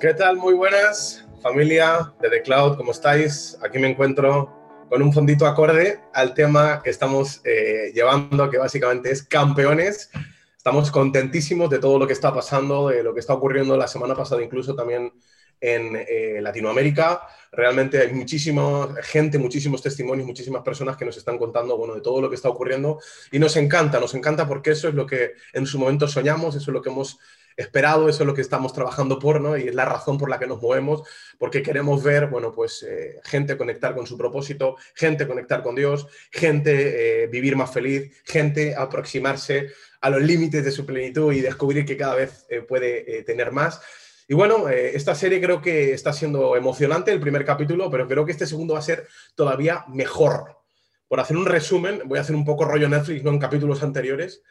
¿Qué 0.00 0.14
tal? 0.14 0.38
Muy 0.38 0.54
buenas, 0.54 1.26
familia 1.42 2.14
de 2.22 2.30
The 2.30 2.40
Cloud, 2.40 2.78
¿cómo 2.78 2.90
estáis? 2.92 3.58
Aquí 3.62 3.78
me 3.78 3.90
encuentro 3.90 4.50
con 4.88 5.02
un 5.02 5.12
fondito 5.12 5.46
acorde 5.46 6.00
al 6.14 6.32
tema 6.32 6.80
que 6.82 6.88
estamos 6.88 7.42
eh, 7.44 7.92
llevando, 7.94 8.48
que 8.48 8.56
básicamente 8.56 9.10
es 9.10 9.22
campeones. 9.22 10.08
Estamos 10.56 10.90
contentísimos 10.90 11.68
de 11.68 11.80
todo 11.80 11.98
lo 11.98 12.06
que 12.06 12.14
está 12.14 12.32
pasando, 12.32 12.88
de 12.88 13.02
lo 13.02 13.12
que 13.12 13.20
está 13.20 13.34
ocurriendo 13.34 13.76
la 13.76 13.86
semana 13.88 14.14
pasada, 14.14 14.42
incluso 14.42 14.74
también 14.74 15.12
en 15.60 15.94
eh, 16.08 16.38
Latinoamérica. 16.40 17.20
Realmente 17.52 17.98
hay 17.98 18.14
muchísima 18.14 18.88
gente, 19.02 19.38
muchísimos 19.38 19.82
testimonios, 19.82 20.26
muchísimas 20.26 20.62
personas 20.62 20.96
que 20.96 21.04
nos 21.04 21.18
están 21.18 21.36
contando 21.36 21.76
bueno, 21.76 21.94
de 21.94 22.00
todo 22.00 22.22
lo 22.22 22.30
que 22.30 22.36
está 22.36 22.48
ocurriendo 22.48 23.00
y 23.30 23.38
nos 23.38 23.54
encanta, 23.58 24.00
nos 24.00 24.14
encanta 24.14 24.48
porque 24.48 24.70
eso 24.70 24.88
es 24.88 24.94
lo 24.94 25.06
que 25.06 25.32
en 25.52 25.66
su 25.66 25.78
momento 25.78 26.08
soñamos, 26.08 26.56
eso 26.56 26.70
es 26.70 26.74
lo 26.74 26.80
que 26.80 26.88
hemos 26.88 27.18
esperado, 27.56 28.08
eso 28.08 28.22
es 28.22 28.26
lo 28.26 28.34
que 28.34 28.40
estamos 28.40 28.72
trabajando 28.72 29.18
por, 29.18 29.40
¿no? 29.40 29.56
Y 29.56 29.68
es 29.68 29.74
la 29.74 29.84
razón 29.84 30.18
por 30.18 30.30
la 30.30 30.38
que 30.38 30.46
nos 30.46 30.60
movemos, 30.60 31.02
porque 31.38 31.62
queremos 31.62 32.02
ver, 32.02 32.26
bueno, 32.26 32.52
pues 32.52 32.82
eh, 32.82 33.20
gente 33.24 33.56
conectar 33.56 33.94
con 33.94 34.06
su 34.06 34.16
propósito, 34.16 34.76
gente 34.94 35.26
conectar 35.26 35.62
con 35.62 35.74
Dios, 35.74 36.06
gente 36.30 37.24
eh, 37.24 37.26
vivir 37.26 37.56
más 37.56 37.72
feliz, 37.72 38.12
gente 38.24 38.74
aproximarse 38.76 39.70
a 40.00 40.10
los 40.10 40.22
límites 40.22 40.64
de 40.64 40.70
su 40.70 40.86
plenitud 40.86 41.32
y 41.32 41.40
descubrir 41.40 41.84
que 41.84 41.96
cada 41.96 42.14
vez 42.14 42.46
puede 42.66 43.22
tener 43.24 43.52
más. 43.52 43.80
Y 44.30 44.34
bueno, 44.34 44.68
eh, 44.68 44.92
esta 44.94 45.16
serie 45.16 45.40
creo 45.40 45.60
que 45.60 45.92
está 45.92 46.12
siendo 46.12 46.54
emocionante, 46.54 47.10
el 47.10 47.18
primer 47.18 47.44
capítulo, 47.44 47.90
pero 47.90 48.06
creo 48.06 48.24
que 48.24 48.30
este 48.30 48.46
segundo 48.46 48.74
va 48.74 48.78
a 48.78 48.82
ser 48.82 49.08
todavía 49.34 49.84
mejor. 49.88 50.56
Por 51.08 51.18
hacer 51.18 51.36
un 51.36 51.46
resumen, 51.46 52.02
voy 52.04 52.16
a 52.16 52.20
hacer 52.20 52.36
un 52.36 52.44
poco 52.44 52.64
rollo 52.64 52.88
Netflix, 52.88 53.24
no 53.24 53.30
en 53.32 53.40
capítulos 53.40 53.82
anteriores, 53.82 54.44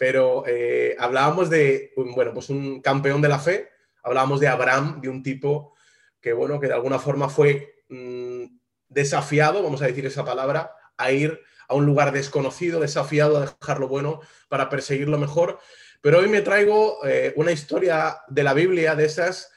pero 0.00 0.44
eh, 0.46 0.96
hablábamos 0.98 1.50
de, 1.50 1.92
bueno, 1.94 2.32
pues 2.32 2.48
un 2.48 2.80
campeón 2.80 3.20
de 3.20 3.28
la 3.28 3.38
fe, 3.38 3.68
hablábamos 4.02 4.40
de 4.40 4.48
Abraham, 4.48 4.98
de 5.02 5.10
un 5.10 5.22
tipo 5.22 5.74
que, 6.22 6.32
bueno, 6.32 6.58
que 6.58 6.68
de 6.68 6.72
alguna 6.72 6.98
forma 6.98 7.28
fue 7.28 7.84
mm, 7.90 8.44
desafiado, 8.88 9.62
vamos 9.62 9.82
a 9.82 9.86
decir 9.86 10.06
esa 10.06 10.24
palabra, 10.24 10.74
a 10.96 11.12
ir 11.12 11.38
a 11.68 11.74
un 11.74 11.84
lugar 11.84 12.12
desconocido, 12.12 12.80
desafiado 12.80 13.36
a 13.36 13.40
dejar 13.40 13.78
lo 13.78 13.88
bueno 13.88 14.22
para 14.48 14.70
perseguir 14.70 15.06
lo 15.06 15.18
mejor. 15.18 15.58
Pero 16.00 16.20
hoy 16.20 16.30
me 16.30 16.40
traigo 16.40 17.06
eh, 17.06 17.34
una 17.36 17.52
historia 17.52 18.22
de 18.26 18.42
la 18.42 18.54
Biblia 18.54 18.94
de 18.94 19.04
esas 19.04 19.52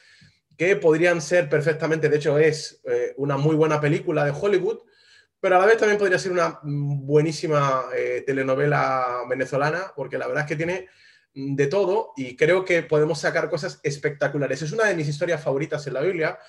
que 0.58 0.76
podrían 0.76 1.22
ser 1.22 1.48
perfectamente, 1.48 2.10
de 2.10 2.18
hecho 2.18 2.38
es 2.38 2.82
eh, 2.84 3.14
una 3.16 3.38
muy 3.38 3.56
buena 3.56 3.80
película 3.80 4.26
de 4.26 4.34
Hollywood, 4.38 4.80
pero 5.44 5.58
a 5.58 5.60
la 5.60 5.66
vez 5.66 5.78
también 5.78 6.00
podría 6.00 6.18
ser 6.18 6.32
una 6.32 6.58
buenísima 6.64 7.88
eh, 7.94 8.24
telenovela 8.26 9.24
venezolana, 9.28 9.92
porque 9.94 10.18
la 10.18 10.26
verdad 10.26 10.44
es 10.44 10.48
que 10.48 10.56
tiene 10.56 10.88
de 11.34 11.68
todo 11.68 12.14
y 12.16 12.38
creo 12.38 12.64
que 12.64 12.82
podemos 12.84 13.20
sacar 13.20 13.50
cosas 13.50 13.82
espectaculares. 13.84 14.62
Es 14.62 14.72
una 14.72 14.86
de 14.86 14.96
mis 14.96 15.10
historias 15.10 15.44
favoritas 15.44 15.86
en 15.86 15.96
la 15.96 16.00
Biblia 16.00 16.40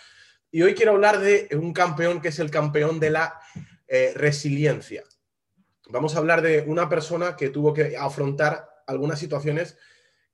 y 0.48 0.62
hoy 0.62 0.74
quiero 0.74 0.92
hablar 0.92 1.18
de 1.18 1.48
un 1.54 1.72
campeón 1.72 2.20
que 2.20 2.28
es 2.28 2.38
el 2.38 2.52
campeón 2.52 3.00
de 3.00 3.10
la 3.10 3.40
resiliencia. 4.14 5.02
Vamos 5.88 6.14
a 6.14 6.18
hablar 6.18 6.40
de 6.40 6.60
una 6.60 6.88
persona 6.88 7.34
que 7.34 7.48
tuvo 7.48 7.74
que 7.74 7.96
afrontar 7.96 8.64
algunas 8.86 9.18
situaciones 9.18 9.76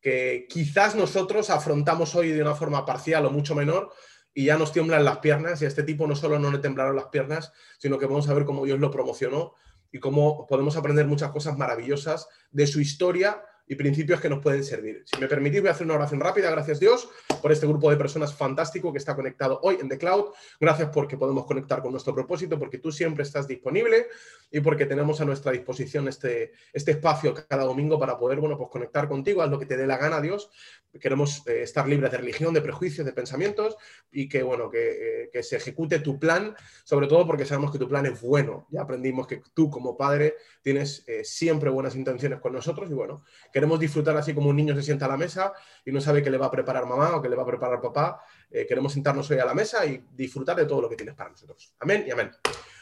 que 0.02 0.46
quizás 0.50 0.94
nosotros 0.94 1.48
afrontamos 1.48 2.14
hoy 2.14 2.32
de 2.32 2.42
una 2.42 2.54
forma 2.54 2.84
parcial 2.84 3.24
o 3.24 3.30
mucho 3.30 3.54
menor 3.54 3.90
y 4.34 4.46
ya 4.46 4.56
nos 4.56 4.72
tiemblan 4.72 5.04
las 5.04 5.18
piernas 5.18 5.60
y 5.60 5.64
a 5.64 5.68
este 5.68 5.82
tipo 5.82 6.06
no 6.06 6.16
solo 6.16 6.38
no 6.38 6.50
le 6.50 6.58
temblaron 6.58 6.96
las 6.96 7.06
piernas, 7.06 7.52
sino 7.78 7.98
que 7.98 8.06
vamos 8.06 8.28
a 8.28 8.34
ver 8.34 8.44
cómo 8.44 8.64
Dios 8.64 8.78
lo 8.78 8.90
promocionó 8.90 9.54
y 9.92 9.98
cómo 9.98 10.46
podemos 10.46 10.76
aprender 10.76 11.06
muchas 11.06 11.30
cosas 11.30 11.58
maravillosas 11.58 12.28
de 12.50 12.66
su 12.66 12.80
historia 12.80 13.42
y 13.70 13.76
principios 13.76 14.20
que 14.20 14.28
nos 14.28 14.42
pueden 14.42 14.64
servir. 14.64 15.04
Si 15.04 15.20
me 15.20 15.28
permitís, 15.28 15.60
voy 15.60 15.68
a 15.68 15.70
hacer 15.70 15.86
una 15.86 15.94
oración 15.94 16.18
rápida. 16.18 16.50
Gracias 16.50 16.80
Dios 16.80 17.08
por 17.40 17.52
este 17.52 17.68
grupo 17.68 17.88
de 17.88 17.96
personas 17.96 18.34
fantástico 18.34 18.90
que 18.90 18.98
está 18.98 19.14
conectado 19.14 19.60
hoy 19.62 19.78
en 19.80 19.88
The 19.88 19.96
Cloud. 19.96 20.32
Gracias 20.58 20.90
porque 20.92 21.16
podemos 21.16 21.46
conectar 21.46 21.80
con 21.80 21.92
nuestro 21.92 22.12
propósito, 22.12 22.58
porque 22.58 22.78
tú 22.78 22.90
siempre 22.90 23.22
estás 23.22 23.46
disponible 23.46 24.08
y 24.50 24.58
porque 24.58 24.86
tenemos 24.86 25.20
a 25.20 25.24
nuestra 25.24 25.52
disposición 25.52 26.08
este, 26.08 26.50
este 26.72 26.90
espacio 26.90 27.32
cada 27.48 27.62
domingo 27.62 27.96
para 27.96 28.18
poder 28.18 28.40
bueno, 28.40 28.58
pues 28.58 28.70
conectar 28.70 29.06
contigo, 29.08 29.40
haz 29.40 29.50
lo 29.50 29.58
que 29.60 29.66
te 29.66 29.76
dé 29.76 29.86
la 29.86 29.98
gana, 29.98 30.20
Dios. 30.20 30.50
Queremos 30.98 31.46
eh, 31.46 31.62
estar 31.62 31.86
libres 31.86 32.10
de 32.10 32.18
religión, 32.18 32.52
de 32.52 32.60
prejuicios, 32.60 33.06
de 33.06 33.12
pensamientos 33.12 33.76
y 34.10 34.28
que, 34.28 34.42
bueno, 34.42 34.68
que, 34.68 35.24
eh, 35.24 35.30
que 35.32 35.42
se 35.44 35.56
ejecute 35.56 36.00
tu 36.00 36.18
plan, 36.18 36.56
sobre 36.82 37.06
todo 37.06 37.24
porque 37.26 37.44
sabemos 37.44 37.70
que 37.70 37.78
tu 37.78 37.88
plan 37.88 38.06
es 38.06 38.20
bueno. 38.20 38.66
Ya 38.70 38.82
aprendimos 38.82 39.28
que 39.28 39.40
tú 39.54 39.70
como 39.70 39.96
padre 39.96 40.34
tienes 40.62 41.04
eh, 41.06 41.22
siempre 41.22 41.70
buenas 41.70 41.94
intenciones 41.94 42.40
con 42.40 42.52
nosotros 42.52 42.90
y 42.90 42.94
bueno, 42.94 43.22
que 43.44 43.50
queremos 43.52 43.78
disfrutar 43.78 44.16
así 44.16 44.34
como 44.34 44.48
un 44.48 44.56
niño 44.56 44.74
se 44.74 44.82
sienta 44.82 45.04
a 45.04 45.08
la 45.08 45.16
mesa 45.16 45.52
y 45.84 45.92
no 45.92 46.00
sabe 46.00 46.24
qué 46.24 46.30
le 46.30 46.38
va 46.38 46.46
a 46.46 46.50
preparar 46.50 46.86
mamá 46.86 47.16
o 47.16 47.22
qué 47.22 47.28
le 47.28 47.36
va 47.36 47.44
a 47.44 47.46
preparar 47.46 47.80
papá. 47.80 48.20
Queremos 48.50 48.92
sentarnos 48.92 49.30
hoy 49.30 49.38
a 49.38 49.44
la 49.44 49.54
mesa 49.54 49.86
y 49.86 50.04
disfrutar 50.10 50.56
de 50.56 50.66
todo 50.66 50.82
lo 50.82 50.88
que 50.88 50.96
tienes 50.96 51.14
para 51.14 51.30
nosotros. 51.30 51.72
Amén 51.78 52.04
y 52.04 52.10
amén. 52.10 52.32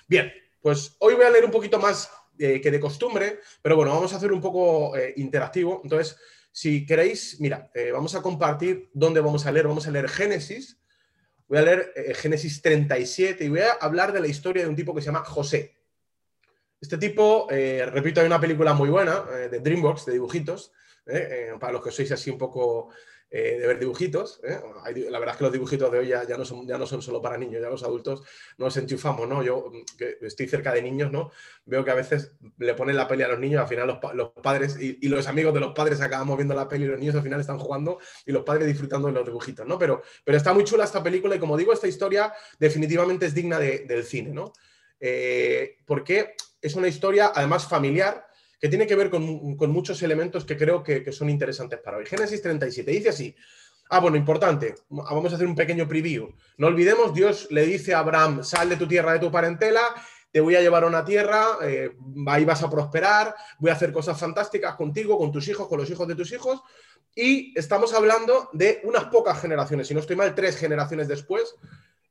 Bien, 0.06 0.32
pues 0.62 0.96
hoy 1.00 1.14
voy 1.14 1.26
a 1.26 1.30
leer 1.30 1.44
un 1.44 1.50
poquito 1.50 1.78
más 1.78 2.10
que 2.38 2.70
de 2.70 2.80
costumbre, 2.80 3.40
pero 3.60 3.76
bueno, 3.76 3.92
vamos 3.92 4.12
a 4.14 4.16
hacer 4.16 4.32
un 4.32 4.40
poco 4.40 4.94
interactivo. 5.16 5.80
Entonces, 5.82 6.16
si 6.58 6.84
queréis, 6.84 7.40
mira, 7.40 7.70
vamos 7.92 8.16
a 8.16 8.22
compartir 8.22 8.90
dónde 8.92 9.20
vamos 9.20 9.46
a 9.46 9.52
leer. 9.52 9.68
Vamos 9.68 9.86
a 9.86 9.92
leer 9.92 10.08
Génesis. 10.08 10.76
Voy 11.46 11.58
a 11.58 11.62
leer 11.62 11.92
Génesis 12.16 12.60
37 12.60 13.44
y 13.44 13.48
voy 13.48 13.60
a 13.60 13.72
hablar 13.80 14.12
de 14.12 14.20
la 14.20 14.26
historia 14.26 14.64
de 14.64 14.68
un 14.68 14.74
tipo 14.74 14.92
que 14.92 15.00
se 15.00 15.06
llama 15.06 15.24
José. 15.24 15.78
Este 16.80 16.96
tipo, 16.96 17.48
eh, 17.50 17.86
repito, 17.86 18.20
hay 18.20 18.26
una 18.26 18.40
película 18.40 18.72
muy 18.72 18.88
buena 18.88 19.24
eh, 19.32 19.48
de 19.48 19.60
DreamWorks, 19.60 20.06
de 20.06 20.12
dibujitos, 20.12 20.72
eh, 21.06 21.52
para 21.58 21.72
los 21.72 21.82
que 21.82 21.90
sois 21.90 22.10
así 22.12 22.30
un 22.30 22.38
poco 22.38 22.90
de 23.30 23.66
ver 23.66 23.78
dibujitos. 23.78 24.40
la 24.42 25.18
verdad 25.18 25.34
es 25.34 25.36
que 25.36 25.44
los 25.44 25.52
dibujitos 25.52 25.92
de 25.92 25.98
hoy 25.98 26.08
ya, 26.08 26.24
no 26.36 26.44
son, 26.44 26.66
ya 26.66 26.78
no 26.78 26.86
son 26.86 27.02
solo 27.02 27.20
para 27.20 27.36
niños, 27.36 27.60
ya 27.60 27.68
los 27.68 27.82
adultos 27.82 28.22
nos 28.56 28.76
enchufamos, 28.76 29.28
¿no? 29.28 29.42
Yo, 29.42 29.70
que 29.98 30.18
estoy 30.22 30.48
cerca 30.48 30.72
de 30.72 30.82
niños, 30.82 31.12
¿no? 31.12 31.30
Veo 31.66 31.84
que 31.84 31.90
a 31.90 31.94
veces 31.94 32.32
le 32.56 32.74
ponen 32.74 32.96
la 32.96 33.06
peli 33.06 33.22
a 33.22 33.28
los 33.28 33.38
niños, 33.38 33.60
al 33.60 33.68
final 33.68 34.00
los, 34.14 34.30
padres 34.42 34.78
y, 34.80 35.06
los 35.08 35.26
amigos 35.26 35.52
de 35.52 35.60
los 35.60 35.74
padres 35.74 36.00
acabamos 36.00 36.36
viendo 36.36 36.54
la 36.54 36.68
peli 36.68 36.84
y 36.84 36.88
los 36.88 36.98
niños 36.98 37.14
al 37.14 37.22
final 37.22 37.40
están 37.40 37.58
jugando 37.58 37.98
y 38.24 38.32
los 38.32 38.44
padres 38.44 38.66
disfrutando 38.66 39.08
de 39.08 39.14
los 39.14 39.26
dibujitos, 39.26 39.66
¿no? 39.66 39.78
Pero, 39.78 40.02
pero 40.24 40.38
está 40.38 40.54
muy 40.54 40.64
chula 40.64 40.84
esta 40.84 41.02
película 41.02 41.36
y 41.36 41.38
como 41.38 41.56
digo, 41.56 41.72
esta 41.72 41.88
historia 41.88 42.32
definitivamente 42.58 43.26
es 43.26 43.34
digna 43.34 43.58
del 43.58 44.04
cine, 44.04 44.30
¿no? 44.30 44.52
porque 45.86 46.34
es 46.60 46.74
una 46.74 46.88
historia 46.88 47.30
además 47.32 47.68
familiar 47.68 48.27
que 48.60 48.68
tiene 48.68 48.86
que 48.86 48.96
ver 48.96 49.10
con, 49.10 49.22
muchos 49.70 50.02
elementos 50.02 50.44
que 50.44 50.56
creo 50.56 50.82
que, 50.82 51.10
son 51.12 51.30
interesantes 51.30 51.78
para 51.80 51.98
hoy. 51.98 52.06
Génesis 52.06 52.42
37 52.42 52.90
dice 52.90 53.08
así. 53.10 53.34
Ah, 53.90 54.00
bueno, 54.00 54.16
importante. 54.16 54.74
Vamos 54.88 55.32
a 55.32 55.36
hacer 55.36 55.46
un 55.46 55.54
pequeño 55.54 55.88
preview. 55.88 56.34
No 56.58 56.66
olvidemos, 56.66 57.14
Dios 57.14 57.48
le 57.50 57.64
dice 57.64 57.94
a 57.94 58.00
Abraham, 58.00 58.44
sal 58.44 58.68
de 58.68 58.76
tu 58.76 58.86
tierra, 58.86 59.14
de 59.14 59.20
tu 59.20 59.30
parentela, 59.30 59.80
te 60.30 60.40
voy 60.40 60.56
a 60.56 60.60
llevar 60.60 60.84
a 60.84 60.88
una 60.88 61.04
tierra, 61.04 61.58
eh, 61.62 61.96
ahí 62.26 62.44
vas 62.44 62.62
a 62.62 62.68
prosperar, 62.68 63.34
voy 63.58 63.70
a 63.70 63.74
hacer 63.74 63.92
cosas 63.92 64.18
fantásticas 64.18 64.74
contigo, 64.74 65.16
con 65.16 65.32
tus 65.32 65.48
hijos, 65.48 65.68
con 65.68 65.78
los 65.78 65.90
hijos 65.90 66.06
de 66.06 66.14
tus 66.14 66.32
hijos. 66.32 66.60
Y 67.14 67.58
estamos 67.58 67.94
hablando 67.94 68.50
de 68.52 68.80
unas 68.84 69.04
pocas 69.04 69.40
generaciones, 69.40 69.88
si 69.88 69.94
no 69.94 70.00
estoy 70.00 70.16
mal, 70.16 70.34
tres 70.34 70.56
generaciones 70.56 71.08
después, 71.08 71.54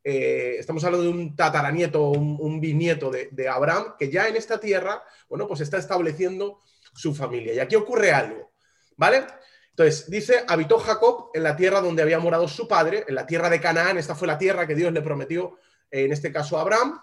eh, 0.10 0.56
estamos 0.58 0.82
hablando 0.86 1.04
de 1.04 1.10
un 1.10 1.36
tataranieto, 1.36 2.12
un, 2.12 2.38
un 2.40 2.62
bisnieto 2.62 3.12
de, 3.12 3.50
Abraham, 3.50 3.96
que 4.00 4.10
ya 4.10 4.30
en 4.30 4.38
esta 4.38 4.58
tierra, 4.58 5.04
bueno, 5.28 5.50
pues 5.50 5.60
está 5.60 5.78
estableciendo 5.78 6.62
su 6.94 7.14
familia. 7.14 7.54
Y 7.54 7.60
aquí 7.60 7.76
ocurre 7.76 8.14
algo, 8.14 8.54
¿vale? 8.96 9.26
Entonces, 9.72 10.10
dice, 10.10 10.46
habitó 10.48 10.80
Jacob 10.80 11.32
en 11.34 11.44
la 11.44 11.58
tierra 11.58 11.82
donde 11.82 12.04
había 12.04 12.20
morado 12.20 12.48
su 12.48 12.70
padre, 12.70 13.04
en 13.06 13.16
la 13.16 13.26
tierra 13.26 13.50
de 13.50 13.60
Canaán, 13.60 13.98
esta 13.98 14.16
fue 14.16 14.30
la 14.30 14.38
tierra 14.38 14.66
que 14.66 14.76
Dios 14.76 14.94
le 14.94 15.02
prometió, 15.02 15.58
en 15.92 16.14
este 16.14 16.32
caso 16.32 16.58
a 16.58 16.62
Abraham, 16.62 17.02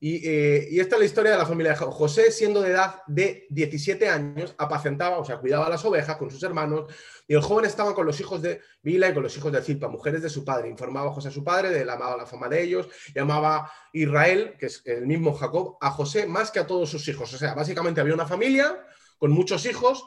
eh, 0.00 0.68
y, 0.70 0.80
esta 0.80 0.96
es 0.96 1.00
la 1.00 1.06
historia 1.06 1.32
de 1.32 1.38
la 1.38 1.46
familia 1.46 1.72
de 1.72 1.78
José, 1.78 2.30
siendo 2.30 2.60
de 2.60 2.70
edad 2.70 3.02
de 3.06 3.46
17 3.50 4.08
años, 4.08 4.54
apacentaba, 4.58 5.18
o 5.18 5.24
sea, 5.24 5.38
cuidaba 5.38 5.68
las 5.68 5.84
ovejas 5.84 6.16
con 6.16 6.30
sus 6.30 6.42
hermanos, 6.42 6.92
y 7.26 7.34
el 7.34 7.40
joven 7.40 7.64
estaba 7.64 7.94
con 7.94 8.06
los 8.06 8.20
hijos 8.20 8.42
de 8.42 8.60
Bila 8.82 9.08
y 9.08 9.14
con 9.14 9.22
los 9.22 9.36
hijos 9.36 9.50
de 9.52 9.62
Zilpa, 9.62 9.88
mujeres 9.88 10.22
de 10.22 10.28
su 10.28 10.44
padre. 10.44 10.68
Informaba 10.68 11.12
José 11.12 11.28
a 11.28 11.30
su 11.30 11.42
padre, 11.42 11.70
de 11.70 11.84
la 11.84 12.26
fama 12.26 12.48
de 12.48 12.62
ellos, 12.62 12.88
llamaba 13.14 13.72
Israel, 13.92 14.54
que 14.58 14.66
es 14.66 14.82
el 14.84 15.06
mismo 15.06 15.34
Jacob, 15.34 15.78
a 15.80 15.90
José 15.90 16.26
más 16.26 16.50
que 16.50 16.58
a 16.58 16.66
todos 16.66 16.90
sus 16.90 17.08
hijos. 17.08 17.32
O 17.32 17.38
sea, 17.38 17.54
básicamente 17.54 18.00
había 18.00 18.14
una 18.14 18.26
familia 18.26 18.84
con 19.18 19.30
muchos 19.30 19.64
hijos, 19.66 20.06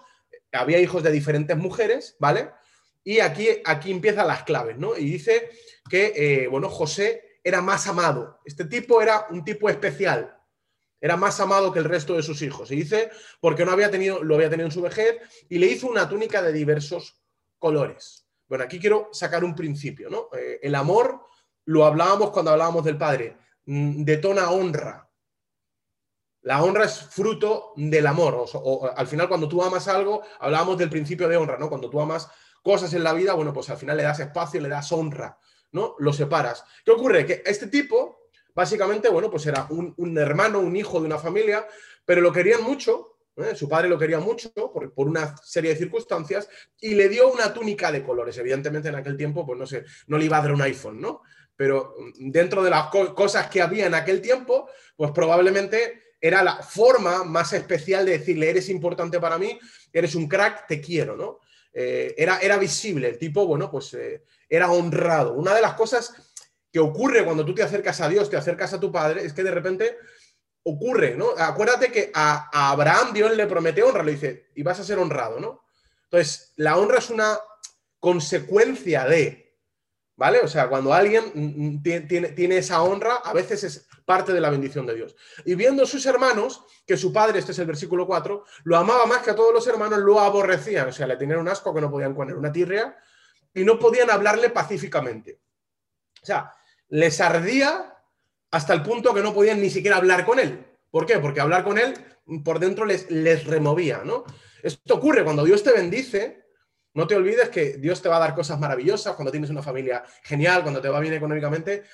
había 0.51 0.79
hijos 0.79 1.03
de 1.03 1.11
diferentes 1.11 1.57
mujeres, 1.57 2.15
¿vale? 2.19 2.51
Y 3.03 3.19
aquí, 3.19 3.47
aquí 3.65 3.91
empiezan 3.91 4.27
las 4.27 4.43
claves, 4.43 4.77
¿no? 4.77 4.95
Y 4.95 5.05
dice 5.05 5.49
que, 5.89 6.13
eh, 6.15 6.47
bueno, 6.47 6.69
José 6.69 7.28
era 7.49 7.61
más 7.61 7.87
amado. 7.87 8.39
Este 8.45 8.65
tipo 8.65 9.01
era 9.01 9.27
un 9.29 9.43
tipo 9.43 9.69
especial. 9.69 10.35
Era 11.01 11.17
más 11.17 11.39
amado 11.39 11.71
que 11.71 11.79
el 11.79 11.85
resto 11.85 12.15
de 12.15 12.23
sus 12.23 12.41
hijos. 12.41 12.71
Y 12.71 12.75
dice, 12.75 13.09
porque 13.39 13.65
no 13.65 13.71
había 13.71 13.89
tenido, 13.89 14.23
lo 14.23 14.35
había 14.35 14.49
tenido 14.49 14.67
en 14.67 14.71
su 14.71 14.81
vejez, 14.81 15.17
y 15.49 15.57
le 15.57 15.67
hizo 15.67 15.87
una 15.87 16.07
túnica 16.07 16.41
de 16.41 16.53
diversos 16.53 17.21
colores. 17.57 18.27
Bueno, 18.47 18.63
aquí 18.63 18.79
quiero 18.79 19.09
sacar 19.11 19.43
un 19.43 19.55
principio, 19.55 20.09
¿no? 20.09 20.29
Eh, 20.37 20.59
el 20.61 20.75
amor, 20.75 21.25
lo 21.65 21.85
hablábamos 21.85 22.31
cuando 22.31 22.51
hablábamos 22.51 22.83
del 22.83 22.97
padre, 22.97 23.37
mm, 23.65 24.03
detona 24.03 24.49
honra. 24.49 25.09
La 26.41 26.63
honra 26.63 26.85
es 26.85 26.99
fruto 26.99 27.73
del 27.75 28.07
amor. 28.07 28.45
O, 28.53 28.89
al 28.95 29.07
final, 29.07 29.27
cuando 29.27 29.47
tú 29.47 29.61
amas 29.61 29.87
algo, 29.87 30.23
hablábamos 30.39 30.77
del 30.77 30.89
principio 30.89 31.27
de 31.27 31.37
honra, 31.37 31.57
¿no? 31.57 31.69
Cuando 31.69 31.89
tú 31.89 32.01
amas 32.01 32.29
cosas 32.63 32.93
en 32.93 33.03
la 33.03 33.13
vida, 33.13 33.33
bueno, 33.33 33.53
pues 33.53 33.69
al 33.69 33.77
final 33.77 33.97
le 33.97 34.03
das 34.03 34.19
espacio, 34.19 34.59
le 34.61 34.69
das 34.69 34.91
honra, 34.91 35.37
¿no? 35.71 35.95
Lo 35.99 36.13
separas. 36.13 36.63
¿Qué 36.83 36.91
ocurre? 36.91 37.25
Que 37.25 37.43
este 37.45 37.67
tipo, 37.67 38.29
básicamente, 38.53 39.09
bueno, 39.09 39.29
pues 39.29 39.45
era 39.45 39.67
un, 39.69 40.17
hermano, 40.17 40.59
un 40.59 40.75
hijo 40.75 40.99
de 40.99 41.05
una 41.05 41.17
familia, 41.17 41.67
pero 42.05 42.21
lo 42.21 42.31
querían 42.31 42.63
mucho, 42.63 43.17
¿eh? 43.37 43.55
su 43.55 43.69
padre 43.69 43.89
lo 43.89 43.97
quería 43.97 44.19
mucho 44.19 44.51
por, 44.53 44.93
por, 44.93 45.07
una 45.07 45.35
serie 45.37 45.71
de 45.71 45.77
circunstancias 45.77 46.49
y 46.79 46.95
le 46.95 47.09
dio 47.09 47.31
una 47.31 47.53
túnica 47.53 47.91
de 47.91 48.03
colores. 48.03 48.37
Evidentemente 48.37 48.89
en 48.89 48.95
aquel 48.95 49.17
tiempo, 49.17 49.45
pues 49.45 49.57
no 49.59 49.67
sé, 49.67 49.85
no 50.07 50.17
le 50.17 50.25
iba 50.25 50.37
a 50.37 50.41
dar 50.41 50.51
un 50.51 50.61
iPhone, 50.61 50.99
¿no? 50.99 51.21
Pero 51.55 51.95
dentro 52.17 52.63
de 52.63 52.69
las 52.69 52.87
cosas 52.87 53.49
que 53.49 53.61
había 53.61 53.85
en 53.85 53.93
aquel 53.93 54.21
tiempo, 54.21 54.69
pues 54.95 55.11
probablemente 55.11 56.13
era 56.21 56.43
la 56.43 56.57
forma 56.57 57.23
más 57.23 57.53
especial 57.53 58.05
de 58.05 58.17
decirle, 58.17 58.49
eres 58.49 58.69
importante 58.69 59.19
para 59.19 59.37
mí, 59.37 59.59
eres 59.91 60.15
un 60.15 60.27
crack, 60.27 60.67
te 60.67 60.81
quiero, 60.81 61.15
¿no? 61.15 61.39
Eh, 61.73 62.15
era, 62.17 62.39
era 62.39 62.57
visible, 62.57 63.09
el 63.09 63.17
tipo, 63.17 63.45
bueno, 63.45 63.69
pues 63.69 63.93
eh, 63.93 64.23
era 64.49 64.71
honrado. 64.71 65.33
Una 65.33 65.53
de 65.53 65.61
las 65.61 65.75
cosas 65.75 66.13
que 66.71 66.79
ocurre 66.79 67.23
cuando 67.23 67.45
tú 67.45 67.53
te 67.53 67.63
acercas 67.63 68.01
a 68.01 68.09
Dios, 68.09 68.29
te 68.29 68.37
acercas 68.37 68.73
a 68.73 68.79
tu 68.79 68.91
padre, 68.91 69.23
es 69.23 69.33
que 69.33 69.43
de 69.43 69.51
repente 69.51 69.97
ocurre, 70.63 71.15
¿no? 71.15 71.29
Acuérdate 71.37 71.91
que 71.91 72.11
a, 72.13 72.71
Abraham 72.71 73.13
Dios 73.13 73.35
le 73.35 73.47
promete 73.47 73.83
honra, 73.83 74.03
le 74.03 74.11
dice, 74.13 74.49
y 74.55 74.63
vas 74.63 74.79
a 74.79 74.83
ser 74.83 74.99
honrado, 74.99 75.39
¿no? 75.39 75.63
Entonces, 76.03 76.53
la 76.57 76.77
honra 76.77 76.99
es 76.99 77.09
una 77.09 77.37
consecuencia 77.99 79.05
de, 79.05 79.57
¿vale? 80.15 80.39
O 80.41 80.47
sea, 80.47 80.67
cuando 80.69 80.93
alguien 80.93 81.81
tiene, 81.81 82.29
tiene 82.29 82.57
esa 82.57 82.81
honra, 82.83 83.15
a 83.17 83.33
veces 83.33 83.63
es 83.63 83.87
parte 84.05 84.33
de 84.33 84.41
la 84.41 84.49
bendición 84.49 84.85
de 84.85 84.95
Dios. 84.95 85.15
Y 85.45 85.55
viendo 85.55 85.85
sus 85.85 86.05
hermanos, 86.05 86.63
que 86.85 86.97
su 86.97 87.13
padre, 87.13 87.39
este 87.39 87.51
es 87.51 87.59
el 87.59 87.67
versículo 87.67 88.07
4, 88.07 88.43
lo 88.63 88.77
amaba 88.77 89.05
más 89.05 89.21
que 89.21 89.31
a 89.31 89.35
todos 89.35 89.53
los 89.53 89.65
hermanos, 89.67 89.99
lo 89.99 90.19
aborrecían, 90.19 90.89
o 90.89 90.91
sea, 90.91 91.07
le 91.07 91.17
tenían 91.17 91.39
un 91.39 91.47
asco 91.47 91.73
que 91.73 91.81
no 91.81 91.91
podían 91.91 92.15
poner 92.15 92.35
una 92.35 92.51
tirria 92.51 92.97
y 93.53 93.63
no 93.63 93.79
podían 93.79 94.09
hablarle 94.09 94.49
pacíficamente. 94.49 95.39
O 96.21 96.25
sea, 96.25 96.53
les 96.89 97.19
ardía 97.21 97.95
hasta 98.51 98.73
el 98.73 98.83
punto 98.83 99.13
que 99.13 99.21
no 99.21 99.33
podían 99.33 99.61
ni 99.61 99.69
siquiera 99.69 99.97
hablar 99.97 100.25
con 100.25 100.39
él. 100.39 100.65
¿Por 100.91 101.05
qué? 101.05 101.19
Porque 101.19 101.41
hablar 101.41 101.63
con 101.63 101.77
él 101.77 101.93
por 102.43 102.59
dentro 102.59 102.85
les, 102.85 103.09
les 103.09 103.45
removía, 103.45 104.01
¿no? 104.03 104.23
Esto 104.61 104.95
ocurre 104.95 105.23
cuando 105.23 105.43
Dios 105.43 105.63
te 105.63 105.71
bendice, 105.71 106.45
no 106.93 107.07
te 107.07 107.15
olvides 107.15 107.49
que 107.49 107.77
Dios 107.77 108.01
te 108.01 108.09
va 108.09 108.17
a 108.17 108.19
dar 108.19 108.35
cosas 108.35 108.59
maravillosas 108.59 109.15
cuando 109.15 109.31
tienes 109.31 109.49
una 109.49 109.63
familia 109.63 110.03
genial, 110.23 110.61
cuando 110.61 110.81
te 110.81 110.89
va 110.89 110.99
bien 110.99 111.13
económicamente, 111.13 111.85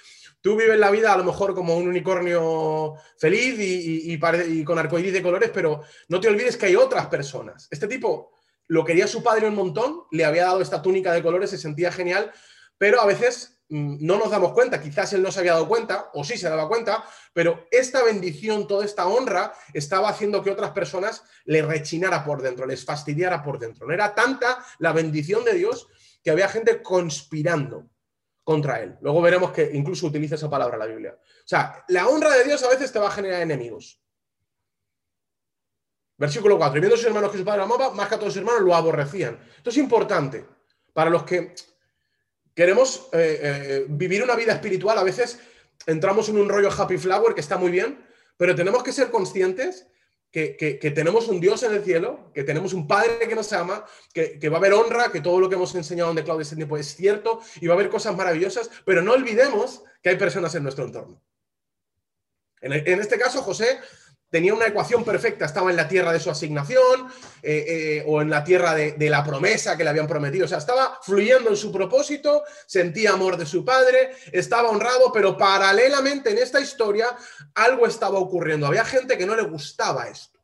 Tú 0.45 0.55
vives 0.55 0.77
la 0.77 0.91
vida 0.91 1.11
a 1.11 1.17
lo 1.17 1.23
mejor 1.23 1.55
como 1.55 1.75
un 1.75 1.87
unicornio 1.87 2.93
feliz 3.17 3.57
y, 3.57 4.13
y, 4.13 4.63
con 4.63 4.77
arcoíris 4.77 5.11
de 5.11 5.23
colores, 5.23 5.49
pero 5.51 5.81
no 6.07 6.19
te 6.19 6.27
olvides 6.27 6.55
que 6.55 6.67
hay 6.67 6.75
otras 6.75 7.07
personas. 7.07 7.67
Este 7.71 7.87
tipo 7.87 8.33
lo 8.67 8.83
quería 8.83 9.07
su 9.07 9.23
padre 9.23 9.47
un 9.47 9.55
montón, 9.55 10.03
le 10.11 10.25
había 10.25 10.45
dado 10.45 10.61
esta 10.61 10.81
túnica 10.81 11.11
de 11.13 11.23
colores, 11.23 11.49
se 11.49 11.57
sentía 11.57 11.91
genial, 11.91 12.31
pero 12.77 13.01
a 13.01 13.05
veces 13.05 13.61
mm, 13.69 13.97
no 14.05 14.17
nos 14.17 14.31
damos 14.31 14.53
cuenta, 14.53 14.81
quizás 14.81 15.13
él 15.13 15.21
no 15.21 15.31
se 15.31 15.39
había 15.39 15.53
dado 15.53 15.67
cuenta, 15.67 16.09
o 16.13 16.23
sí 16.23 16.37
se 16.37 16.49
daba 16.49 16.67
cuenta, 16.67 17.03
pero 17.33 17.67
esta 17.71 18.03
bendición, 18.03 18.67
toda 18.67 18.85
esta 18.85 19.07
honra, 19.07 19.53
estaba 19.73 20.09
haciendo 20.09 20.43
que 20.43 20.51
otras 20.51 20.71
personas 20.71 21.23
le 21.45 21.61
rechinara 21.61 22.23
por 22.23 22.41
dentro, 22.41 22.65
les 22.65 22.83
fastidiara 22.83 23.43
por 23.43 23.59
dentro. 23.59 23.87
No 23.87 23.93
era 23.93 24.15
tanta 24.15 24.63
la 24.79 24.93
bendición 24.93 25.43
de 25.43 25.53
Dios 25.53 25.87
que 26.23 26.31
había 26.31 26.49
gente 26.49 26.81
conspirando 26.81 27.89
contra 28.43 28.81
él. 28.81 28.95
Luego 29.01 29.21
veremos 29.21 29.51
que 29.51 29.71
incluso 29.73 30.07
utiliza 30.07 30.35
esa 30.35 30.49
palabra 30.49 30.77
la 30.77 30.85
Biblia. 30.85 31.17
O 31.19 31.47
sea, 31.47 31.83
la 31.87 32.07
honra 32.07 32.31
de 32.35 32.43
Dios 32.43 32.63
a 32.63 32.69
veces 32.69 32.91
te 32.91 32.99
va 32.99 33.07
a 33.07 33.11
generar 33.11 33.41
enemigos. 33.41 33.99
Versículo 36.17 36.57
4. 36.57 36.77
Y 36.77 36.81
viendo 36.81 36.95
a 36.95 36.97
sus 36.97 37.07
hermanos 37.07 37.31
que 37.31 37.37
su 37.37 37.45
padre 37.45 37.63
amaba, 37.63 37.91
más 37.91 38.07
que 38.07 38.15
a 38.15 38.19
todos 38.19 38.33
sus 38.33 38.39
hermanos 38.39 38.61
lo 38.61 38.75
aborrecían. 38.75 39.39
Esto 39.57 39.69
es 39.69 39.77
importante 39.77 40.45
para 40.93 41.09
los 41.09 41.23
que 41.23 41.53
queremos 42.53 43.09
eh, 43.11 43.39
eh, 43.41 43.85
vivir 43.89 44.23
una 44.23 44.35
vida 44.35 44.53
espiritual. 44.53 44.97
A 44.97 45.03
veces 45.03 45.39
entramos 45.85 46.29
en 46.29 46.37
un 46.37 46.47
rollo 46.47 46.69
happy 46.71 46.97
flower 46.97 47.33
que 47.33 47.41
está 47.41 47.57
muy 47.57 47.71
bien, 47.71 48.05
pero 48.37 48.55
tenemos 48.55 48.81
que 48.81 48.93
ser 48.93 49.11
conscientes 49.11 49.87
que, 50.31 50.91
tenemos 50.93 51.29
un 51.29 51.39
Dios 51.39 51.63
en 51.63 51.73
el 51.73 51.83
cielo, 51.83 52.31
que 52.33 52.43
tenemos 52.43 52.73
un 52.73 52.87
Padre 52.87 53.19
que 53.27 53.35
nos 53.35 53.53
ama, 53.53 53.85
que, 54.13 54.49
va 54.49 54.57
a 54.57 54.59
haber 54.59 54.73
honra, 54.73 55.09
que 55.09 55.21
todo 55.21 55.39
lo 55.39 55.47
que 55.47 55.55
hemos 55.55 55.73
enseñado 55.75 56.09
en 56.09 56.17
The 56.17 56.25
Cloud 56.25 56.41
este 56.41 56.57
tiempo 56.57 56.75
es 56.75 56.93
cierto 56.93 57.39
y 57.61 57.67
va 57.67 57.73
a 57.73 57.77
haber 57.77 57.89
cosas 57.89 58.17
maravillosas, 58.17 58.69
pero 58.85 59.01
no 59.01 59.13
olvidemos 59.13 59.83
que 60.03 60.09
hay 60.09 60.17
personas 60.17 60.53
en 60.55 60.63
nuestro 60.63 60.83
entorno. 60.83 61.21
En, 62.59 62.73
en 62.73 62.99
este 62.99 63.17
caso, 63.17 63.41
José 63.41 63.79
tenía 64.35 64.53
una 64.53 64.67
ecuación 64.67 65.05
perfecta, 65.05 65.45
estaba 65.45 65.69
en 65.69 65.77
la 65.77 65.87
tierra 65.87 66.11
de 66.11 66.19
su 66.19 66.29
asignación 66.29 67.07
eh, 67.41 67.65
eh, 67.69 68.03
o 68.05 68.21
en 68.21 68.29
la 68.29 68.43
tierra 68.43 68.75
de, 68.75 69.09
la 69.09 69.23
promesa 69.23 69.77
que 69.77 69.85
le 69.85 69.89
habían 69.89 70.09
prometido, 70.09 70.43
o 70.43 70.47
sea, 70.49 70.57
estaba 70.57 70.99
fluyendo 71.01 71.51
en 71.51 71.55
su 71.55 71.71
propósito, 71.71 72.43
sentía 72.67 73.13
amor 73.13 73.37
de 73.37 73.45
su 73.45 73.63
padre, 73.63 74.11
estaba 74.33 74.71
honrado, 74.71 75.09
pero 75.13 75.37
paralelamente 75.37 76.31
en 76.31 76.39
esta 76.39 76.59
historia 76.59 77.15
algo 77.53 77.87
estaba 77.87 78.19
ocurriendo, 78.19 78.67
había 78.67 78.83
gente 78.83 79.17
que 79.17 79.25
no 79.25 79.37
le 79.37 79.43
gustaba 79.43 80.09
esto. 80.09 80.37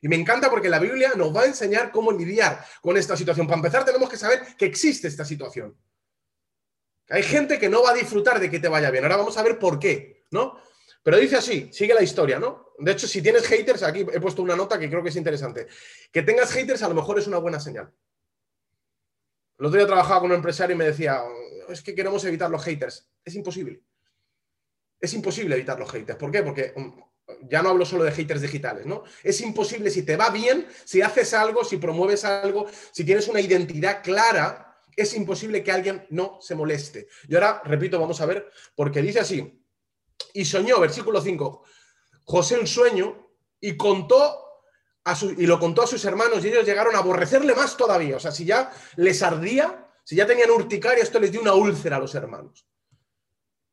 Y 0.00 0.08
me 0.08 0.16
encanta 0.16 0.48
porque 0.48 0.70
la 0.70 0.78
Biblia 0.78 1.12
nos 1.14 1.36
va 1.36 1.42
a 1.42 1.46
enseñar 1.46 1.92
cómo 1.92 2.10
lidiar 2.10 2.64
con 2.80 2.96
esta 2.96 3.14
situación. 3.14 3.46
Para 3.46 3.58
empezar, 3.58 3.84
tenemos 3.84 4.08
que 4.08 4.16
saber 4.16 4.56
que 4.56 4.64
existe 4.64 5.06
esta 5.06 5.26
situación. 5.26 5.76
Hay 7.10 7.24
gente 7.24 7.58
que 7.58 7.68
no 7.68 7.82
va 7.82 7.90
a 7.90 7.94
disfrutar 7.94 8.40
de 8.40 8.50
que 8.50 8.58
te 8.58 8.68
vaya 8.68 8.90
bien. 8.90 9.04
Ahora 9.04 9.18
vamos 9.18 9.36
a 9.36 9.42
ver 9.42 9.58
por 9.58 9.78
qué, 9.78 10.24
¿no? 10.30 10.58
Pero 11.02 11.18
dice 11.18 11.36
así, 11.36 11.68
sigue 11.74 11.92
la 11.92 12.02
historia, 12.02 12.38
¿no? 12.38 12.67
De 12.78 12.92
hecho, 12.92 13.08
si 13.08 13.20
tienes 13.20 13.44
haters, 13.46 13.82
aquí 13.82 14.00
he 14.00 14.20
puesto 14.20 14.40
una 14.40 14.54
nota 14.54 14.78
que 14.78 14.88
creo 14.88 15.02
que 15.02 15.08
es 15.08 15.16
interesante. 15.16 15.66
Que 16.12 16.22
tengas 16.22 16.52
haters 16.52 16.82
a 16.82 16.88
lo 16.88 16.94
mejor 16.94 17.18
es 17.18 17.26
una 17.26 17.38
buena 17.38 17.58
señal. 17.58 17.92
El 19.58 19.66
otro 19.66 19.78
día 19.78 19.86
trabajaba 19.86 20.20
con 20.20 20.30
un 20.30 20.36
empresario 20.36 20.76
y 20.76 20.78
me 20.78 20.84
decía, 20.84 21.20
es 21.68 21.82
que 21.82 21.94
queremos 21.94 22.24
evitar 22.24 22.48
los 22.48 22.62
haters. 22.62 23.10
Es 23.24 23.34
imposible. 23.34 23.82
Es 25.00 25.12
imposible 25.12 25.56
evitar 25.56 25.78
los 25.78 25.90
haters. 25.90 26.16
¿Por 26.16 26.30
qué? 26.30 26.42
Porque 26.44 26.72
mm, 26.76 27.48
ya 27.48 27.62
no 27.62 27.70
hablo 27.70 27.84
solo 27.84 28.04
de 28.04 28.12
haters 28.12 28.40
digitales, 28.40 28.86
¿no? 28.86 29.02
Es 29.24 29.40
imposible 29.40 29.90
si 29.90 30.04
te 30.04 30.16
va 30.16 30.30
bien, 30.30 30.66
si 30.84 31.02
haces 31.02 31.34
algo, 31.34 31.64
si 31.64 31.78
promueves 31.78 32.24
algo, 32.24 32.66
si 32.92 33.04
tienes 33.04 33.26
una 33.26 33.40
identidad 33.40 34.02
clara, 34.04 34.84
es 34.94 35.14
imposible 35.14 35.64
que 35.64 35.72
alguien 35.72 36.06
no 36.10 36.38
se 36.40 36.54
moleste. 36.54 37.08
Y 37.28 37.34
ahora, 37.34 37.60
repito, 37.64 37.98
vamos 37.98 38.20
a 38.20 38.26
ver, 38.26 38.48
porque 38.76 39.02
dice 39.02 39.20
así, 39.20 39.64
y 40.32 40.44
soñó, 40.44 40.80
versículo 40.80 41.20
5, 41.20 41.64
José 42.28 42.58
un 42.58 42.66
sueño 42.66 43.26
y 43.58 43.74
contó 43.78 44.44
a 45.02 45.16
y 45.38 45.46
lo 45.46 45.58
contó 45.58 45.82
a 45.82 45.86
sus 45.86 46.04
hermanos 46.04 46.44
y 46.44 46.48
ellos 46.48 46.66
llegaron 46.66 46.94
a 46.94 46.98
aborrecerle 46.98 47.54
más 47.54 47.74
todavía. 47.78 48.16
O 48.16 48.20
sea, 48.20 48.30
si 48.30 48.44
ya 48.44 48.70
les 48.96 49.22
ardía, 49.22 49.88
si 50.04 50.14
ya 50.16 50.26
tenían 50.26 50.50
urticaria, 50.50 51.02
esto 51.02 51.18
les 51.18 51.32
dio 51.32 51.40
una 51.40 51.54
úlcera 51.54 51.96
a 51.96 51.98
los 51.98 52.14
hermanos. 52.14 52.66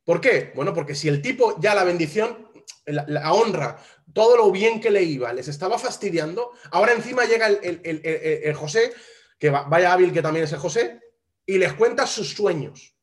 ¿Por 0.05 0.21
qué? 0.21 0.53
Bueno, 0.55 0.73
porque 0.73 0.95
si 0.95 1.09
el 1.09 1.21
tipo 1.21 1.59
ya 1.59 1.75
la 1.75 1.83
bendición, 1.83 2.49
la, 2.85 3.33
honra, 3.33 3.77
todo 4.13 4.37
lo 4.37 4.49
bien 4.51 4.79
que 4.79 4.89
le 4.89 5.03
iba, 5.03 5.33
les 5.33 5.49
estaba 5.49 5.77
fastidiando, 5.77 6.53
ahora 6.71 6.93
encima 6.93 7.25
llega 7.25 7.47
el, 7.47 8.53
José, 8.53 8.93
que 9.37 9.49
vaya 9.49 9.91
hábil 9.91 10.13
que 10.13 10.21
también 10.21 10.45
es 10.45 10.53
el 10.53 10.59
José, 10.59 11.01
y 11.45 11.57
les 11.57 11.73
cuenta 11.73 12.07
sus 12.07 12.33
sueños. 12.33 12.95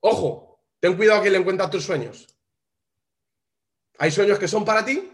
Ojo, 0.00 0.54
Ten 0.84 0.98
cuidado 0.98 1.22
que 1.22 1.30
le 1.30 1.38
encuentras 1.38 1.70
tus 1.70 1.82
sueños. 1.82 2.33
Hay 3.98 4.10
sueños 4.10 4.38
que 4.38 4.48
son 4.48 4.64
para 4.64 4.84
ti 4.84 5.10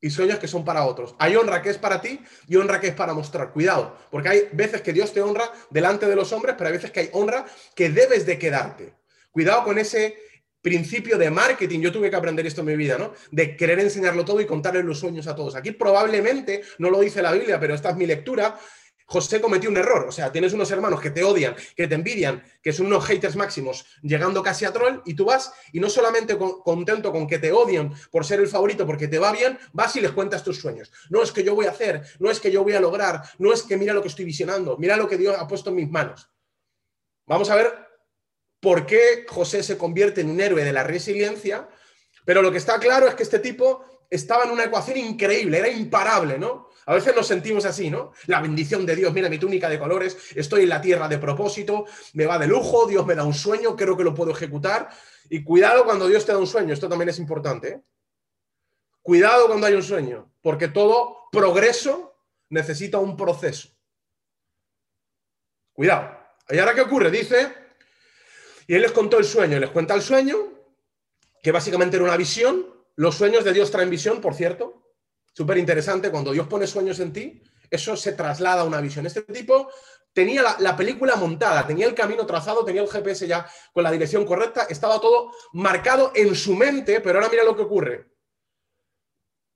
y 0.00 0.10
sueños 0.10 0.38
que 0.38 0.48
son 0.48 0.64
para 0.64 0.84
otros. 0.84 1.14
Hay 1.18 1.36
honra 1.36 1.62
que 1.62 1.70
es 1.70 1.78
para 1.78 2.00
ti 2.00 2.20
y 2.46 2.56
honra 2.56 2.80
que 2.80 2.88
es 2.88 2.94
para 2.94 3.14
mostrar. 3.14 3.52
Cuidado, 3.52 3.96
porque 4.10 4.28
hay 4.28 4.48
veces 4.52 4.82
que 4.82 4.92
Dios 4.92 5.12
te 5.12 5.20
honra 5.20 5.50
delante 5.70 6.06
de 6.06 6.16
los 6.16 6.32
hombres, 6.32 6.54
pero 6.56 6.68
hay 6.68 6.74
veces 6.74 6.90
que 6.90 7.00
hay 7.00 7.10
honra 7.12 7.46
que 7.74 7.90
debes 7.90 8.26
de 8.26 8.38
quedarte. 8.38 8.94
Cuidado 9.30 9.64
con 9.64 9.78
ese 9.78 10.16
principio 10.60 11.16
de 11.16 11.30
marketing. 11.30 11.80
Yo 11.80 11.92
tuve 11.92 12.10
que 12.10 12.16
aprender 12.16 12.44
esto 12.44 12.62
en 12.62 12.66
mi 12.66 12.76
vida, 12.76 12.98
¿no? 12.98 13.12
De 13.30 13.56
querer 13.56 13.78
enseñarlo 13.78 14.24
todo 14.24 14.40
y 14.40 14.46
contarle 14.46 14.82
los 14.82 14.98
sueños 14.98 15.28
a 15.28 15.36
todos. 15.36 15.54
Aquí 15.54 15.70
probablemente, 15.70 16.62
no 16.78 16.90
lo 16.90 16.98
dice 16.98 17.22
la 17.22 17.30
Biblia, 17.30 17.60
pero 17.60 17.74
esta 17.74 17.90
es 17.90 17.96
mi 17.96 18.04
lectura, 18.04 18.58
José 19.06 19.40
cometió 19.40 19.70
un 19.70 19.76
error. 19.76 20.06
O 20.08 20.12
sea, 20.12 20.30
tienes 20.32 20.52
unos 20.52 20.70
hermanos 20.70 21.00
que 21.00 21.10
te 21.10 21.22
odian, 21.22 21.54
que 21.76 21.86
te 21.86 21.94
envidian, 21.94 22.42
que 22.60 22.72
son 22.72 22.86
unos 22.86 23.04
haters 23.06 23.36
máximos, 23.36 23.86
llegando 24.02 24.42
casi 24.42 24.64
a 24.64 24.72
troll, 24.72 25.00
y 25.04 25.14
tú 25.14 25.24
vas 25.24 25.52
y 25.72 25.80
no 25.80 25.88
solamente 25.88 26.36
contento 26.36 27.12
con 27.12 27.26
que 27.26 27.38
te 27.38 27.52
odian 27.52 27.94
por 28.10 28.26
ser 28.26 28.40
el 28.40 28.48
favorito, 28.48 28.84
porque 28.84 29.08
te 29.08 29.18
va 29.18 29.32
bien, 29.32 29.58
vas 29.72 29.94
y 29.96 30.00
les 30.00 30.10
cuentas 30.10 30.42
tus 30.42 30.60
sueños. 30.60 30.92
No 31.08 31.22
es 31.22 31.32
que 31.32 31.44
yo 31.44 31.54
voy 31.54 31.66
a 31.66 31.70
hacer, 31.70 32.02
no 32.18 32.30
es 32.30 32.40
que 32.40 32.50
yo 32.50 32.64
voy 32.64 32.74
a 32.74 32.80
lograr, 32.80 33.22
no 33.38 33.52
es 33.52 33.62
que 33.62 33.76
mira 33.76 33.94
lo 33.94 34.02
que 34.02 34.08
estoy 34.08 34.24
visionando, 34.24 34.76
mira 34.76 34.96
lo 34.96 35.08
que 35.08 35.16
Dios 35.16 35.36
ha 35.38 35.46
puesto 35.46 35.70
en 35.70 35.76
mis 35.76 35.90
manos. 35.90 36.28
Vamos 37.26 37.48
a 37.50 37.56
ver 37.56 37.72
por 38.60 38.86
qué 38.86 39.24
José 39.28 39.62
se 39.62 39.78
convierte 39.78 40.20
en 40.20 40.30
un 40.30 40.40
héroe 40.40 40.64
de 40.64 40.72
la 40.72 40.82
resiliencia, 40.82 41.68
pero 42.24 42.42
lo 42.42 42.50
que 42.50 42.58
está 42.58 42.78
claro 42.80 43.06
es 43.06 43.14
que 43.14 43.22
este 43.22 43.38
tipo 43.38 43.84
estaba 44.10 44.44
en 44.44 44.50
una 44.50 44.64
ecuación 44.64 44.96
increíble, 44.98 45.58
era 45.58 45.68
imparable, 45.68 46.38
¿no? 46.38 46.65
A 46.86 46.94
veces 46.94 47.16
nos 47.16 47.26
sentimos 47.26 47.64
así, 47.64 47.90
¿no? 47.90 48.12
La 48.26 48.40
bendición 48.40 48.86
de 48.86 48.94
Dios, 48.94 49.12
mira 49.12 49.28
mi 49.28 49.38
túnica 49.38 49.68
de 49.68 49.78
colores, 49.78 50.16
estoy 50.36 50.62
en 50.62 50.68
la 50.68 50.80
tierra 50.80 51.08
de 51.08 51.18
propósito, 51.18 51.84
me 52.12 52.26
va 52.26 52.38
de 52.38 52.46
lujo, 52.46 52.86
Dios 52.86 53.04
me 53.04 53.16
da 53.16 53.24
un 53.24 53.34
sueño, 53.34 53.74
creo 53.74 53.96
que 53.96 54.04
lo 54.04 54.14
puedo 54.14 54.30
ejecutar. 54.30 54.88
Y 55.28 55.42
cuidado 55.42 55.84
cuando 55.84 56.06
Dios 56.06 56.24
te 56.24 56.30
da 56.30 56.38
un 56.38 56.46
sueño, 56.46 56.72
esto 56.72 56.88
también 56.88 57.08
es 57.08 57.18
importante. 57.18 57.68
¿eh? 57.68 57.82
Cuidado 59.02 59.48
cuando 59.48 59.66
hay 59.66 59.74
un 59.74 59.82
sueño, 59.82 60.32
porque 60.40 60.68
todo 60.68 61.28
progreso 61.32 62.16
necesita 62.50 62.98
un 62.98 63.16
proceso. 63.16 63.68
Cuidado. 65.72 66.16
¿Y 66.48 66.58
ahora 66.58 66.74
qué 66.74 66.82
ocurre? 66.82 67.10
Dice, 67.10 67.52
y 68.68 68.76
él 68.76 68.82
les 68.82 68.92
contó 68.92 69.18
el 69.18 69.24
sueño, 69.24 69.58
les 69.58 69.70
cuenta 69.70 69.94
el 69.94 70.02
sueño, 70.02 70.36
que 71.42 71.50
básicamente 71.50 71.96
era 71.96 72.04
una 72.04 72.16
visión. 72.16 72.64
Los 72.94 73.16
sueños 73.16 73.42
de 73.42 73.52
Dios 73.52 73.72
traen 73.72 73.90
visión, 73.90 74.20
por 74.20 74.34
cierto. 74.34 74.85
Súper 75.36 75.58
interesante, 75.58 76.10
cuando 76.10 76.32
Dios 76.32 76.46
pone 76.46 76.66
sueños 76.66 76.98
en 76.98 77.12
ti, 77.12 77.42
eso 77.68 77.94
se 77.94 78.12
traslada 78.12 78.62
a 78.62 78.64
una 78.64 78.80
visión. 78.80 79.04
Este 79.04 79.20
tipo 79.20 79.68
tenía 80.14 80.56
la, 80.58 80.74
película 80.74 81.14
montada, 81.16 81.66
tenía 81.66 81.86
el 81.86 81.94
camino 81.94 82.24
trazado, 82.24 82.64
tenía 82.64 82.80
el 82.80 82.88
GPS 82.88 83.28
ya 83.28 83.46
con 83.70 83.84
la 83.84 83.90
dirección 83.90 84.24
correcta, 84.24 84.66
estaba 84.70 84.98
todo 84.98 85.32
marcado 85.52 86.10
en 86.14 86.34
su 86.34 86.54
mente, 86.54 87.02
pero 87.02 87.18
ahora 87.18 87.30
mira 87.30 87.44
lo 87.44 87.54
que 87.54 87.64
ocurre. 87.64 88.06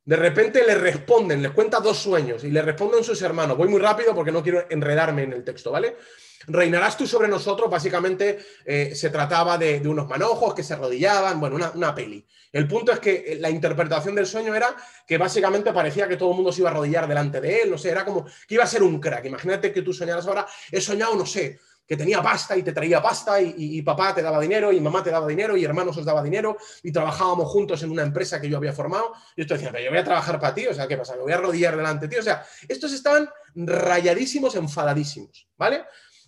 De 0.05 0.17
repente 0.17 0.67
le 0.67 0.75
responden, 0.75 1.41
les 1.41 1.53
cuenta 1.53 1.81
dos 1.81 1.97
sueños 1.97 2.45
y 2.45 2.51
le 2.51 2.61
responden 2.61 3.03
sus 3.03 3.23
hermanos. 3.23 3.57
Voy 3.57 3.69
muy 3.69 3.81
rápido 3.81 4.15
porque 4.15 4.33
no 4.33 4.43
quiero 4.43 4.67
enredarme 4.69 5.23
en 5.23 5.33
el 5.33 5.45
texto, 5.45 5.71
¿vale? 5.71 5.97
Reinarás 6.47 6.97
tú 6.97 7.07
sobre 7.07 7.29
nosotros, 7.29 7.71
básicamente 7.71 8.39
eh, 8.65 8.95
se 8.95 9.11
trataba 9.11 9.59
de, 9.59 9.81
unos 9.87 10.09
manojos 10.09 10.55
que 10.55 10.63
se 10.63 10.73
arrodillaban, 10.73 11.39
bueno, 11.39 11.57
una, 11.75 11.95
peli. 11.95 12.27
El 12.53 12.67
punto 12.67 12.93
es 12.93 12.99
que 12.99 13.37
la 13.41 13.51
interpretación 13.51 14.15
del 14.15 14.27
sueño 14.27 14.55
era 14.55 14.75
que 15.07 15.19
básicamente 15.19 15.73
parecía 15.73 16.09
que 16.09 16.17
todo 16.17 16.31
el 16.31 16.37
mundo 16.37 16.51
se 16.53 16.63
iba 16.63 16.71
a 16.71 16.73
arrodillar 16.73 17.07
delante 17.07 17.41
de 17.41 17.63
él, 17.63 17.71
no 17.71 17.79
sé, 17.79 17.91
era 17.91 18.05
como 18.05 18.25
que 18.25 18.55
iba 18.55 18.65
a 18.65 18.67
ser 18.67 18.83
un 18.83 18.99
crack. 18.99 19.27
Imagínate 19.27 19.73
que 19.73 19.83
tú 19.83 19.93
soñaras 19.93 20.27
ahora, 20.27 20.47
he 20.71 20.81
soñado, 20.81 21.15
no 21.15 21.27
sé, 21.27 21.61
que 21.91 21.97
tenía 21.97 22.23
pasta 22.23 22.57
y 22.57 22.63
te 22.63 22.73
traía 22.73 23.03
pasta 23.03 23.41
y, 23.43 23.83
papá 23.83 24.15
te 24.15 24.23
daba 24.23 24.39
dinero 24.39 24.71
y 24.73 24.81
mamá 24.81 25.03
te 25.03 25.11
daba 25.11 25.27
dinero 25.27 25.57
y 25.57 25.65
hermanos 25.65 25.97
os 25.97 26.05
daba 26.05 26.23
dinero 26.23 26.57
y 26.85 26.93
trabajábamos 26.93 27.49
juntos 27.49 27.83
en 27.83 27.91
una 27.91 28.05
empresa 28.05 28.41
que 28.41 28.49
yo 28.49 28.59
había 28.59 28.73
formado. 28.73 29.13
Y 29.35 29.41
esto 29.41 29.55
decía, 29.55 29.73
pero 29.73 29.83
yo 29.83 29.91
voy 29.91 29.99
a 29.99 30.05
trabajar 30.05 30.39
para 30.39 30.55
ti, 30.55 30.69
o 30.69 30.73
sea, 30.73 30.87
¿qué 30.87 30.97
pasa? 30.97 31.17
Me 31.17 31.23
voy 31.23 31.33
a 31.33 31.35
arrodillar 31.35 31.77
delante 31.77 32.07
de 32.07 32.15
ti. 32.15 32.21
O 32.21 32.23
sea, 32.23 32.47
estos 32.69 32.93
estaban 32.93 33.29
rayadísimos, 33.57 34.55
enfadadísimos, 34.55 35.49
¿vale? 35.59 35.83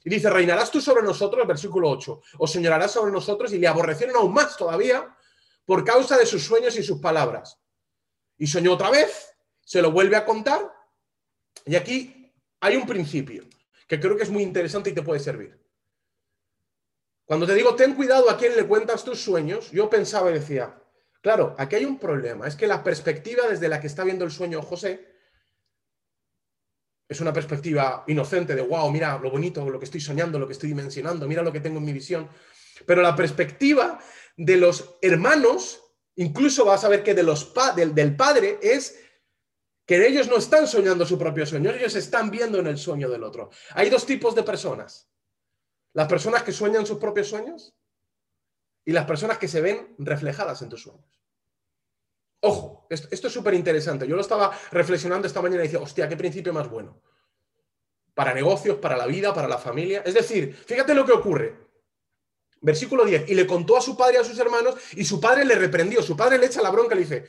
Y 0.05 0.11
dice, 0.11 0.31
reinarás 0.31 0.71
tú 0.71 0.81
sobre 0.81 1.03
nosotros, 1.03 1.47
versículo 1.47 1.89
8, 1.91 2.23
o 2.39 2.47
señorarás 2.47 2.93
sobre 2.93 3.13
nosotros 3.13 3.53
y 3.53 3.59
le 3.59 3.69
aborrecieron 3.69 4.17
aún 4.17 4.33
más 4.33 4.57
todavía 4.57 5.17
por 5.65 5.85
causa 5.85 6.17
de 6.17 6.27
sus 6.27 6.43
sueños 6.43 6.77
y 6.77 6.83
sus 6.83 7.01
palabras. 7.01 7.59
Y 8.37 8.47
soñó 8.47 8.73
otra 8.73 8.91
vez, 8.91 9.35
se 9.61 9.81
lo 9.81 9.93
vuelve 9.93 10.17
a 10.17 10.25
contar, 10.25 10.73
y 11.65 11.77
aquí 11.77 12.33
hay 12.61 12.77
un 12.77 12.87
principio 12.87 13.45
que 13.87 14.01
creo 14.01 14.17
que 14.17 14.25
es 14.25 14.31
muy 14.31 14.43
interesante 14.43 14.91
y 14.91 14.95
te 14.95 15.03
puede 15.03 15.21
servir. 15.21 15.61
Cuando 17.25 17.47
te 17.47 17.55
digo, 17.55 17.75
ten 17.77 17.95
cuidado 17.95 18.29
a 18.29 18.37
quién 18.37 18.57
le 18.57 18.67
cuentas 18.67 19.05
tus 19.05 19.21
sueños, 19.21 19.71
yo 19.71 19.89
pensaba 19.89 20.31
y 20.31 20.35
decía, 20.35 20.83
claro, 21.21 21.55
aquí 21.59 21.77
hay 21.77 21.85
un 21.85 21.99
problema, 21.99 22.49
es 22.49 22.57
que 22.57 22.67
la 22.67 22.83
perspectiva 22.83 23.49
desde 23.49 23.69
la 23.69 23.81
que 23.81 23.87
está 23.87 24.03
viendo 24.03 24.25
el 24.25 24.33
sueño 24.33 24.61
José 24.63 25.12
es 27.13 27.21
una 27.21 27.33
perspectiva 27.33 28.05
inocente 28.07 28.55
de, 28.55 28.63
wow, 28.63 28.91
mira 28.91 29.19
lo 29.19 29.31
bonito, 29.31 29.69
lo 29.69 29.79
que 29.79 29.85
estoy 29.85 30.01
soñando, 30.01 30.39
lo 30.39 30.47
que 30.47 30.53
estoy 30.53 30.71
dimensionando, 30.71 31.27
mira 31.27 31.43
lo 31.43 31.53
que 31.53 31.61
tengo 31.61 31.79
en 31.79 31.85
mi 31.85 31.93
visión. 31.93 32.29
Pero 32.87 33.03
la 33.03 33.15
perspectiva 33.15 33.99
de 34.37 34.57
los 34.57 34.97
hermanos, 35.01 35.81
incluso 36.17 36.65
vas 36.65 36.85
a 36.85 36.89
ver 36.89 37.03
que 37.03 37.15
de 37.15 37.23
los 37.23 37.53
del, 37.77 37.95
del 37.95 38.17
padre, 38.17 38.59
es 38.61 38.99
que 39.87 40.07
ellos 40.07 40.29
no 40.29 40.37
están 40.37 40.67
soñando 40.67 41.05
su 41.07 41.19
propio 41.19 41.47
sueño, 41.47 41.71
ellos 41.71 41.95
están 41.95 42.31
viendo 42.31 42.59
en 42.59 42.67
el 42.67 42.79
sueño 42.79 43.09
del 43.09 43.25
otro. 43.25 43.51
Hay 43.71 43.91
dos 43.91 44.07
tipos 44.07 44.35
de 44.35 44.43
personas. 44.43 45.09
Las 45.93 46.09
personas 46.09 46.43
que 46.43 46.53
sueñan 46.53 46.87
sus 46.87 46.99
propios 46.99 47.29
sueños 47.29 47.75
y 48.85 48.93
las 48.93 49.05
personas 49.05 49.39
que 49.39 49.49
se 49.49 49.61
ven 49.61 49.95
reflejadas 49.99 50.63
en 50.63 50.69
tus 50.69 50.83
sueños. 50.83 51.22
Ojo, 52.45 52.87
esto, 52.91 53.29
es 53.29 53.33
súper 53.33 53.55
interesante. 53.55 54.07
Yo 54.07 54.17
lo 54.17 54.21
estaba 54.21 54.51
reflexionando 54.73 55.29
esta 55.29 55.41
mañana 55.41 55.63
y 55.63 55.69
decía, 55.69 55.81
hostia, 55.81 56.09
qué 56.09 56.17
principio 56.17 56.53
más 56.53 56.69
bueno. 56.69 57.01
Para 58.15 58.35
negocios, 58.35 58.79
para 58.79 58.97
la 58.97 59.07
vida, 59.07 59.33
para 59.33 59.47
la 59.47 59.59
familia. 59.59 60.03
Es 60.05 60.15
decir, 60.15 60.53
fíjate 60.55 60.93
lo 60.93 61.07
que 61.07 61.13
ocurre. 61.13 61.57
Versículo 62.61 63.05
10. 63.05 63.29
Y 63.29 63.35
le 63.35 63.47
contó 63.47 63.77
a 63.77 63.81
su 63.81 63.97
padre 63.97 64.15
y 64.15 64.21
a 64.21 64.25
sus 64.25 64.39
hermanos 64.41 64.75
y 64.93 65.05
su 65.05 65.21
padre 65.21 65.45
le 65.45 65.55
reprendió. 65.55 66.03
Su 66.03 66.17
padre 66.17 66.37
le 66.37 66.47
echa 66.47 66.61
la 66.63 66.71
bronca 66.71 66.95
y 66.95 66.99
le 66.99 67.05
dice, 67.05 67.29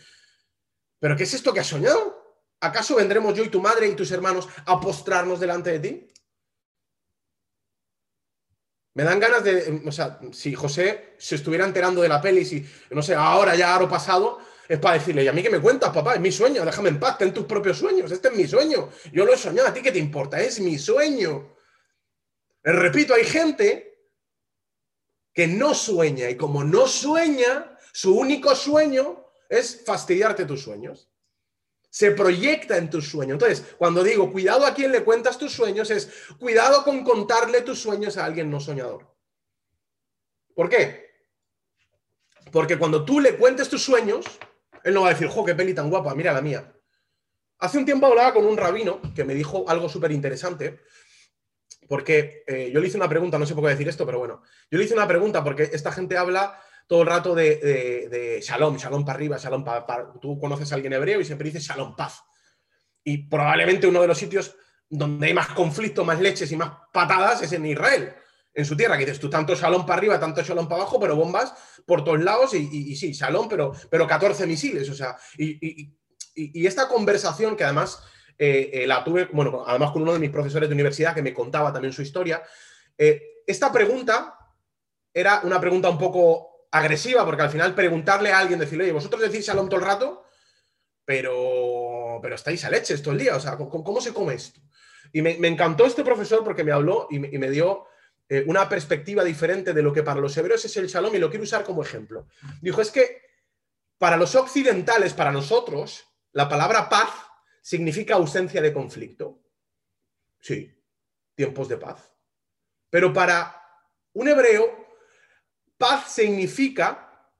¿pero 0.97 1.15
qué 1.15 1.23
es 1.23 1.33
esto 1.35 1.53
que 1.53 1.59
has 1.59 1.67
soñado? 1.67 2.41
¿Acaso 2.59 2.95
vendremos 2.95 3.35
yo 3.35 3.43
y 3.43 3.49
tu 3.49 3.61
madre 3.61 3.87
y 3.87 3.95
tus 3.95 4.09
hermanos 4.11 4.49
a 4.65 4.79
postrarnos 4.79 5.39
delante 5.39 5.77
de 5.77 5.79
ti? 5.79 6.13
Me 8.95 9.03
dan 9.03 9.19
ganas 9.19 9.43
de, 9.43 9.83
o 9.85 9.91
sea, 9.91 10.19
si 10.31 10.55
José 10.55 11.15
se 11.19 11.35
estuviera 11.35 11.65
enterando 11.65 12.01
de 12.01 12.09
la 12.09 12.21
peli, 12.21 12.45
si, 12.45 12.67
no 12.89 13.03
sé, 13.03 13.13
ahora 13.13 13.55
ya, 13.55 13.73
ahora 13.73 13.89
pasado, 13.89 14.39
es 14.67 14.79
para 14.79 14.97
decirle, 14.97 15.23
¿y 15.23 15.27
a 15.27 15.33
mí 15.33 15.43
qué 15.43 15.49
me 15.49 15.59
cuentas, 15.59 15.91
papá? 15.93 16.15
Es 16.15 16.21
mi 16.21 16.31
sueño, 16.31 16.63
déjame 16.63 16.89
en 16.89 16.99
paz, 16.99 17.17
ten 17.17 17.33
tus 17.33 17.45
propios 17.45 17.77
sueños, 17.77 18.11
este 18.11 18.29
es 18.29 18.35
mi 18.35 18.47
sueño. 18.47 18.89
Yo 19.11 19.25
lo 19.25 19.33
he 19.33 19.37
soñado, 19.37 19.67
¿a 19.69 19.73
ti 19.73 19.81
qué 19.81 19.91
te 19.91 19.99
importa? 19.99 20.39
Es 20.39 20.59
mi 20.59 20.77
sueño. 20.77 21.55
repito, 22.63 23.13
hay 23.13 23.25
gente 23.25 23.93
que 25.33 25.47
no 25.47 25.73
sueña 25.73 26.29
y 26.29 26.37
como 26.37 26.63
no 26.63 26.87
sueña, 26.87 27.77
su 27.91 28.15
único 28.17 28.55
sueño 28.55 29.25
es 29.49 29.83
fastidiarte 29.85 30.45
tus 30.45 30.61
sueños. 30.61 31.09
Se 31.89 32.11
proyecta 32.11 32.77
en 32.77 32.89
tus 32.89 33.07
sueños. 33.07 33.33
Entonces, 33.33 33.75
cuando 33.77 34.03
digo 34.03 34.31
cuidado 34.31 34.65
a 34.65 34.73
quien 34.73 34.91
le 34.91 35.03
cuentas 35.03 35.37
tus 35.37 35.53
sueños, 35.53 35.91
es 35.91 36.09
cuidado 36.39 36.83
con 36.83 37.03
contarle 37.03 37.61
tus 37.61 37.79
sueños 37.79 38.17
a 38.17 38.25
alguien 38.25 38.49
no 38.49 38.59
soñador. 38.59 39.13
¿Por 40.55 40.69
qué? 40.69 41.11
Porque 42.51 42.77
cuando 42.77 43.03
tú 43.03 43.19
le 43.19 43.35
cuentes 43.35 43.69
tus 43.69 43.83
sueños, 43.83 44.25
él 44.83 44.93
no 44.93 45.01
va 45.01 45.07
a 45.07 45.13
decir, 45.13 45.27
jo, 45.27 45.45
qué 45.45 45.55
peli 45.55 45.73
tan 45.73 45.89
guapa, 45.89 46.13
mira 46.15 46.33
la 46.33 46.41
mía. 46.41 46.71
Hace 47.59 47.77
un 47.77 47.85
tiempo 47.85 48.07
hablaba 48.07 48.33
con 48.33 48.45
un 48.45 48.57
rabino 48.57 49.01
que 49.15 49.23
me 49.23 49.33
dijo 49.33 49.69
algo 49.69 49.87
súper 49.87 50.11
interesante, 50.11 50.81
porque 51.87 52.43
eh, 52.47 52.71
yo 52.73 52.79
le 52.79 52.87
hice 52.87 52.97
una 52.97 53.07
pregunta, 53.07 53.39
no 53.39 53.45
sé 53.45 53.55
por 53.55 53.63
qué 53.63 53.69
decir 53.71 53.87
esto, 53.87 54.05
pero 54.05 54.19
bueno, 54.19 54.41
yo 54.69 54.77
le 54.77 54.85
hice 54.85 54.93
una 54.93 55.07
pregunta 55.07 55.43
porque 55.43 55.69
esta 55.71 55.91
gente 55.91 56.17
habla 56.17 56.59
todo 56.87 57.01
el 57.01 57.07
rato 57.07 57.33
de, 57.33 58.39
shalom, 58.43 58.77
shalom 58.77 59.05
para 59.05 59.15
arriba, 59.15 59.37
shalom 59.37 59.63
para, 59.63 60.11
Tú 60.19 60.37
conoces 60.39 60.71
a 60.71 60.75
alguien 60.75 60.93
hebreo 60.93 61.21
y 61.21 61.25
siempre 61.25 61.49
dice 61.49 61.59
shalom, 61.59 61.95
paz. 61.95 62.23
Y 63.03 63.29
probablemente 63.29 63.87
uno 63.87 64.01
de 64.01 64.07
los 64.07 64.17
sitios 64.17 64.55
donde 64.89 65.27
hay 65.27 65.33
más 65.33 65.49
conflicto, 65.49 66.03
más 66.03 66.19
leches 66.19 66.51
y 66.51 66.57
más 66.57 66.71
patadas 66.91 67.41
es 67.41 67.51
en 67.53 67.65
Israel 67.65 68.13
en 68.53 68.65
su 68.65 68.77
tierra, 68.77 68.97
que 68.97 69.05
dices 69.05 69.19
tú 69.19 69.29
tanto 69.29 69.55
salón 69.55 69.85
para 69.85 69.97
arriba, 69.97 70.19
tanto 70.19 70.43
salón 70.43 70.67
para 70.67 70.81
abajo, 70.81 70.99
pero 70.99 71.15
bombas 71.15 71.53
por 71.85 72.03
todos 72.03 72.21
lados 72.21 72.53
y, 72.53 72.95
sí, 72.95 73.13
salón, 73.13 73.49
pero, 73.49 73.73
pero 73.89 74.07
14 74.07 74.45
misiles, 74.45 74.89
o 74.89 74.93
sea, 74.93 75.17
y, 75.37 75.91
esta 76.35 76.87
conversación 76.87 77.55
que 77.55 77.63
además 77.63 78.01
eh, 78.39 78.71
eh, 78.73 78.87
la 78.87 79.03
tuve, 79.03 79.25
bueno, 79.31 79.63
además 79.67 79.91
con 79.91 80.01
uno 80.01 80.13
de 80.13 80.19
mis 80.19 80.31
profesores 80.31 80.67
de 80.67 80.73
universidad 80.73 81.13
que 81.13 81.21
me 81.21 81.33
contaba 81.33 81.71
también 81.71 81.93
su 81.93 82.01
historia, 82.01 82.41
eh, 82.97 83.43
esta 83.45 83.71
pregunta 83.71 84.39
era 85.13 85.41
una 85.43 85.59
pregunta 85.61 85.89
un 85.89 85.99
poco 85.99 86.67
agresiva, 86.71 87.23
porque 87.23 87.43
al 87.43 87.51
final 87.51 87.75
preguntarle 87.75 88.31
a 88.31 88.39
alguien, 88.39 88.57
decirle, 88.57 88.85
oye, 88.85 88.93
vosotros 88.93 89.21
decís 89.21 89.45
salón 89.45 89.69
todo 89.69 89.79
el 89.79 89.85
rato, 89.85 90.25
pero, 91.05 92.19
pero 92.21 92.33
estáis 92.33 92.65
a 92.65 92.71
leches 92.71 93.03
todo 93.03 93.13
el 93.13 93.19
día, 93.19 93.35
o 93.35 93.39
sea, 93.39 93.57
¿cómo, 93.57 94.01
se 94.01 94.13
come 94.13 94.33
esto? 94.33 94.59
Y 95.11 95.21
me, 95.21 95.35
encantó 95.47 95.85
este 95.85 96.03
profesor 96.03 96.43
porque 96.43 96.63
me 96.63 96.71
habló 96.71 97.07
y 97.11 97.19
me 97.19 97.51
dio 97.51 97.85
eh, 98.29 98.43
una 98.47 98.69
perspectiva 98.69 99.23
diferente 99.23 99.73
de 99.73 99.81
lo 99.81 99.91
que 99.91 100.03
para 100.03 100.21
los 100.21 100.35
hebreos 100.37 100.63
es 100.65 100.77
el 100.77 100.87
shalom 100.87 101.15
y 101.15 101.19
lo 101.19 101.29
quiero 101.29 101.43
usar 101.43 101.63
como 101.63 101.83
ejemplo. 101.83 102.27
Dijo, 102.61 102.81
es 102.81 102.89
que 102.89 103.21
para 103.97 104.17
los 104.17 104.35
occidentales, 104.35 105.13
para 105.13 105.31
nosotros, 105.31 106.05
la 106.31 106.47
palabra 106.47 106.89
paz 106.89 107.09
significa 107.61 108.15
ausencia 108.15 108.61
de 108.61 108.73
conflicto. 108.73 109.41
Sí, 110.39 110.73
tiempos 111.35 111.69
de 111.69 111.77
paz. 111.77 112.13
Pero 112.89 113.13
para 113.13 113.61
un 114.13 114.27
hebreo, 114.27 114.87
paz 115.77 116.11
significa 116.11 117.31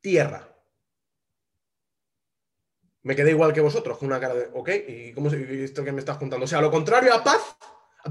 tierra. 0.00 0.52
Me 3.02 3.14
quedé 3.14 3.30
igual 3.30 3.52
que 3.52 3.60
vosotros, 3.60 3.98
con 3.98 4.08
una 4.08 4.18
cara 4.18 4.34
de, 4.34 4.50
ok, 4.52 4.70
¿y 4.88 5.12
cómo 5.12 5.30
esto 5.30 5.84
que 5.84 5.92
me 5.92 6.00
estás 6.00 6.18
contando? 6.18 6.44
O 6.44 6.48
sea, 6.48 6.60
lo 6.60 6.70
contrario 6.70 7.14
a 7.14 7.22
paz 7.22 7.56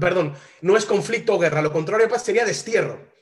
perdón, 0.00 0.34
no 0.60 0.76
es 0.76 0.84
conflicto 0.84 1.34
o 1.34 1.38
guerra, 1.38 1.62
lo 1.62 1.72
contrario 1.72 2.08
paz 2.08 2.24
sería 2.24 2.44
destierro. 2.44 3.12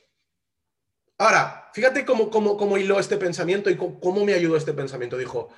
Ahora, 1.17 1.69
fíjate 1.73 2.05
cómo, 2.05 2.29
cómo, 2.29 2.57
cómo 2.57 2.77
hiló 2.77 2.99
este 2.99 3.17
pensamiento 3.17 3.69
y 3.69 3.77
cómo, 3.77 3.99
cómo 3.99 4.25
me 4.25 4.33
ayudó 4.33 4.57
este 4.57 4.73
pensamiento. 4.73 5.17
Dijo, 5.17 5.49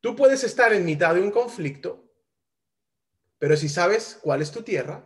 tú 0.00 0.16
puedes 0.16 0.44
estar 0.44 0.72
en 0.72 0.84
mitad 0.84 1.14
de 1.14 1.20
un 1.20 1.30
conflicto, 1.30 2.10
pero 3.38 3.56
si 3.56 3.68
sabes 3.68 4.18
cuál 4.22 4.40
es 4.40 4.50
tu 4.50 4.62
tierra, 4.62 5.04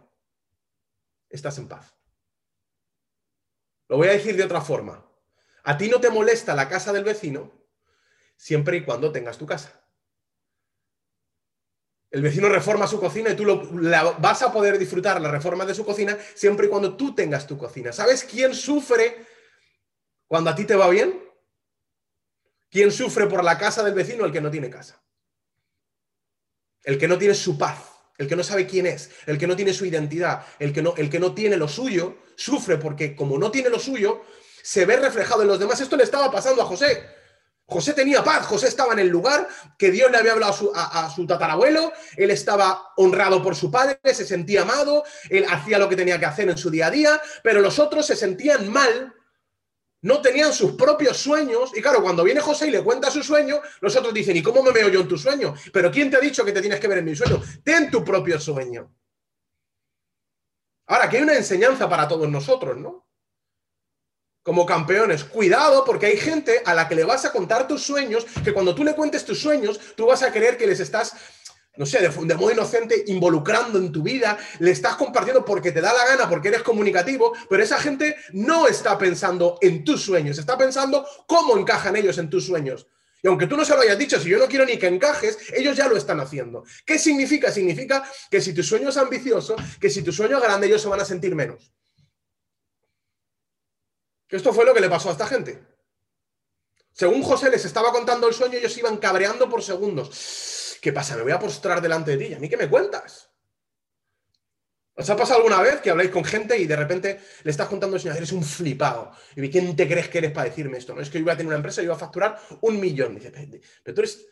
estás 1.29 1.59
en 1.59 1.69
paz. 1.69 1.95
Lo 3.89 3.97
voy 3.97 4.09
a 4.09 4.13
decir 4.13 4.37
de 4.37 4.45
otra 4.45 4.61
forma. 4.61 5.05
A 5.65 5.77
ti 5.77 5.89
no 5.89 6.01
te 6.01 6.11
molesta 6.11 6.55
la 6.55 6.69
casa 6.69 6.93
del 6.93 7.05
vecino 7.05 7.53
siempre 8.37 8.79
y 8.79 8.85
cuando 8.85 9.13
tengas 9.13 9.37
tu 9.37 9.47
casa. 9.47 9.80
El 12.11 12.23
vecino 12.23 12.49
reforma 12.49 12.87
su 12.87 12.99
cocina 12.99 13.31
y 13.31 13.37
tú 13.37 13.45
lo, 13.45 13.71
vas 14.19 14.43
a 14.43 14.53
poder 14.53 14.79
disfrutar 14.79 15.21
la 15.21 15.31
reforma 15.31 15.65
de 15.65 15.75
su 15.75 15.85
cocina 15.85 16.19
siempre 16.35 16.67
y 16.67 16.69
cuando 16.69 16.97
tú 16.97 17.15
tengas 17.15 17.47
tu 17.47 17.57
cocina. 17.57 17.93
¿Sabes 17.93 18.25
quién 18.25 18.55
sufre 18.55 19.27
cuando 20.27 20.51
a 20.51 20.55
ti 20.55 20.65
te 20.65 20.75
va 20.75 20.89
bien? 20.89 21.23
¿Quién 22.69 22.91
sufre 22.91 23.27
por 23.27 23.45
la 23.45 23.59
casa 23.59 23.83
del 23.83 23.95
vecino? 23.95 24.25
El 24.25 24.33
que 24.33 24.41
no 24.41 24.51
tiene 24.51 24.71
casa. 24.71 25.01
El 26.83 26.99
que 26.99 27.07
no 27.07 27.17
tiene 27.19 27.35
su 27.35 27.57
paz 27.57 27.91
el 28.21 28.29
que 28.29 28.37
no 28.37 28.45
sabe 28.45 28.67
quién 28.67 28.85
es, 28.85 29.11
el 29.25 29.39
que 29.39 29.47
no 29.47 29.57
tiene 29.57 29.73
su 29.73 29.87
identidad, 29.87 30.45
el 30.59 30.75
que 30.75 30.83
no, 30.83 30.93
el 30.99 31.09
que 31.09 31.19
no 31.19 31.33
tiene 31.33 31.57
lo 31.57 31.69
suyo, 31.69 32.19
sufre 32.37 32.77
porque 32.77 33.17
como 33.17 33.39
no 33.39 33.51
tiene 33.51 33.71
lo 33.71 33.79
suyo, 33.79 34.23
se 34.63 34.85
ve 34.85 34.97
reflejado 34.97 35.41
en 35.41 35.49
los 35.49 35.59
demás. 35.59 35.81
Esto 35.81 35.97
le 35.97 36.05
estaba 36.05 36.31
pasando 36.31 36.61
a 36.61 36.67
José. 36.67 37.03
José 37.71 37.95
tenía 37.95 38.25
paz, 38.25 38.47
José 38.47 38.67
estaba 38.67 38.95
en 38.95 38.99
el 38.99 39.09
lugar 39.09 39.47
que 39.79 39.93
Dios 39.93 40.11
le 40.11 40.19
había 40.19 40.33
hablado 40.33 40.73
a 40.75 41.09
su, 41.15 41.25
tatarabuelo, 41.25 41.93
él 42.17 42.31
estaba 42.33 42.93
honrado 42.97 43.41
por 43.43 43.55
su 43.55 43.71
padre, 43.71 44.01
se 44.13 44.27
sentía 44.27 44.63
amado, 44.63 45.05
él 45.29 45.47
hacía 45.49 45.79
lo 45.79 45.89
que 45.89 45.95
tenía 45.95 46.19
que 46.19 46.27
hacer 46.27 46.49
en 46.51 46.59
su 46.59 46.69
día 46.69 46.89
a 46.89 46.91
día, 46.91 47.23
pero 47.45 47.61
los 47.61 47.79
otros 47.79 48.07
se 48.07 48.17
sentían 48.17 48.69
mal, 48.73 49.15
no 50.03 50.21
tenían 50.21 50.53
sus 50.53 50.73
propios 50.73 51.19
sueños, 51.19 51.71
y 51.73 51.81
claro, 51.81 52.03
cuando 52.03 52.25
viene 52.25 52.41
José 52.41 52.67
y 52.67 52.71
le 52.73 52.83
cuenta 52.83 53.09
su 53.09 53.23
sueño, 53.23 53.61
los 53.81 53.95
otros 53.95 54.13
dicen, 54.13 54.37
¿y 54.37 54.43
cómo 54.43 54.65
me 54.65 54.73
veo 54.73 54.89
yo 54.89 55.03
en 55.03 55.09
tu 55.09 55.17
sueño? 55.17 55.55
Pero 55.73 55.93
¿quién 55.93 56.11
te 56.11 56.17
ha 56.17 56.21
dicho 56.21 56.45
que 56.45 56.53
te 56.53 56.61
tienes 56.61 56.81
que 56.81 56.89
ver 56.89 56.99
en 56.99 57.05
mi 57.05 57.15
sueño? 57.15 57.41
Ten 57.63 57.89
tu 57.89 58.05
propio 58.05 58.41
sueño. 58.41 58.93
Ahora, 60.89 61.09
que 61.09 61.19
hay 61.19 61.23
una 61.23 61.37
enseñanza 61.37 61.89
para 61.89 62.09
todos 62.09 62.29
nosotros, 62.29 62.77
¿no? 62.77 63.10
Como 64.43 64.67
campeones. 64.67 65.25
Cuidado 65.25 65.85
porque 65.85 66.07
hay 66.07 66.17
gente 66.17 66.63
a 66.65 66.75
la 66.75 66.89
que 66.89 66.95
le 66.95 67.05
vas 67.05 67.25
a 67.25 67.33
contar 67.33 67.67
tus 67.67 67.83
sueños, 67.83 68.27
que 68.45 68.53
cuando 68.53 68.75
tú 68.75 68.85
le 68.85 68.95
cuentes 68.95 69.25
tus 69.25 69.41
sueños, 69.41 69.81
tú 69.97 70.07
vas 70.07 70.23
a 70.23 70.33
creer 70.33 70.57
que 70.57 70.67
les 70.67 70.81
estás, 70.81 71.15
no 71.77 71.87
sé, 71.87 72.01
de, 72.01 72.09
de, 72.09 72.35
modo 72.35 72.51
inocente, 72.51 73.05
involucrando 73.07 73.79
en 73.79 73.93
tu 73.93 74.03
vida, 74.03 74.39
le 74.59 74.71
estás 74.71 74.97
compartiendo 74.97 75.45
porque 75.45 75.73
te 75.73 75.81
da 75.81 75.93
la 75.93 76.07
gana, 76.07 76.29
porque 76.29 76.49
eres 76.49 76.63
comunicativo, 76.63 77.33
pero 77.49 77.63
esa 77.63 77.79
gente 77.79 78.17
no 78.33 78.67
está 78.67 78.97
pensando 78.99 79.59
en 79.61 79.85
tus 79.85 80.03
sueños, 80.03 80.39
está 80.39 80.57
pensando 80.57 81.07
cómo 81.27 81.57
encajan 81.59 81.97
ellos 81.97 82.19
en 82.19 82.31
tus 82.31 82.47
sueños. 82.47 82.87
Y 83.23 83.29
aunque 83.29 83.47
tú 83.47 83.57
no 83.57 83.65
se 83.65 83.75
lo 83.75 83.83
hayas 83.83 83.99
dicho, 83.99 84.19
si 84.19 84.31
yo 84.31 84.39
no 84.39 84.47
quiero 84.47 84.65
ni 84.65 84.79
que 84.79 84.87
encajes, 84.87 85.37
ellos 85.55 85.77
ya 85.77 85.89
lo 85.89 85.97
están 85.97 86.21
haciendo. 86.21 86.65
¿Qué 86.87 86.99
significa? 86.99 87.53
Significa 87.53 88.03
que 88.31 88.41
si 88.41 88.55
tu 88.55 88.63
sueño 88.63 88.89
es 88.89 88.97
ambicioso, 88.97 89.57
que 89.79 89.91
si 89.91 90.03
tu 90.03 90.11
sueño 90.11 90.39
es 90.39 90.43
grande, 90.43 90.67
ellos 90.67 90.81
se 90.81 90.89
van 90.89 91.01
a 91.01 91.05
sentir 91.05 91.35
menos. 91.35 91.71
Que 94.31 94.37
esto 94.37 94.53
fue 94.53 94.65
lo 94.65 94.73
que 94.73 94.81
le 94.81 94.89
pasó 94.89 95.09
a 95.09 95.13
esta 95.13 95.27
gente. 95.27 95.61
Según 96.93 97.23
José 97.23 97.51
les 97.51 97.65
estaba 97.65 97.91
contando 97.91 98.29
el 98.29 98.35
sueño, 98.35 98.59
ellos 98.59 98.79
iban 98.79 98.97
cabreando 98.99 99.51
por 99.51 99.61
segundos. 99.61 100.79
¿Qué 100.81 100.93
pasa? 100.93 101.17
Me 101.17 101.23
voy 101.23 101.33
a 101.33 101.39
postrar 101.41 101.83
delante 101.83 102.17
de 102.17 102.27
ti. 102.27 102.35
¿A 102.35 102.39
mí 102.39 102.49
qué 102.49 102.57
me 102.57 102.71
cuentas? 102.71 103.29
¿Os 104.95 105.09
ha 105.11 105.17
pasado 105.17 105.39
alguna 105.39 105.61
vez 105.61 105.81
que 105.81 105.91
habláis 105.91 106.11
con 106.11 106.25
gente 106.25 106.57
y 106.57 106.67
de 106.67 106.77
repente 106.77 107.21
le 107.43 107.51
estás 107.51 107.69
contando 107.69 107.97
el 107.97 108.03
sueño? 108.03 108.17
Eres 108.17 108.33
un 108.33 108.45
flipado. 108.45 109.11
¿Y 109.35 109.51
quién 109.51 109.75
te 109.75 109.89
crees 109.89 110.09
que 110.09 110.19
eres 110.19 110.31
para 110.31 110.49
decirme 110.49 110.79
esto? 110.79 110.95
No 110.95 111.01
es 111.01 111.11
que 111.11 111.19
yo 111.19 111.23
iba 111.23 111.33
a 111.33 111.37
tener 111.37 111.49
una 111.49 111.57
empresa 111.57 111.81
y 111.81 111.87
iba 111.87 111.95
a 111.95 111.99
facturar 111.99 112.39
un 112.61 112.79
millón. 112.79 113.17
Dice, 113.17 113.33
pero 113.83 113.95
tú 113.95 114.01
eres 114.03 114.27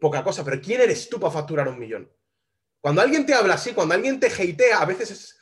poca 0.00 0.24
cosa, 0.24 0.42
pero 0.42 0.60
¿quién 0.60 0.80
eres 0.80 1.08
tú 1.10 1.20
para 1.20 1.32
facturar 1.32 1.68
un 1.68 1.78
millón? 1.78 2.10
Cuando 2.80 3.02
alguien 3.02 3.26
te 3.26 3.34
habla 3.34 3.54
así, 3.54 3.72
cuando 3.72 3.94
alguien 3.94 4.20
te 4.20 4.28
hatea, 4.28 4.78
a 4.78 4.84
veces 4.84 5.10
es, 5.10 5.33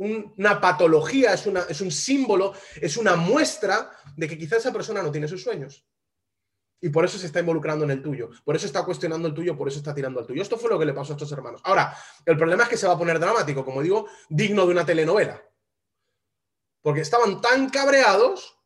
una 0.00 0.60
patología, 0.60 1.34
es, 1.34 1.46
una, 1.46 1.60
es 1.68 1.80
un 1.82 1.90
símbolo, 1.90 2.54
es 2.80 2.96
una 2.96 3.16
muestra 3.16 3.90
de 4.16 4.26
que 4.26 4.38
quizá 4.38 4.56
esa 4.56 4.72
persona 4.72 5.02
no 5.02 5.12
tiene 5.12 5.28
sus 5.28 5.42
sueños. 5.42 5.86
Y 6.80 6.88
por 6.88 7.04
eso 7.04 7.18
se 7.18 7.26
está 7.26 7.40
involucrando 7.40 7.84
en 7.84 7.90
el 7.90 8.02
tuyo, 8.02 8.30
por 8.42 8.56
eso 8.56 8.64
está 8.64 8.82
cuestionando 8.82 9.28
el 9.28 9.34
tuyo, 9.34 9.54
por 9.58 9.68
eso 9.68 9.78
está 9.78 9.94
tirando 9.94 10.18
al 10.18 10.26
tuyo. 10.26 10.40
Esto 10.40 10.56
fue 10.56 10.70
lo 10.70 10.78
que 10.78 10.86
le 10.86 10.94
pasó 10.94 11.12
a 11.12 11.16
estos 11.16 11.30
hermanos. 11.32 11.60
Ahora, 11.64 11.94
el 12.24 12.38
problema 12.38 12.62
es 12.62 12.70
que 12.70 12.78
se 12.78 12.86
va 12.86 12.94
a 12.94 12.98
poner 12.98 13.20
dramático, 13.20 13.62
como 13.62 13.82
digo, 13.82 14.08
digno 14.30 14.64
de 14.64 14.72
una 14.72 14.86
telenovela. 14.86 15.44
Porque 16.80 17.02
estaban 17.02 17.42
tan 17.42 17.68
cabreados, 17.68 18.58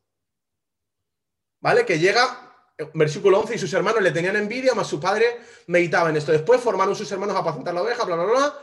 ¿vale? 1.59 1.85
Que 1.85 1.99
llega, 1.99 2.71
versículo 2.93 3.41
11, 3.41 3.55
y 3.55 3.57
sus 3.57 3.73
hermanos 3.73 4.01
le 4.01 4.11
tenían 4.11 4.37
envidia, 4.37 4.73
más 4.73 4.87
su 4.87 5.01
padre 5.01 5.41
meditaba 5.67 6.09
en 6.09 6.15
esto. 6.15 6.31
Después 6.31 6.61
formaron 6.61 6.95
sus 6.95 7.11
hermanos 7.11 7.35
a 7.35 7.39
apacentar 7.39 7.73
la 7.73 7.81
oveja, 7.81 8.05
bla, 8.05 8.15
bla, 8.15 8.25
bla. 8.25 8.59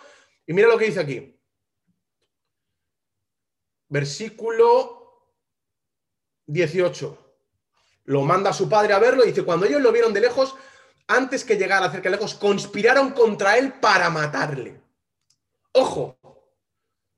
Y 0.46 0.54
mira 0.54 0.68
lo 0.68 0.78
que 0.78 0.86
dice 0.86 1.00
aquí 1.00 1.38
versículo 3.92 5.28
18. 6.46 7.18
Lo 8.04 8.22
manda 8.22 8.50
a 8.50 8.54
su 8.54 8.66
padre 8.66 8.94
a 8.94 8.98
verlo 8.98 9.22
y 9.22 9.28
dice, 9.28 9.44
cuando 9.44 9.66
ellos 9.66 9.82
lo 9.82 9.92
vieron 9.92 10.14
de 10.14 10.22
lejos, 10.22 10.56
antes 11.06 11.44
que 11.44 11.56
llegara 11.56 11.90
cerca 11.90 12.08
de 12.08 12.16
lejos, 12.16 12.34
conspiraron 12.34 13.10
contra 13.10 13.58
él 13.58 13.74
para 13.74 14.08
matarle. 14.08 14.80
Ojo, 15.72 16.18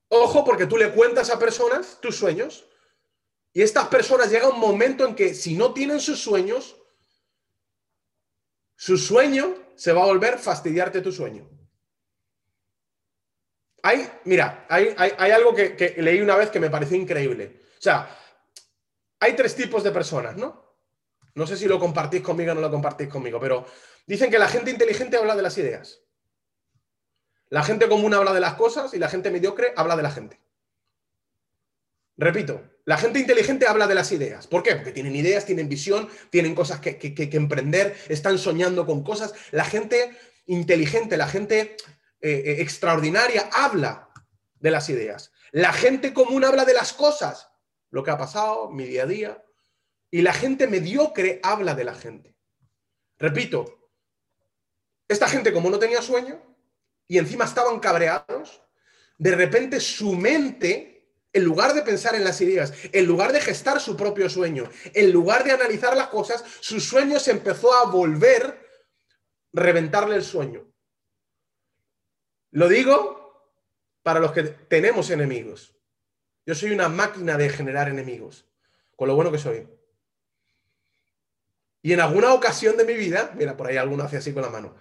ojo 0.09 0.45
porque 0.45 0.67
tú 0.67 0.77
le 0.77 0.93
cuentas 0.93 1.31
a 1.31 1.39
personas 1.39 2.01
tus 2.01 2.17
sueños 2.17 2.65
y 3.53 3.63
estas 3.63 3.87
personas 3.87 4.29
llega 4.31 4.49
un 4.49 4.59
momento 4.59 5.07
en 5.07 5.15
que 5.15 5.33
si 5.33 5.55
no 5.55 5.73
tienen 5.73 6.01
sus 6.01 6.21
sueños, 6.21 6.75
su 8.75 8.99
sueño 8.99 9.55
se 9.77 9.93
va 9.93 10.03
a 10.03 10.07
volver 10.07 10.41
fastidiarte 10.41 11.01
tu 11.03 11.13
sueño. 11.13 11.54
Hay, 13.87 14.11
mira, 14.25 14.65
hay, 14.71 14.95
algo 15.31 15.55
que, 15.55 15.95
leí 15.99 16.23
una 16.23 16.37
vez 16.37 16.49
que 16.49 16.59
me 16.59 16.71
pareció 16.71 16.97
increíble. 16.97 17.61
O 17.79 17.83
sea, 17.83 18.09
hay 19.21 19.37
tres 19.37 19.55
tipos 19.55 19.85
de 19.85 19.91
personas, 19.91 20.39
¿no? 20.39 20.79
No 21.35 21.47
sé 21.47 21.55
si 21.59 21.67
lo 21.67 21.79
compartís 21.79 22.23
conmigo 22.23 22.53
o 22.53 22.55
no 22.55 22.63
lo 22.63 22.71
compartís 22.71 23.09
conmigo, 23.09 23.39
pero 23.39 23.67
dicen 24.07 24.31
que 24.31 24.39
la 24.39 24.49
gente 24.49 24.71
inteligente 24.71 25.19
habla 25.19 25.37
de 25.37 25.43
las 25.43 25.59
ideas. 25.59 26.01
La 27.51 27.63
gente 27.63 27.87
común 27.87 28.15
habla 28.15 28.33
de 28.33 28.41
las 28.41 28.55
cosas 28.55 28.95
y 28.95 28.99
la 28.99 29.11
gente 29.11 29.31
mediocre 29.31 29.75
habla 29.77 29.97
de 29.97 30.03
la 30.03 30.11
gente. 30.11 30.41
Repito, 32.17 32.63
la 32.87 32.97
gente 32.97 33.19
inteligente 33.19 33.67
habla 33.67 33.87
de 33.87 33.97
las 33.97 34.13
ideas. 34.13 34.47
¿Por 34.47 34.63
qué? 34.63 34.77
Porque 34.77 34.93
tienen 34.93 35.15
ideas, 35.15 35.45
tienen 35.45 35.69
visión, 35.69 36.09
tienen 36.31 36.55
cosas 36.55 36.81
que, 36.81 36.97
que 36.97 37.37
emprender, 37.37 37.95
están 38.09 38.39
soñando 38.39 38.87
con 38.87 39.05
cosas. 39.05 39.35
La 39.51 39.67
gente 39.67 40.17
inteligente, 40.47 41.19
la 41.19 41.29
gente 41.29 41.77
eh, 42.25 42.43
eh, 42.43 42.63
extraordinaria 42.63 43.51
habla 43.53 44.09
de 44.59 44.71
las 44.71 44.89
ideas. 44.89 45.31
La 45.53 45.75
gente 45.75 46.15
común 46.15 46.43
habla 46.43 46.65
de 46.65 46.73
las 46.73 46.95
cosas, 46.95 47.51
lo 47.91 48.03
que 48.03 48.11
ha 48.11 48.17
pasado, 48.17 48.71
mi 48.71 48.87
día 48.87 49.03
a 49.03 49.07
día. 49.07 49.45
Y 50.11 50.23
la 50.23 50.33
gente 50.33 50.67
mediocre 50.67 51.39
habla 51.43 51.75
de 51.75 51.85
la 51.85 51.95
gente. 51.95 52.35
Repito, 53.19 53.91
esta 55.07 55.29
gente 55.29 55.53
como 55.53 55.69
no 55.69 55.79
tenía 55.79 56.01
sueño 56.01 56.41
y 57.07 57.19
encima 57.19 57.45
estaban 57.45 57.79
cabreados, 57.79 58.63
de 59.19 59.35
repente 59.35 59.79
su 59.79 60.15
mente, 60.15 61.11
en 61.31 61.45
lugar 61.45 61.75
de 61.75 61.83
pensar 61.83 62.15
en 62.15 62.25
las 62.25 62.41
ideas, 62.41 62.73
en 62.91 63.05
lugar 63.05 63.35
de 63.35 63.43
gestar 63.43 63.83
su 63.83 63.99
propio 63.99 64.31
sueño, 64.31 64.71
en 64.95 65.13
lugar 65.13 65.45
de 65.45 65.53
analizar 65.53 65.95
las 65.95 66.09
cosas, 66.09 66.43
su 66.61 66.81
sueño 66.81 67.21
se 67.21 67.33
empezó 67.33 67.75
a 67.75 67.91
volver 67.91 68.67
reventarle 69.53 70.17
el 70.17 70.25
sueño. 70.25 70.74
Lo 72.55 72.69
digo 72.69 73.51
para 74.05 74.21
los 74.21 74.31
que 74.31 74.45
tenemos 74.45 75.11
enemigos. 75.11 75.75
Yo 76.47 76.55
soy 76.55 76.71
una 76.71 76.89
máquina 76.89 77.37
de 77.37 77.49
generar 77.49 77.89
enemigos, 77.89 78.47
con 78.95 79.09
lo 79.09 79.17
bueno 79.17 79.33
que 79.33 79.39
soy. 79.39 79.69
Y 81.83 81.93
en 81.93 82.01
alguna 82.01 82.33
ocasión 82.33 82.77
de 82.77 82.85
mi 82.85 82.95
vida, 82.95 83.33
mira, 83.35 83.57
por 83.57 83.67
ahí 83.67 83.77
alguno 83.77 84.05
hace 84.05 84.19
así 84.19 84.33
con 84.33 84.43
la 84.43 84.51
mano, 84.51 84.77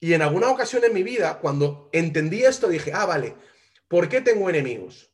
y 0.00 0.14
en 0.14 0.22
alguna 0.22 0.50
ocasión 0.50 0.82
en 0.82 0.92
mi 0.92 1.04
vida, 1.04 1.38
cuando 1.38 1.90
entendí 1.92 2.42
esto, 2.42 2.66
dije, 2.66 2.90
ah, 2.92 3.06
vale, 3.06 3.36
¿por 3.86 4.08
qué 4.08 4.20
tengo 4.20 4.50
enemigos? 4.50 5.12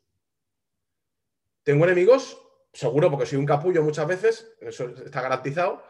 Tengo 1.62 1.84
enemigos, 1.84 2.40
seguro 2.72 3.10
porque 3.10 3.26
soy 3.26 3.36
un 3.38 3.46
capullo 3.46 3.82
muchas 3.82 4.06
veces, 4.06 4.50
eso 4.62 4.88
está 5.04 5.20
garantizado, 5.20 5.84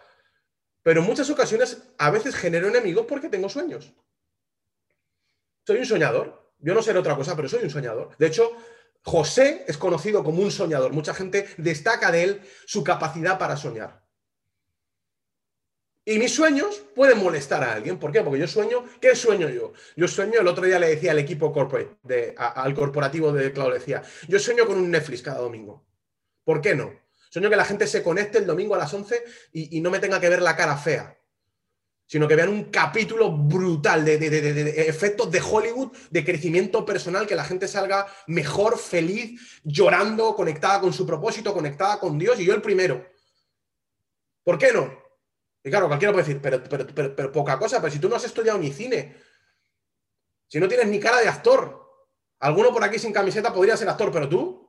pero 0.82 1.00
en 1.00 1.06
muchas 1.06 1.30
ocasiones 1.30 1.94
a 1.96 2.10
veces 2.10 2.34
genero 2.34 2.66
enemigos 2.66 3.06
porque 3.06 3.28
tengo 3.28 3.48
sueños. 3.48 3.94
Soy 5.66 5.78
un 5.78 5.86
soñador. 5.86 6.52
Yo 6.58 6.74
no 6.74 6.82
seré 6.82 6.98
otra 6.98 7.16
cosa, 7.16 7.34
pero 7.36 7.48
soy 7.48 7.64
un 7.64 7.70
soñador. 7.70 8.16
De 8.18 8.26
hecho, 8.26 8.52
José 9.02 9.64
es 9.66 9.76
conocido 9.76 10.22
como 10.22 10.42
un 10.42 10.50
soñador. 10.50 10.92
Mucha 10.92 11.14
gente 11.14 11.48
destaca 11.56 12.10
de 12.10 12.22
él 12.22 12.42
su 12.66 12.84
capacidad 12.84 13.38
para 13.38 13.56
soñar. 13.56 14.02
Y 16.04 16.18
mis 16.18 16.34
sueños 16.34 16.82
pueden 16.96 17.18
molestar 17.18 17.62
a 17.62 17.74
alguien. 17.74 17.98
¿Por 17.98 18.10
qué? 18.10 18.22
Porque 18.22 18.40
yo 18.40 18.48
sueño. 18.48 18.84
¿Qué 19.00 19.14
sueño 19.14 19.48
yo? 19.48 19.72
Yo 19.96 20.08
sueño, 20.08 20.40
el 20.40 20.48
otro 20.48 20.64
día 20.64 20.78
le 20.78 20.88
decía 20.88 21.12
al 21.12 21.18
equipo 21.20 21.52
corporate, 21.52 21.96
de, 22.02 22.34
al 22.36 22.74
corporativo 22.74 23.32
de 23.32 23.52
Cloud, 23.52 23.68
le 23.68 23.78
decía, 23.78 24.02
yo 24.26 24.38
sueño 24.40 24.66
con 24.66 24.78
un 24.78 24.90
Netflix 24.90 25.22
cada 25.22 25.38
domingo. 25.38 25.84
¿Por 26.44 26.60
qué 26.60 26.74
no? 26.74 26.92
Sueño 27.30 27.48
que 27.48 27.56
la 27.56 27.64
gente 27.64 27.86
se 27.86 28.02
conecte 28.02 28.38
el 28.38 28.46
domingo 28.46 28.74
a 28.74 28.78
las 28.78 28.92
11 28.92 29.24
y 29.52 29.80
no 29.80 29.90
me 29.90 30.00
tenga 30.00 30.20
que 30.20 30.28
ver 30.28 30.42
la 30.42 30.56
cara 30.56 30.76
fea 30.76 31.16
sino 32.12 32.28
que 32.28 32.36
vean 32.36 32.50
un 32.50 32.64
capítulo 32.64 33.32
brutal 33.32 34.04
de, 34.04 34.84
efectos 34.86 35.30
de 35.30 35.40
Hollywood, 35.40 35.96
de 36.10 36.22
crecimiento 36.22 36.84
personal, 36.84 37.26
que 37.26 37.34
la 37.34 37.42
gente 37.42 37.66
salga 37.66 38.06
mejor, 38.26 38.78
feliz, 38.78 39.60
llorando, 39.64 40.36
conectada 40.36 40.78
con 40.82 40.92
su 40.92 41.06
propósito, 41.06 41.54
conectada 41.54 41.98
con 41.98 42.18
Dios, 42.18 42.38
y 42.38 42.44
yo 42.44 42.52
el 42.52 42.60
primero. 42.60 43.02
¿Por 44.44 44.58
qué 44.58 44.74
no? 44.74 44.92
Y 45.64 45.70
claro, 45.70 45.88
cualquiera 45.88 46.12
puede 46.12 46.26
decir, 46.26 46.42
pero, 46.42 46.62
pero, 47.16 47.32
poca 47.32 47.58
cosa, 47.58 47.80
pero 47.80 47.90
si 47.90 47.98
tú 47.98 48.10
no 48.10 48.16
has 48.16 48.24
estudiado 48.24 48.58
ni 48.58 48.70
cine, 48.70 49.16
si 50.48 50.60
no 50.60 50.68
tienes 50.68 50.88
ni 50.88 51.00
cara 51.00 51.18
de 51.18 51.28
actor, 51.28 51.80
alguno 52.40 52.74
por 52.74 52.84
aquí 52.84 52.98
sin 52.98 53.14
camiseta 53.14 53.54
podría 53.54 53.78
ser 53.78 53.88
actor, 53.88 54.12
pero 54.12 54.28
tú, 54.28 54.61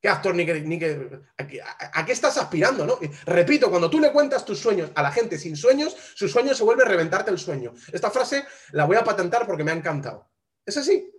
¿Qué 0.00 0.08
actor 0.08 0.34
ni 0.34 0.44
a, 0.44 2.06
qué 2.06 2.12
estás 2.12 2.38
aspirando? 2.38 2.86
¿no? 2.86 2.98
Repito, 3.26 3.68
cuando 3.68 3.90
tú 3.90 4.00
le 4.00 4.10
cuentas 4.12 4.44
tus 4.44 4.58
sueños 4.58 4.90
a 4.94 5.02
la 5.02 5.12
gente 5.12 5.38
sin 5.38 5.56
sueños, 5.56 5.94
su 6.14 6.26
sueño 6.26 6.54
se 6.54 6.64
vuelve 6.64 6.84
a 6.84 6.86
reventarte 6.86 7.30
el 7.30 7.38
sueño. 7.38 7.74
Esta 7.92 8.10
frase 8.10 8.46
la 8.72 8.86
voy 8.86 8.96
a 8.96 9.04
patentar 9.04 9.46
porque 9.46 9.62
me 9.62 9.72
ha 9.72 9.74
encantado. 9.74 10.30
Es 10.64 10.78
así. 10.78 11.12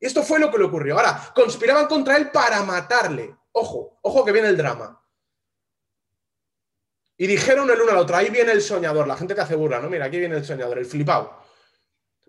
Esto 0.00 0.22
fue 0.22 0.38
lo 0.38 0.50
que 0.50 0.58
le 0.58 0.64
ocurrió. 0.64 0.96
Ahora, 0.96 1.32
conspiraban 1.34 1.86
contra 1.86 2.16
él 2.16 2.30
para 2.30 2.62
matarle. 2.62 3.36
Ojo, 3.52 3.98
ojo 4.02 4.24
que 4.24 4.32
viene 4.32 4.48
el 4.48 4.56
drama. 4.56 5.00
Y 7.16 7.26
dijeron 7.26 7.70
el 7.70 7.80
uno 7.80 7.92
al 7.92 7.98
otro, 7.98 8.16
ahí 8.16 8.30
viene 8.30 8.52
el 8.52 8.62
soñador, 8.62 9.06
la 9.06 9.16
gente 9.16 9.34
que 9.34 9.40
hace 9.42 9.56
¿no? 9.56 9.88
Mira, 9.88 10.06
aquí 10.06 10.18
viene 10.18 10.36
el 10.36 10.44
soñador, 10.44 10.78
el 10.78 10.86
flipado. 10.86 11.43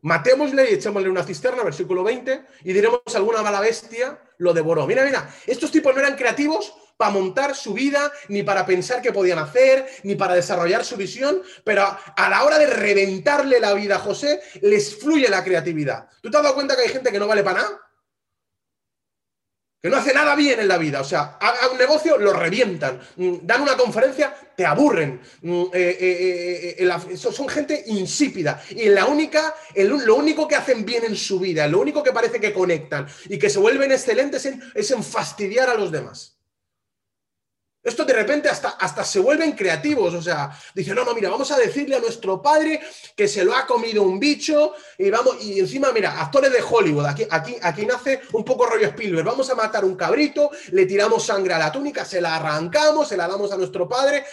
Matémosle 0.06 0.70
y 0.70 0.76
echémosle 0.76 1.10
una 1.10 1.24
cisterna, 1.24 1.64
versículo 1.64 2.04
20, 2.04 2.44
y 2.64 2.74
diremos 2.74 3.02
alguna 3.16 3.42
mala 3.42 3.60
bestia 3.60 4.20
lo 4.38 4.54
devoró. 4.54 4.86
Mira, 4.86 5.04
mira, 5.04 5.34
estos 5.48 5.72
tipos 5.72 5.96
no 5.96 6.00
eran 6.00 6.16
creativos 6.16 6.76
para 6.96 7.10
montar 7.10 7.56
su 7.56 7.74
vida, 7.74 8.12
ni 8.28 8.44
para 8.44 8.68
pensar 8.68 9.02
qué 9.02 9.12
podían 9.12 9.40
hacer, 9.40 9.88
ni 10.04 10.14
para 10.14 10.36
desarrollar 10.36 10.86
su 10.86 10.96
visión, 10.96 11.42
pero 11.64 11.84
a 11.84 12.30
la 12.30 12.44
hora 12.44 12.60
de 12.60 12.68
reventarle 12.68 13.60
la 13.60 13.74
vida 13.74 13.96
a 13.96 14.00
José, 14.00 14.42
les 14.62 14.96
fluye 14.96 15.28
la 15.28 15.44
creatividad. 15.44 16.08
¿Tú 16.22 16.30
te 16.30 16.38
has 16.38 16.44
dado 16.44 16.54
cuenta 16.54 16.76
que 16.76 16.84
hay 16.84 16.90
gente 16.90 17.12
que 17.12 17.18
no 17.18 17.26
vale 17.26 17.44
para 17.44 17.64
nada? 17.64 17.85
Que 19.86 19.92
no 19.92 19.98
hace 19.98 20.16
nada 20.16 20.34
bien 20.34 20.60
en 20.60 20.68
la 20.68 20.80
vida. 20.80 21.00
O 21.00 21.04
sea, 21.04 21.38
haga 21.40 21.70
un 21.72 21.78
negocio, 21.78 22.18
lo 22.18 22.34
revientan. 22.34 23.00
Mm, 23.18 23.36
dan 23.44 23.62
una 23.62 23.78
conferencia, 23.78 24.36
te 24.58 24.66
aburren. 24.66 25.22
Mm, 25.44 25.66
eh, 25.72 25.98
eh, 26.00 26.76
eh, 26.80 27.18
son 27.18 27.48
gente 27.48 27.84
insípida. 27.86 28.60
Y 28.72 28.86
la 28.86 29.06
única, 29.06 29.54
lo 29.76 30.16
único 30.16 30.48
que 30.48 30.56
hacen 30.56 30.84
bien 30.86 31.04
en 31.06 31.16
su 31.16 31.40
vida, 31.40 31.68
lo 31.68 31.80
único 31.80 32.02
que 32.02 32.12
parece 32.12 32.40
que 32.40 32.52
conectan 32.52 33.06
y 33.30 33.38
que 33.38 33.48
se 33.48 33.60
vuelven 33.60 33.92
excelentes 33.92 34.50
es 34.74 34.90
en 34.90 35.04
fastidiar 35.04 35.70
a 35.70 35.76
los 35.76 35.92
demás. 35.92 36.35
Esto 37.86 38.04
de 38.04 38.14
repente 38.14 38.50
hasta, 38.50 38.70
hasta 38.70 39.04
se 39.04 39.20
vuelven 39.20 39.52
creativos, 39.52 40.12
o 40.16 40.22
sea, 40.22 40.50
dicen, 40.74 40.96
no, 40.96 41.06
no, 41.06 41.14
mira, 41.14 41.30
vamos 41.30 41.52
a 41.52 41.58
decirle 41.58 41.96
a 41.96 42.00
nuestro 42.00 42.42
padre 42.42 42.82
que 43.16 43.28
se 43.28 43.46
lo 43.46 43.56
ha 43.56 43.68
comido 43.68 44.02
un 44.02 44.20
bicho 44.20 44.74
y 44.98 45.12
vamos, 45.12 45.38
y 45.44 45.60
encima, 45.60 45.92
mira, 45.92 46.20
actores 46.20 46.52
de 46.52 46.64
Hollywood, 46.68 47.06
aquí, 47.06 47.28
aquí, 47.30 47.58
aquí 47.62 47.86
nace 47.86 48.22
un 48.34 48.44
poco 48.44 48.66
rollo 48.66 48.88
Spielberg, 48.88 49.24
vamos 49.24 49.52
a 49.52 49.56
matar 49.56 49.86
un 49.86 49.96
cabrito, 49.96 50.50
le 50.72 50.88
tiramos 50.88 51.28
sangre 51.28 51.54
a 51.54 51.60
la 51.60 51.72
túnica, 51.72 52.04
se 52.04 52.20
la 52.20 52.38
arrancamos, 52.38 53.08
se 53.08 53.18
la 53.18 53.28
damos 53.28 53.52
a 53.52 53.58
nuestro 53.58 53.88
padre. 53.88 54.26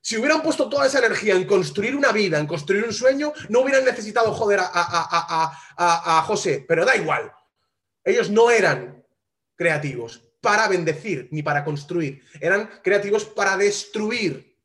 Si 0.00 0.16
hubieran 0.16 0.40
puesto 0.40 0.66
toda 0.66 0.86
esa 0.86 1.00
energía 1.00 1.34
en 1.34 1.44
construir 1.44 1.94
una 1.94 2.12
vida, 2.12 2.38
en 2.38 2.46
construir 2.46 2.82
un 2.82 2.94
sueño, 2.94 3.30
no 3.50 3.60
hubieran 3.60 3.84
necesitado 3.84 4.32
joder 4.32 4.60
a, 4.62 5.52
a 5.76 6.22
José, 6.22 6.64
pero 6.66 6.86
da 6.86 6.96
igual. 6.96 7.30
Ellos 8.02 8.30
no 8.30 8.50
eran 8.50 9.04
creativos 9.54 10.25
para 10.46 10.68
bendecir 10.68 11.26
ni 11.32 11.42
para 11.42 11.64
construir, 11.64 12.22
eran 12.40 12.70
creativos 12.80 13.24
para 13.24 13.56
destruir. 13.56 14.56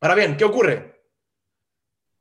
Ahora 0.00 0.14
bien, 0.14 0.38
¿qué 0.38 0.44
ocurre? 0.46 1.04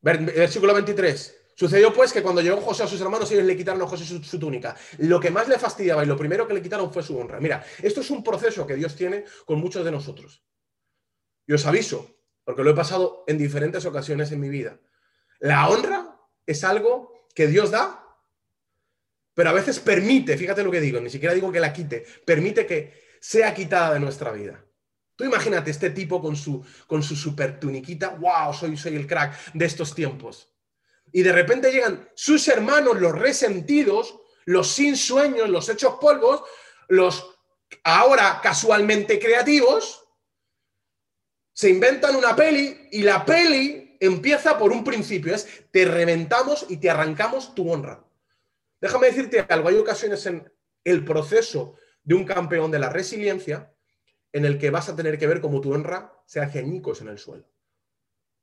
Versículo 0.02 0.74
23. 0.74 1.38
Sucedió 1.56 1.94
pues 1.94 2.12
que 2.12 2.22
cuando 2.22 2.42
llegó 2.42 2.60
José 2.60 2.84
a 2.84 2.88
sus 2.88 3.00
hermanos, 3.00 3.32
ellos 3.32 3.46
le 3.46 3.56
quitaron 3.56 3.82
a 3.82 3.88
José 3.88 4.04
su, 4.04 4.38
túnica. 4.38 4.76
Lo 4.98 5.22
que 5.22 5.32
más 5.32 5.48
le 5.48 5.58
fastidiaba 5.58 6.04
y 6.04 6.06
lo 6.06 6.18
primero 6.18 6.46
que 6.46 6.54
le 6.54 6.62
quitaron 6.62 6.92
fue 6.92 7.02
su 7.02 7.18
honra. 7.18 7.40
Mira, 7.40 7.64
esto 7.82 8.02
es 8.02 8.10
un 8.10 8.22
proceso 8.22 8.68
que 8.68 8.76
Dios 8.76 8.94
tiene 8.94 9.24
con 9.46 9.62
muchos 9.62 9.86
de 9.86 9.92
nosotros. 9.92 10.44
Y 11.48 11.54
os 11.54 11.66
aviso, 11.66 12.18
porque 12.44 12.62
lo 12.62 12.72
he 12.72 12.76
pasado 12.76 13.24
en 13.26 13.38
diferentes 13.38 13.86
ocasiones 13.86 14.34
en 14.34 14.42
mi 14.42 14.50
vida. 14.50 14.78
La 15.40 15.70
honra 15.70 16.20
es 16.46 16.66
algo 16.66 17.14
que 17.34 17.48
Dios 17.48 17.72
da 17.72 18.01
pero 19.34 19.50
a 19.50 19.54
veces 19.54 19.80
permite, 19.80 20.38
fíjate 20.38 20.64
lo 20.64 20.72
que 20.72 20.82
digo, 20.82 21.00
ni 21.00 21.10
siquiera 21.10 21.34
digo 21.34 21.52
que 21.52 21.60
la 21.60 21.74
quite, 21.74 22.06
permite 22.26 22.66
que 22.66 23.18
sea 23.20 23.54
quitada 23.54 23.94
de 23.94 24.00
nuestra 24.00 24.32
vida. 24.32 24.64
Tú 25.16 25.24
imagínate 25.24 25.72
este 25.72 25.92
tipo 25.92 26.22
con 26.22 26.36
su, 26.36 26.66
con 26.88 27.04
su 27.04 27.16
super 27.16 27.60
tuniquita, 27.60 28.10
wow, 28.10 28.54
soy, 28.54 28.76
soy 28.76 28.96
el 28.96 29.08
crack 29.08 29.54
de 29.54 29.66
estos 29.66 29.94
tiempos. 29.94 30.50
Y 31.12 31.22
de 31.22 31.32
repente 31.32 31.72
llegan 31.72 32.10
sus 32.16 32.48
hermanos, 32.48 33.00
los 33.00 33.14
resentidos, 33.14 34.20
los 34.46 34.72
sin 34.72 34.98
sueños, 34.98 35.50
los 35.50 35.70
hechos 35.70 35.96
polvos, 36.00 36.44
los 36.88 37.38
ahora 37.84 38.40
casualmente 38.42 39.20
creativos, 39.20 40.04
se 41.54 41.70
inventan 41.70 42.16
una 42.16 42.36
peli 42.36 42.88
y 42.92 43.04
la 43.04 43.24
peli 43.26 43.98
empieza 44.00 44.58
por 44.58 44.72
un 44.72 44.84
principio, 44.84 45.36
es 45.36 45.48
te 45.72 45.86
reventamos 45.86 46.66
y 46.70 46.78
te 46.78 46.90
arrancamos 46.90 47.54
tu 47.54 47.72
honra. 47.72 48.04
Déjame 48.82 49.08
decirte 49.08 49.46
algo, 49.48 49.70
hay 49.70 49.78
ocasiones 49.78 50.26
en 50.26 50.52
el 50.84 51.06
proceso 51.06 51.76
de 52.04 52.16
un 52.16 52.26
campeón 52.26 52.72
de 52.72 52.80
la 52.80 52.90
resiliencia 52.90 53.72
en 54.34 54.44
el 54.44 54.58
que 54.58 54.72
vas 54.72 54.90
a 54.90 54.96
tener 54.96 55.20
que 55.20 55.28
ver 55.28 55.40
cómo 55.40 55.62
tu 55.62 55.72
honra 55.74 56.14
se 56.26 56.40
hace 56.40 56.60
añicos 56.60 57.00
en 57.02 57.10
el 57.10 57.20
suelo. 57.20 57.48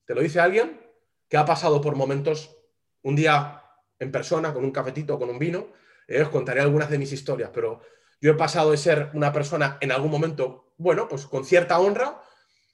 Te 0.05 0.15
lo 0.15 0.23
dice 0.23 0.39
alguien 0.39 0.81
que 1.29 1.37
ha 1.37 1.45
pasado 1.45 1.81
por 1.81 1.97
momentos, 1.97 2.57
un 3.03 3.17
día 3.17 3.65
en 3.99 4.13
persona, 4.13 4.55
con 4.55 4.65
un 4.65 4.71
cafetito, 4.71 5.19
con 5.19 5.29
un 5.29 5.39
vino, 5.39 5.73
eh, 6.07 6.23
os 6.23 6.29
contaré 6.29 6.61
algunas 6.61 6.89
de 6.89 6.99
mis 6.99 7.13
historias, 7.13 7.51
pero 7.53 7.81
yo 8.21 8.33
he 8.33 8.35
pasado 8.35 8.71
de 8.71 8.77
ser 8.77 9.11
una 9.15 9.33
persona 9.33 9.77
en 9.81 9.93
algún 9.93 10.11
momento, 10.11 10.73
bueno, 10.79 11.09
pues 11.09 11.27
con 11.27 11.45
cierta 11.45 11.79
honra, 11.81 12.23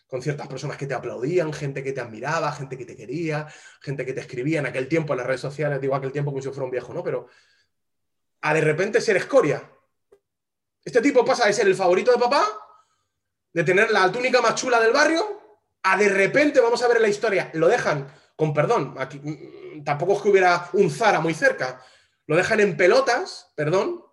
con 0.07 0.23
ciertas 0.23 0.47
personas 0.47 0.77
que 0.77 0.87
te 0.87 0.95
aplaudían, 0.95 1.53
gente 1.53 1.83
que 1.83 1.93
te 1.93 2.01
admiraba, 2.01 2.53
gente 2.53 2.77
que 2.77 2.85
te 2.85 2.95
quería, 2.95 3.49
gente 3.81 4.05
que 4.05 4.13
te 4.13 4.21
escribía 4.21 4.61
en 4.61 4.67
aquel 4.67 4.87
tiempo 4.87 5.15
en 5.15 5.19
las 5.19 5.27
redes 5.27 5.41
sociales, 5.41 5.81
digo 5.81 5.95
aquel 5.95 6.13
tiempo 6.13 6.31
como 6.31 6.43
si 6.43 6.49
fuera 6.51 6.65
un 6.65 6.71
viejo, 6.71 6.95
¿no? 6.95 7.03
Pero 7.03 7.27
a 8.45 8.53
de 8.53 8.61
repente 8.61 9.01
ser 9.01 9.17
escoria. 9.17 9.71
Este 10.85 11.01
tipo 11.01 11.25
pasa 11.25 11.47
de 11.47 11.53
ser 11.55 11.67
el 11.67 11.75
favorito 11.75 12.13
de 12.13 12.19
papá, 12.19 12.47
de 13.55 13.65
tener 13.65 13.91
la 13.91 14.13
túnica 14.13 14.43
más 14.43 14.55
chula 14.55 14.79
del 14.81 14.93
barrio, 14.93 15.41
a 15.83 15.97
de 15.97 16.11
repente, 16.11 16.61
vamos 16.61 16.83
a 16.83 16.89
ver 16.89 17.01
la 17.01 17.09
historia, 17.09 17.51
lo 17.55 17.69
dejan, 17.69 18.07
con 18.37 18.53
perdón, 18.53 18.97
aquí, 18.99 19.19
mm, 19.19 19.83
tampoco 19.83 20.13
es 20.13 20.21
que 20.23 20.29
hubiera 20.29 20.69
un 20.75 20.91
Zara 20.91 21.21
muy 21.21 21.33
cerca, 21.33 21.83
lo 22.27 22.37
dejan 22.37 22.61
en 22.61 22.77
pelotas, 22.77 23.51
perdón, 23.55 24.05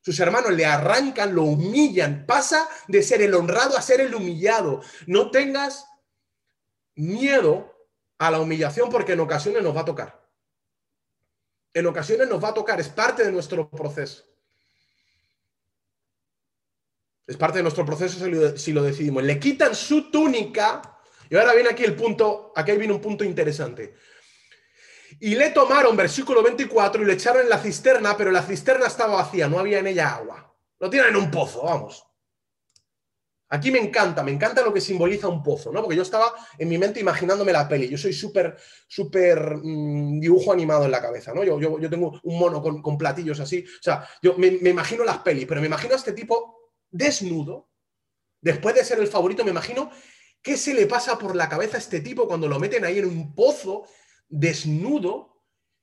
sus 0.00 0.18
hermanos 0.20 0.52
le 0.52 0.64
arrancan, 0.64 1.34
lo 1.34 1.42
humillan, 1.42 2.24
pasa 2.24 2.66
de 2.88 3.02
ser 3.02 3.20
el 3.20 3.34
honrado 3.34 3.76
a 3.76 3.82
ser 3.82 4.00
el 4.00 4.14
humillado. 4.14 4.82
No 5.06 5.30
tengas 5.30 5.86
miedo 6.94 7.74
a 8.18 8.30
la 8.30 8.40
humillación 8.40 8.88
porque 8.88 9.12
en 9.12 9.20
ocasiones 9.20 9.62
nos 9.62 9.76
va 9.76 9.80
a 9.82 9.86
tocar 9.86 10.23
en 11.74 11.86
ocasiones 11.86 12.28
nos 12.28 12.42
va 12.42 12.48
a 12.48 12.54
tocar, 12.54 12.80
es 12.80 12.88
parte 12.88 13.24
de 13.24 13.32
nuestro 13.32 13.68
proceso. 13.68 14.24
Es 17.26 17.36
parte 17.36 17.58
de 17.58 17.62
nuestro 17.62 17.84
proceso 17.84 18.18
si 18.56 18.72
lo, 18.72 18.82
decidimos. 18.82 19.24
Le 19.24 19.40
quitan 19.40 19.74
su 19.74 20.10
túnica. 20.10 21.00
Y 21.28 21.36
ahora 21.36 21.54
viene 21.54 21.70
aquí 21.70 21.82
el 21.84 21.96
punto, 21.96 22.52
aquí 22.54 22.72
viene 22.72 22.92
un 22.92 23.00
punto 23.00 23.24
interesante. 23.24 23.94
Y 25.20 25.34
le 25.34 25.50
tomaron, 25.50 25.96
versículo 25.96 26.42
24, 26.42 27.02
y 27.02 27.06
le 27.06 27.14
echaron 27.14 27.42
en 27.42 27.48
la 27.48 27.58
cisterna, 27.58 28.16
pero 28.16 28.30
la 28.30 28.42
cisterna 28.42 28.86
estaba 28.86 29.16
vacía, 29.16 29.48
no 29.48 29.58
había 29.58 29.78
en 29.78 29.86
ella 29.86 30.14
agua. 30.14 30.54
Lo 30.78 30.90
tienen 30.90 31.10
en 31.10 31.16
un 31.16 31.30
pozo, 31.30 31.62
vamos. 31.62 32.06
Aquí 33.50 33.70
me 33.70 33.78
encanta, 33.78 34.22
me 34.22 34.32
encanta 34.32 34.62
lo 34.62 34.72
que 34.72 34.80
simboliza 34.80 35.28
un 35.28 35.42
pozo, 35.42 35.70
¿no? 35.70 35.82
Porque 35.82 35.96
yo 35.96 36.02
estaba 36.02 36.32
en 36.58 36.68
mi 36.68 36.78
mente 36.78 37.00
imaginándome 37.00 37.52
la 37.52 37.68
peli. 37.68 37.88
Yo 37.88 37.98
soy 37.98 38.12
súper, 38.12 38.56
súper 38.88 39.58
mm, 39.62 40.18
dibujo 40.18 40.52
animado 40.52 40.84
en 40.86 40.90
la 40.90 41.02
cabeza, 41.02 41.32
¿no? 41.34 41.44
Yo, 41.44 41.60
yo, 41.60 41.90
tengo 41.90 42.18
un 42.22 42.38
mono 42.38 42.62
con, 42.62 42.98
platillos 42.98 43.40
así. 43.40 43.64
O 43.64 43.82
sea, 43.82 44.08
yo 44.22 44.36
me, 44.38 44.52
me, 44.52 44.70
imagino 44.70 45.04
las 45.04 45.18
pelis, 45.18 45.46
pero 45.46 45.60
me 45.60 45.66
imagino 45.66 45.94
a 45.94 45.98
este 45.98 46.12
tipo 46.12 46.72
desnudo. 46.90 47.70
Después 48.40 48.74
de 48.74 48.84
ser 48.84 48.98
el 48.98 49.08
favorito, 49.08 49.44
me 49.44 49.50
imagino 49.50 49.90
qué 50.42 50.56
se 50.56 50.74
le 50.74 50.86
pasa 50.86 51.18
por 51.18 51.36
la 51.36 51.48
cabeza 51.48 51.76
a 51.76 51.80
este 51.80 52.00
tipo 52.00 52.26
cuando 52.26 52.48
lo 52.48 52.58
meten 52.58 52.84
ahí 52.84 52.98
en 52.98 53.06
un 53.06 53.34
pozo 53.34 53.84
desnudo 54.28 55.33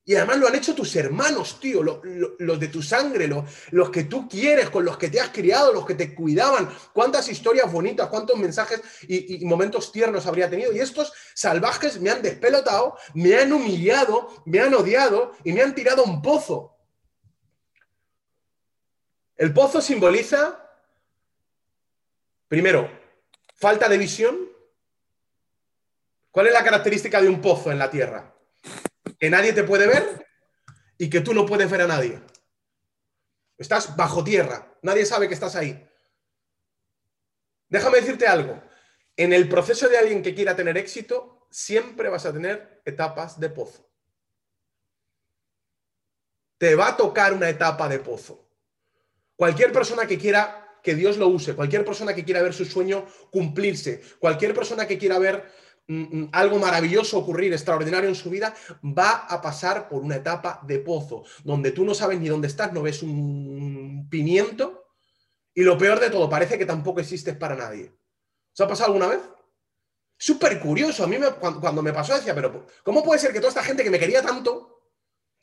y 0.04 0.16
además 0.16 0.38
lo 0.38 0.48
han 0.48 0.56
hecho 0.56 0.74
tus 0.74 0.96
hermanos, 0.96 1.60
tío, 1.60 1.84
los, 1.84 2.60
de 2.60 2.68
tu 2.70 2.82
sangre, 2.82 3.28
los, 3.28 3.90
que 3.92 4.06
tú 4.06 4.28
quieres, 4.28 4.72
con 4.72 4.84
los 4.84 4.98
que 4.98 5.10
te 5.10 5.20
has 5.20 5.30
criado, 5.30 5.72
los 5.72 5.86
que 5.86 5.94
te 5.94 6.16
cuidaban. 6.16 6.70
Cuántas 6.92 7.30
historias 7.30 7.72
bonitas, 7.72 8.10
cuántos 8.10 8.36
mensajes 8.38 8.82
y, 9.08 9.46
momentos 9.46 9.92
tiernos 9.92 10.26
habría 10.26 10.50
tenido. 10.50 10.74
Y 10.74 10.80
estos 10.80 11.14
salvajes 11.36 12.02
me 12.02 12.10
han 12.10 12.24
despelotado, 12.24 12.98
me 13.14 13.38
han 13.38 13.54
humillado, 13.54 14.44
me 14.46 14.60
han 14.60 14.74
odiado 14.74 15.34
y 15.44 15.54
me 15.54 15.62
han 15.62 15.76
tirado 15.76 16.04
un 16.04 16.20
pozo. 16.22 16.76
El 19.38 19.54
pozo 19.54 19.82
simboliza, 19.82 20.68
primero, 22.48 22.90
falta 23.56 23.88
de 23.88 24.00
visión. 24.00 24.50
¿Cuál 26.32 26.48
es 26.48 26.54
la 26.54 26.64
característica 26.64 27.22
de 27.22 27.30
un 27.30 27.40
pozo 27.40 27.72
en 27.72 27.78
la 27.78 27.92
tierra? 27.92 28.34
Que 29.22 29.30
nadie 29.30 29.54
te 29.54 29.64
puede 29.64 29.86
ver 29.86 30.28
y 30.98 31.08
que 31.08 31.22
tú 31.22 31.36
no 31.36 31.46
puedes 31.46 31.70
ver 31.70 31.82
a 31.82 31.88
nadie. 31.88 32.20
Estás 33.56 33.96
bajo 33.96 34.24
tierra, 34.24 34.76
nadie 34.82 35.06
sabe 35.06 35.28
que 35.28 35.36
estás 35.36 35.56
ahí. 35.56 35.88
Déjame 37.70 38.00
decirte 38.02 38.26
algo, 38.26 38.60
en 39.16 39.32
el 39.32 39.48
proceso 39.48 39.88
de 39.88 40.00
alguien 40.00 40.24
que 40.24 40.34
quiera 40.34 40.56
tener 40.56 40.76
éxito, 40.76 41.46
siempre 41.52 42.10
vas 42.10 42.26
a 42.26 42.34
tener 42.34 42.82
etapas 42.84 43.40
de 43.40 43.52
pozo. 43.52 43.88
Te 46.58 46.74
va 46.74 46.88
a 46.88 46.98
tocar 46.98 47.34
una 47.34 47.48
etapa 47.48 47.88
de 47.88 48.00
pozo. 48.00 48.50
Cualquier 49.36 49.72
persona 49.72 50.08
que 50.08 50.18
quiera 50.18 50.80
que 50.82 50.96
Dios 50.96 51.18
lo 51.18 51.28
use, 51.28 51.54
cualquier 51.54 51.86
persona 51.86 52.16
que 52.16 52.26
quiera 52.26 52.42
ver 52.42 52.56
su 52.56 52.66
sueño 52.66 53.06
cumplirse, 53.30 54.02
cualquier 54.18 54.56
persona 54.56 54.88
que 54.88 54.98
quiera 54.98 55.20
ver 55.20 55.46
algo 56.32 56.60
maravilloso 56.60 57.18
ocurrir, 57.18 57.52
extraordinario 57.52 58.08
en 58.08 58.16
su 58.16 58.30
vida, 58.30 58.54
va 58.84 59.26
a 59.28 59.42
pasar 59.42 59.90
por 59.90 60.02
una 60.02 60.16
etapa 60.16 60.62
de 60.64 60.80
pozo, 60.80 61.24
donde 61.44 61.72
tú 61.72 61.84
no 61.84 61.94
sabes 61.94 62.20
ni 62.20 62.30
dónde 62.30 62.48
estás, 62.48 62.72
no 62.72 62.82
ves 62.82 63.04
un 63.04 64.08
pimiento, 64.10 64.82
y 65.54 65.64
lo 65.64 65.78
peor 65.78 66.00
de 66.00 66.10
todo, 66.10 66.30
parece 66.30 66.58
que 66.58 66.66
tampoco 66.66 67.02
existes 67.02 67.36
para 67.36 67.56
nadie. 67.56 67.94
¿Os 68.54 68.62
ha 68.62 68.68
pasado 68.68 68.88
alguna 68.88 69.08
vez? 69.08 69.22
Súper 70.18 70.60
curioso. 70.60 71.04
A 71.04 71.08
mí 71.08 71.18
cuando, 71.40 71.82
me 71.82 71.94
pasó 71.94 72.16
decía, 72.16 72.36
pero 72.36 72.66
¿cómo 72.84 73.04
puede 73.04 73.20
ser 73.20 73.34
que 73.34 73.40
toda 73.40 73.50
esta 73.50 73.64
gente 73.64 73.84
que 73.84 73.90
me 73.90 74.00
quería 74.00 74.22
tanto, 74.22 74.82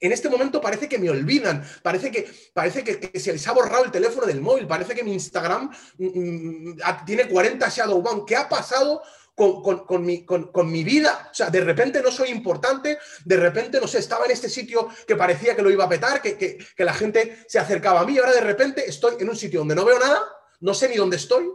en 0.01 0.12
este 0.12 0.29
momento 0.29 0.61
parece 0.61 0.88
que 0.88 0.98
me 0.98 1.11
olvidan, 1.11 1.64
parece 1.83 2.11
que, 2.11 2.31
parece 2.55 2.85
que, 2.85 3.18
se 3.18 3.33
les 3.33 3.48
ha 3.48 3.53
borrado 3.53 3.85
el 3.85 3.90
teléfono 3.90 4.27
del 4.27 4.40
móvil, 4.40 4.66
parece 4.66 4.94
que 4.94 5.03
mi 5.03 5.12
Instagram 5.12 5.70
mm, 5.98 6.70
mm, 6.70 6.77
tiene 7.05 7.29
40 7.29 7.68
shadow 7.68 8.01
ban. 8.01 8.24
¿Qué 8.24 8.37
ha 8.37 8.48
pasado 8.48 9.03
con, 9.38 10.05
mi, 10.05 10.85
vida. 10.85 11.29
O 11.31 11.35
sea, 11.35 11.48
de 11.48 11.61
repente 11.61 12.03
no 12.03 12.11
soy 12.11 12.31
importante, 12.31 12.98
de 13.24 13.37
repente, 13.37 13.81
no 13.81 13.87
sé, 13.87 13.98
estaba 14.01 14.24
en 14.24 14.33
este 14.33 14.48
sitio 14.48 14.88
que 15.07 15.14
parecía 15.14 15.55
que 15.55 15.62
lo 15.62 15.70
iba 15.70 15.85
a 15.85 15.88
petar, 15.88 16.20
que, 16.20 16.37
que, 16.37 16.85
la 16.85 16.92
gente 16.92 17.44
se 17.46 17.61
acercaba 17.61 18.01
a 18.01 18.05
mí 18.05 18.14
y 18.14 18.18
ahora 18.18 18.33
de 18.33 18.40
repente 18.40 18.88
estoy 18.88 19.14
en 19.20 19.29
un 19.29 19.37
sitio 19.37 19.61
donde 19.61 19.77
no 19.77 19.85
veo 19.85 19.98
nada, 20.01 20.20
no 20.61 20.74
sé 20.74 20.88
ni 20.88 20.96
dónde 20.96 21.16
estoy. 21.16 21.48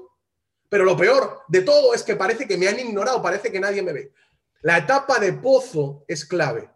Pero 0.69 0.86
lo 0.86 0.96
peor 0.96 1.41
de 1.50 1.62
todo 1.62 1.93
es 1.93 2.04
que 2.04 2.15
parece 2.15 2.48
que 2.48 2.58
me 2.58 2.69
han 2.69 2.80
ignorado, 2.80 3.22
parece 3.22 3.52
que 3.52 3.60
nadie 3.60 3.82
me 3.82 3.91
ve. 3.91 4.13
La 4.62 4.78
etapa 4.78 5.19
de 5.19 5.34
pozo 5.34 6.06
es 6.08 6.26
clave. 6.26 6.69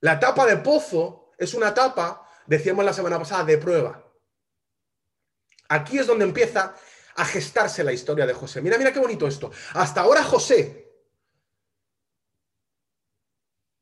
La 0.00 0.12
etapa 0.12 0.46
de 0.46 0.58
pozo 0.58 1.32
es 1.36 1.54
una 1.54 1.70
etapa, 1.70 2.26
decíamos 2.46 2.84
la 2.84 2.92
semana 2.92 3.18
pasada, 3.18 3.44
de 3.44 3.58
prueba. 3.58 4.00
Aquí 5.68 5.98
es 5.98 6.06
donde 6.06 6.24
empieza 6.24 6.74
a 7.16 7.24
gestarse 7.24 7.84
la 7.84 7.92
historia 7.92 8.26
de 8.26 8.34
José. 8.34 8.60
Mira, 8.60 8.78
mira 8.78 8.92
qué 8.92 8.98
bonito 8.98 9.26
esto. 9.26 9.50
Hasta 9.74 10.00
ahora 10.00 10.22
José 10.22 10.92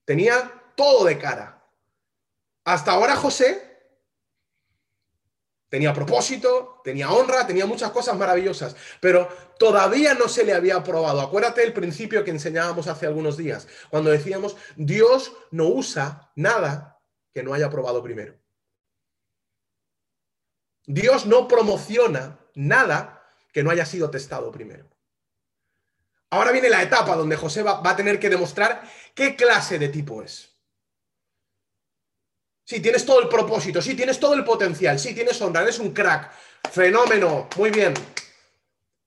tenía 0.05 0.73
todo 0.75 1.05
de 1.05 1.19
cara. 1.19 1.65
Hasta 2.65 2.93
ahora 2.93 3.17
José 3.17 3.73
tenía 5.69 5.95
propósito, 5.95 6.83
tenía 6.85 7.11
honra, 7.11 7.47
tenía 7.47 7.65
muchas 7.65 7.91
cosas 7.93 8.17
maravillosas, 8.17 8.77
pero 9.01 9.27
todavía 9.59 10.13
no 10.13 10.29
se 10.29 10.45
le 10.45 10.53
había 10.53 10.83
probado. 10.85 11.21
Acuérdate 11.23 11.63
el 11.65 11.73
principio 11.73 12.25
que 12.25 12.31
enseñábamos 12.31 12.89
hace 12.89 13.07
algunos 13.07 13.39
días, 13.39 13.67
cuando 13.89 14.11
decíamos, 14.11 14.55
Dios 14.77 15.33
no 15.51 15.69
usa 15.69 16.31
nada 16.37 17.01
que 17.33 17.43
no 17.43 17.55
haya 17.55 17.71
probado 17.71 18.03
primero. 18.03 18.39
Dios 20.85 21.25
no 21.25 21.49
promociona 21.49 22.39
nada 22.55 23.22
que 23.53 23.63
no 23.63 23.71
haya 23.71 23.85
sido 23.85 24.11
testado 24.11 24.51
primero. 24.51 24.89
Ahora 26.31 26.51
viene 26.51 26.71
la 26.71 26.83
etapa 26.83 27.15
donde 27.15 27.37
José 27.37 27.63
va, 27.63 27.83
a 27.85 27.97
tener 27.97 28.19
que 28.19 28.31
demostrar 28.31 28.83
qué 29.15 29.37
clase 29.37 29.79
de 29.79 29.91
tipo 29.91 30.23
es. 30.23 30.51
Sí, 32.65 32.81
tienes 32.81 33.05
todo 33.05 33.21
el 33.21 33.29
propósito, 33.29 33.83
sí, 33.83 33.95
tienes 33.95 34.19
todo 34.19 34.33
el 34.33 34.43
potencial, 34.43 34.99
sí, 34.99 35.15
tienes 35.15 35.41
honra, 35.43 35.61
eres 35.61 35.79
un 35.79 35.93
crack, 35.93 36.33
fenómeno, 36.71 37.49
muy 37.59 37.71
bien. 37.71 37.93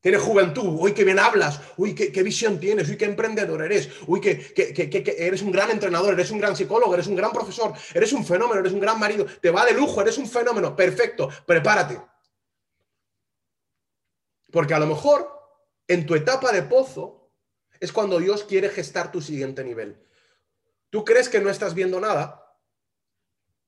Tienes 0.01 0.21
juventud, 0.21 0.67
uy, 0.67 0.93
qué 0.93 1.03
bien 1.03 1.17
hablas, 1.17 1.59
uy, 1.77 1.95
qué, 1.95 2.21
visión 2.21 2.59
tienes, 2.59 2.87
uy, 2.89 2.95
qué 2.95 3.05
emprendedor 3.05 3.63
eres, 3.63 3.89
uy, 4.05 4.21
que, 4.21 4.53
eres 5.17 5.41
un 5.41 5.51
gran 5.51 5.71
entrenador, 5.71 6.13
eres 6.13 6.29
un 6.29 6.37
gran 6.37 6.55
psicólogo, 6.55 6.93
eres 6.93 7.07
un 7.07 7.15
gran 7.15 7.31
profesor, 7.31 7.73
eres 7.91 8.13
un 8.13 8.23
fenómeno, 8.23 8.59
eres 8.59 8.73
un 8.73 8.81
gran 8.81 8.99
marido, 8.99 9.25
te 9.41 9.49
va 9.49 9.65
de 9.65 9.73
lujo, 9.73 9.99
eres 10.01 10.19
un 10.19 10.29
fenómeno, 10.29 10.75
perfecto, 10.75 11.27
prepárate. 11.47 11.99
Porque 14.55 14.73
a 14.73 14.79
lo 14.79 14.87
mejor 14.87 15.29
en 15.85 16.05
tu 16.05 16.15
etapa 16.15 16.53
de 16.53 16.61
pozo 16.61 17.29
es 17.77 17.91
cuando 17.91 18.19
Dios 18.19 18.45
quiere 18.45 18.69
gestar 18.69 19.11
tu 19.11 19.19
siguiente 19.19 19.65
nivel. 19.65 20.01
Tú 20.89 21.03
crees 21.03 21.27
que 21.27 21.41
no 21.41 21.49
estás 21.49 21.73
viendo 21.73 21.99
nada, 21.99 22.57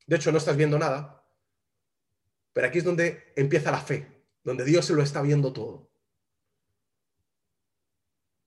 de 0.06 0.16
hecho 0.16 0.32
no 0.32 0.38
estás 0.38 0.56
viendo 0.56 0.80
nada, 0.80 1.30
pero 2.54 2.68
aquí 2.68 2.78
es 2.78 2.86
donde 2.86 3.34
empieza 3.36 3.70
la 3.70 3.82
fe, 3.82 4.24
donde 4.46 4.64
Dios 4.64 4.86
se 4.86 4.94
lo 4.94 5.04
está 5.04 5.22
viendo 5.22 5.52
todo. 5.52 5.92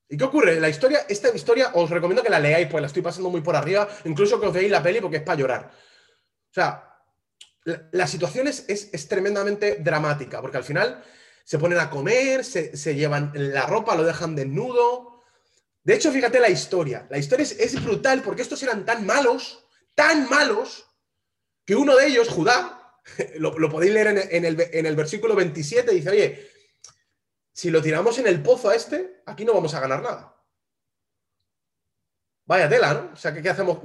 ¿Y 0.09 0.17
qué 0.17 0.25
ocurre? 0.25 0.59
La 0.61 0.71
historia, 0.71 1.01
esta 1.11 1.29
historia 1.37 1.73
os 1.75 1.91
recomiendo 1.91 2.23
que 2.23 2.31
la 2.31 2.41
leáis, 2.41 2.69
pues 2.71 2.81
la 2.81 2.87
estoy 2.87 3.03
pasando 3.03 3.29
muy 3.29 3.43
por 3.43 3.55
arriba, 3.55 3.87
incluso 4.07 4.41
que 4.41 4.47
os 4.47 4.55
veáis 4.55 4.71
la 4.71 4.83
peli 4.83 5.03
porque 5.03 5.19
es 5.19 5.23
para 5.25 5.39
llorar. 5.39 5.71
O 5.73 6.55
sea, 6.55 7.05
la, 7.93 8.07
situación 8.07 8.49
es, 8.49 8.65
es, 8.67 9.09
tremendamente 9.09 9.77
dramática, 9.83 10.41
porque 10.41 10.57
al 10.57 10.65
final 10.65 11.05
se 11.51 11.59
ponen 11.59 11.81
a 11.81 11.91
comer, 11.91 12.45
se, 12.45 12.95
llevan 12.95 13.33
la 13.35 13.67
ropa, 13.67 13.97
lo 13.97 14.05
dejan 14.05 14.37
desnudo. 14.37 15.21
De 15.83 15.95
hecho, 15.95 16.13
fíjate 16.13 16.39
la 16.39 16.49
historia. 16.49 17.09
La 17.11 17.19
historia 17.19 17.43
es, 17.43 17.85
brutal 17.85 18.23
porque 18.23 18.43
estos 18.43 18.63
eran 18.63 18.85
tan 18.85 19.05
malos, 19.05 19.67
tan 19.97 20.29
malos, 20.29 20.87
que 21.65 21.75
uno 21.75 21.97
de 21.97 22.07
ellos, 22.07 22.29
Judá, 22.29 23.01
lo, 23.39 23.69
podéis 23.69 23.93
leer 23.93 24.29
en, 24.31 24.45
el, 24.45 24.61
en 24.61 24.87
el 24.87 24.95
versículo 24.95 25.35
27, 25.35 25.91
dice, 25.91 26.11
oye, 26.11 26.51
si 27.53 27.69
lo 27.69 27.83
tiramos 27.83 28.17
en 28.21 28.29
el 28.29 28.41
pozo 28.41 28.69
a 28.71 28.77
este, 28.77 29.21
aquí 29.27 29.45
no 29.45 29.53
vamos 29.53 29.75
a 29.75 29.81
ganar 29.81 30.05
nada. 30.05 30.41
Vaya 32.45 32.69
tela, 32.69 32.95
¿no? 32.95 33.11
O 33.13 33.17
sea, 33.17 33.35
¿qué, 33.35 33.51
hacemos? 33.51 33.81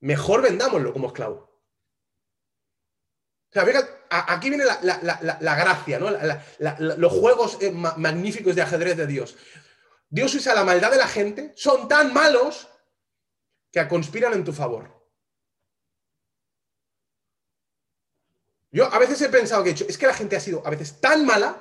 mejor 0.00 0.42
vendámoslo 0.42 0.92
como 0.92 1.06
esclavo. 1.06 1.51
O 3.52 3.54
sea, 3.54 3.64
aquí 4.28 4.48
viene 4.48 4.64
la, 4.64 5.54
gracia, 5.54 5.98
¿no? 5.98 6.08
los 6.78 7.12
juegos 7.12 7.58
eh, 7.60 7.70
magníficos 7.70 8.54
de 8.54 8.62
ajedrez 8.62 8.96
de 8.96 9.06
Dios. 9.06 9.36
Dios 10.08 10.34
usa 10.34 10.54
la 10.54 10.64
maldad 10.64 10.90
de 10.90 10.96
la 10.96 11.06
gente, 11.06 11.52
son 11.54 11.86
tan 11.86 12.14
malos 12.14 12.68
que 13.70 13.86
conspiran 13.88 14.32
en 14.32 14.44
tu 14.44 14.54
favor. 14.54 14.90
Yo 18.70 18.86
a 18.86 18.98
veces 18.98 19.20
he 19.20 19.28
pensado 19.28 19.62
que 19.62 19.70
es 19.70 19.98
que 19.98 20.06
la 20.06 20.14
gente 20.14 20.34
ha 20.36 20.40
sido 20.40 20.66
a 20.66 20.70
veces 20.70 20.98
tan 20.98 21.26
mala, 21.26 21.54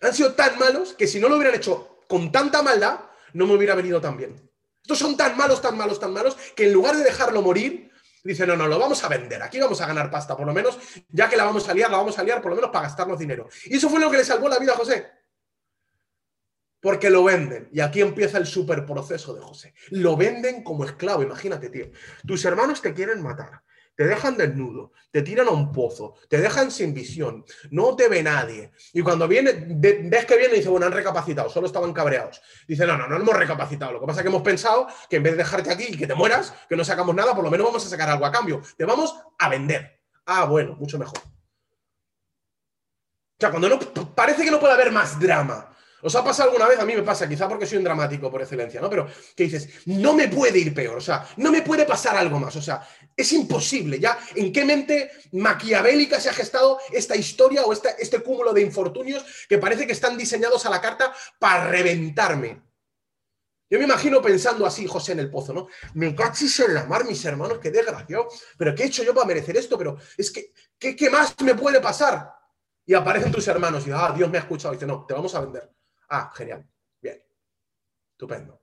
han 0.00 0.14
sido 0.14 0.34
tan 0.34 0.58
malos 0.58 0.94
que 0.94 1.06
si 1.06 1.20
no 1.20 1.28
lo 1.28 1.36
hubieran 1.36 1.54
hecho 1.54 2.02
con 2.08 2.32
tanta 2.32 2.60
maldad, 2.60 2.98
no 3.34 3.46
me 3.46 3.54
hubiera 3.54 3.76
venido 3.76 4.00
tan 4.00 4.16
bien. 4.16 4.50
Estos 4.82 4.98
son 4.98 5.16
tan 5.16 5.36
malos, 5.36 5.62
tan 5.62 5.76
malos, 5.76 6.00
tan 6.00 6.12
malos, 6.12 6.36
que 6.56 6.66
en 6.66 6.72
lugar 6.72 6.96
de 6.96 7.04
dejarlo 7.04 7.40
morir, 7.40 7.87
Dice, 8.24 8.46
no, 8.46 8.56
no, 8.56 8.66
lo 8.66 8.78
vamos 8.78 9.02
a 9.04 9.08
vender, 9.08 9.42
aquí 9.42 9.58
vamos 9.58 9.80
a 9.80 9.86
ganar 9.86 10.10
pasta, 10.10 10.36
por 10.36 10.46
lo 10.46 10.52
menos, 10.52 10.78
ya 11.08 11.28
que 11.28 11.36
la 11.36 11.44
vamos 11.44 11.68
a 11.68 11.74
liar, 11.74 11.90
la 11.90 11.98
vamos 11.98 12.18
a 12.18 12.24
liar 12.24 12.42
por 12.42 12.50
lo 12.50 12.56
menos 12.56 12.70
para 12.70 12.86
gastarnos 12.86 13.18
dinero. 13.18 13.48
Y 13.64 13.76
eso 13.76 13.88
fue 13.88 14.00
lo 14.00 14.10
que 14.10 14.18
le 14.18 14.24
salvó 14.24 14.48
la 14.48 14.58
vida 14.58 14.72
a 14.72 14.76
José. 14.76 15.06
Porque 16.80 17.10
lo 17.10 17.24
venden. 17.24 17.68
Y 17.72 17.80
aquí 17.80 18.00
empieza 18.00 18.38
el 18.38 18.46
super 18.46 18.86
proceso 18.86 19.34
de 19.34 19.40
José. 19.40 19.74
Lo 19.90 20.16
venden 20.16 20.62
como 20.62 20.84
esclavo, 20.84 21.22
imagínate, 21.22 21.70
tío. 21.70 21.90
Tus 22.26 22.44
hermanos 22.44 22.80
te 22.80 22.94
quieren 22.94 23.22
matar 23.22 23.62
te 23.98 24.06
dejan 24.06 24.36
desnudo, 24.36 24.92
te 25.10 25.22
tiran 25.22 25.48
a 25.48 25.50
un 25.50 25.72
pozo, 25.72 26.14
te 26.28 26.38
dejan 26.38 26.70
sin 26.70 26.94
visión, 26.94 27.44
no 27.72 27.96
te 27.96 28.08
ve 28.08 28.22
nadie. 28.22 28.70
Y 28.92 29.02
cuando 29.02 29.26
viene, 29.26 29.52
ves 29.52 30.24
que 30.24 30.36
viene 30.36 30.54
y 30.54 30.58
dice, 30.58 30.68
bueno, 30.68 30.86
han 30.86 30.92
recapacitado, 30.92 31.50
solo 31.50 31.66
estaban 31.66 31.92
cabreados. 31.92 32.40
Dice, 32.68 32.86
no, 32.86 32.96
no, 32.96 33.08
no 33.08 33.16
hemos 33.16 33.34
recapacitado. 33.34 33.90
Lo 33.90 34.00
que 34.00 34.06
pasa 34.06 34.20
es 34.20 34.22
que 34.22 34.28
hemos 34.28 34.42
pensado 34.42 34.86
que 35.10 35.16
en 35.16 35.24
vez 35.24 35.32
de 35.32 35.38
dejarte 35.38 35.72
aquí 35.72 35.86
y 35.88 35.96
que 35.96 36.06
te 36.06 36.14
mueras, 36.14 36.54
que 36.68 36.76
no 36.76 36.84
sacamos 36.84 37.12
nada, 37.12 37.34
por 37.34 37.42
lo 37.42 37.50
menos 37.50 37.66
vamos 37.66 37.84
a 37.84 37.88
sacar 37.88 38.08
algo 38.08 38.24
a 38.24 38.30
cambio. 38.30 38.62
Te 38.76 38.84
vamos 38.84 39.16
a 39.36 39.48
vender. 39.48 40.00
Ah, 40.26 40.44
bueno, 40.44 40.76
mucho 40.76 40.96
mejor. 40.96 41.18
O 41.18 41.22
sea, 43.40 43.50
cuando 43.50 43.68
no, 43.68 43.80
parece 44.14 44.44
que 44.44 44.52
no 44.52 44.60
puede 44.60 44.74
haber 44.74 44.92
más 44.92 45.18
drama. 45.18 45.76
¿Os 46.02 46.14
ha 46.14 46.24
pasado 46.24 46.50
alguna 46.50 46.68
vez? 46.68 46.78
A 46.78 46.84
mí 46.84 46.94
me 46.94 47.02
pasa, 47.02 47.28
quizá 47.28 47.48
porque 47.48 47.66
soy 47.66 47.78
un 47.78 47.84
dramático 47.84 48.30
por 48.30 48.40
excelencia, 48.40 48.80
¿no? 48.80 48.88
Pero 48.88 49.08
que 49.34 49.44
dices, 49.44 49.68
no 49.86 50.14
me 50.14 50.28
puede 50.28 50.58
ir 50.58 50.72
peor, 50.72 50.98
o 50.98 51.00
sea, 51.00 51.28
no 51.38 51.50
me 51.50 51.62
puede 51.62 51.84
pasar 51.84 52.16
algo 52.16 52.38
más, 52.38 52.54
o 52.56 52.62
sea, 52.62 52.86
es 53.16 53.32
imposible. 53.32 53.98
Ya, 53.98 54.18
¿en 54.34 54.52
qué 54.52 54.64
mente 54.64 55.10
maquiavélica 55.32 56.20
se 56.20 56.28
ha 56.28 56.32
gestado 56.32 56.78
esta 56.92 57.16
historia 57.16 57.64
o 57.64 57.72
este, 57.72 57.90
este 57.98 58.20
cúmulo 58.20 58.52
de 58.52 58.62
infortunios 58.62 59.24
que 59.48 59.58
parece 59.58 59.86
que 59.86 59.92
están 59.92 60.16
diseñados 60.16 60.64
a 60.66 60.70
la 60.70 60.80
carta 60.80 61.12
para 61.38 61.68
reventarme? 61.68 62.62
Yo 63.70 63.78
me 63.78 63.84
imagino 63.84 64.22
pensando 64.22 64.64
así, 64.64 64.86
José, 64.86 65.12
en 65.12 65.20
el 65.20 65.30
pozo, 65.30 65.52
¿no? 65.52 65.68
Me 65.94 66.14
cachis 66.14 66.60
en 66.60 66.74
la 66.74 66.86
mar, 66.86 67.04
mis 67.04 67.22
hermanos, 67.24 67.58
qué 67.58 67.70
desgraciado. 67.70 68.28
Pero 68.56 68.74
¿qué 68.74 68.84
he 68.84 68.86
hecho 68.86 69.02
yo 69.02 69.12
para 69.12 69.26
merecer 69.26 69.56
esto? 69.58 69.76
Pero 69.76 69.98
es 70.16 70.30
que, 70.30 70.52
¿qué, 70.78 70.96
qué 70.96 71.10
más 71.10 71.34
me 71.42 71.54
puede 71.54 71.78
pasar? 71.80 72.32
Y 72.86 72.94
aparecen 72.94 73.30
tus 73.30 73.46
hermanos 73.46 73.86
y, 73.86 73.90
ah, 73.92 74.14
Dios 74.16 74.30
me 74.30 74.38
ha 74.38 74.40
escuchado. 74.40 74.72
Y 74.72 74.78
dice, 74.78 74.86
no, 74.86 75.04
te 75.04 75.12
vamos 75.12 75.34
a 75.34 75.40
vender. 75.40 75.70
Ah, 76.08 76.32
genial. 76.34 76.66
Bien. 77.00 77.22
Estupendo. 78.12 78.62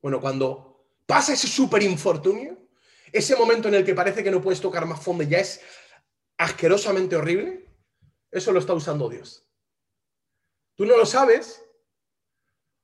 Bueno, 0.00 0.20
cuando 0.20 0.94
pasa 1.06 1.32
ese 1.32 1.46
súper 1.46 1.82
infortunio, 1.82 2.68
ese 3.12 3.36
momento 3.36 3.68
en 3.68 3.74
el 3.74 3.84
que 3.84 3.94
parece 3.94 4.22
que 4.22 4.30
no 4.30 4.40
puedes 4.40 4.60
tocar 4.60 4.86
más 4.86 5.02
fondo 5.02 5.24
y 5.24 5.28
ya 5.28 5.38
es 5.38 5.60
asquerosamente 6.38 7.16
horrible, 7.16 7.68
eso 8.30 8.52
lo 8.52 8.60
está 8.60 8.72
usando 8.72 9.08
Dios. 9.08 9.46
Tú 10.76 10.86
no 10.86 10.96
lo 10.96 11.04
sabes 11.04 11.62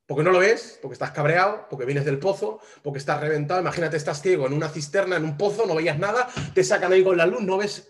porque 0.07 0.23
no 0.23 0.31
lo 0.31 0.39
ves, 0.39 0.79
porque 0.81 0.93
estás 0.93 1.11
cabreado, 1.11 1.67
porque 1.69 1.85
vienes 1.85 2.05
del 2.05 2.21
pozo, 2.21 2.61
porque 2.83 2.99
estás 2.99 3.21
reventado. 3.21 3.61
Imagínate, 3.61 3.97
estás 3.97 4.23
ciego 4.23 4.47
en 4.47 4.53
una 4.53 4.69
cisterna, 4.69 5.17
en 5.17 5.25
un 5.25 5.37
pozo, 5.37 5.67
no 5.67 5.75
veías 5.75 5.99
nada, 5.99 6.29
te 6.55 6.63
sacan 6.63 6.93
ahí 6.93 7.03
con 7.03 7.17
la 7.17 7.27
luz, 7.27 7.43
no 7.43 7.57
ves 7.59 7.89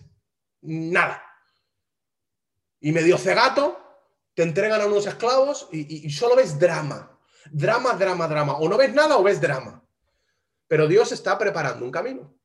nada. 0.63 1.23
Y 2.81 2.93
medio 2.93 3.19
cegato, 3.19 3.86
te 4.37 4.43
entregan 4.43 4.83
a 4.83 4.87
unos 4.87 5.07
esclavos 5.07 5.67
y, 5.73 6.11
solo 6.11 6.37
ves 6.37 6.59
drama. 6.59 7.19
Drama, 7.51 7.95
drama, 7.95 8.29
drama. 8.29 8.59
O 8.59 8.69
no 8.69 8.77
ves 8.77 8.93
nada 8.93 9.17
o 9.17 9.23
ves 9.23 9.41
drama. 9.41 9.83
Pero 10.69 10.87
Dios 10.87 11.11
está 11.11 11.39
preparando 11.39 11.83
un 11.83 11.91
camino. 11.91 12.39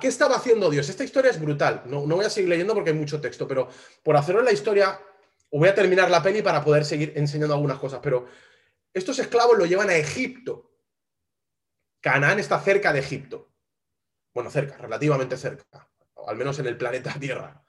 ¿Qué 0.00 0.08
estaba 0.08 0.36
haciendo 0.36 0.70
Dios? 0.70 0.88
Esta 0.88 1.04
historia 1.04 1.30
es 1.30 1.38
brutal. 1.38 1.82
No, 1.84 2.06
voy 2.06 2.24
a 2.24 2.30
seguir 2.30 2.48
leyendo 2.48 2.72
porque 2.72 2.88
hay 2.90 2.96
mucho 2.96 3.20
texto, 3.20 3.46
pero 3.46 3.68
por 4.02 4.16
hacerlo 4.16 4.40
en 4.40 4.46
la 4.46 4.52
historia, 4.52 4.98
voy 5.52 5.68
a 5.68 5.74
terminar 5.74 6.10
la 6.10 6.22
peli 6.22 6.40
para 6.40 6.64
poder 6.64 6.86
seguir 6.86 7.12
enseñando 7.14 7.52
algunas 7.52 7.78
cosas. 7.78 8.00
Pero 8.02 8.26
estos 8.94 9.18
esclavos 9.18 9.58
lo 9.58 9.66
llevan 9.66 9.90
a 9.90 9.96
Egipto. 9.96 10.72
Canaán 12.00 12.38
está 12.38 12.58
cerca 12.60 12.94
de 12.94 13.00
Egipto. 13.00 13.52
Bueno, 14.32 14.48
cerca, 14.48 14.78
relativamente 14.78 15.36
cerca. 15.36 15.86
al 16.26 16.36
menos 16.36 16.58
en 16.60 16.66
el 16.66 16.78
planeta 16.78 17.12
Tierra. 17.20 17.63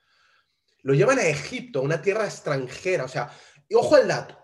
Lo 0.86 0.94
llevan 0.94 1.18
a 1.18 1.26
Egipto, 1.26 1.82
una 1.82 2.00
tierra 2.00 2.26
extranjera. 2.26 3.06
O 3.06 3.08
sea, 3.08 3.28
ojo 3.74 3.96
al 3.96 4.06
dato. 4.06 4.38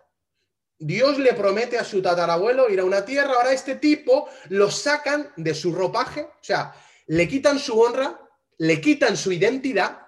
Dios 0.76 1.16
le 1.20 1.34
promete 1.34 1.78
a 1.78 1.84
su 1.84 2.02
tatarabuelo 2.02 2.68
ir 2.68 2.80
a 2.80 2.84
una 2.84 3.04
tierra, 3.04 3.34
ahora 3.34 3.52
este 3.52 3.76
tipo 3.76 4.28
lo 4.48 4.68
sacan 4.68 5.32
de 5.36 5.54
su 5.54 5.72
ropaje, 5.72 6.22
o 6.22 6.42
sea, 6.42 6.74
le 7.06 7.28
quitan 7.28 7.60
su 7.60 7.80
honra, 7.80 8.20
le 8.58 8.80
quitan 8.80 9.16
su 9.16 9.30
identidad, 9.30 10.04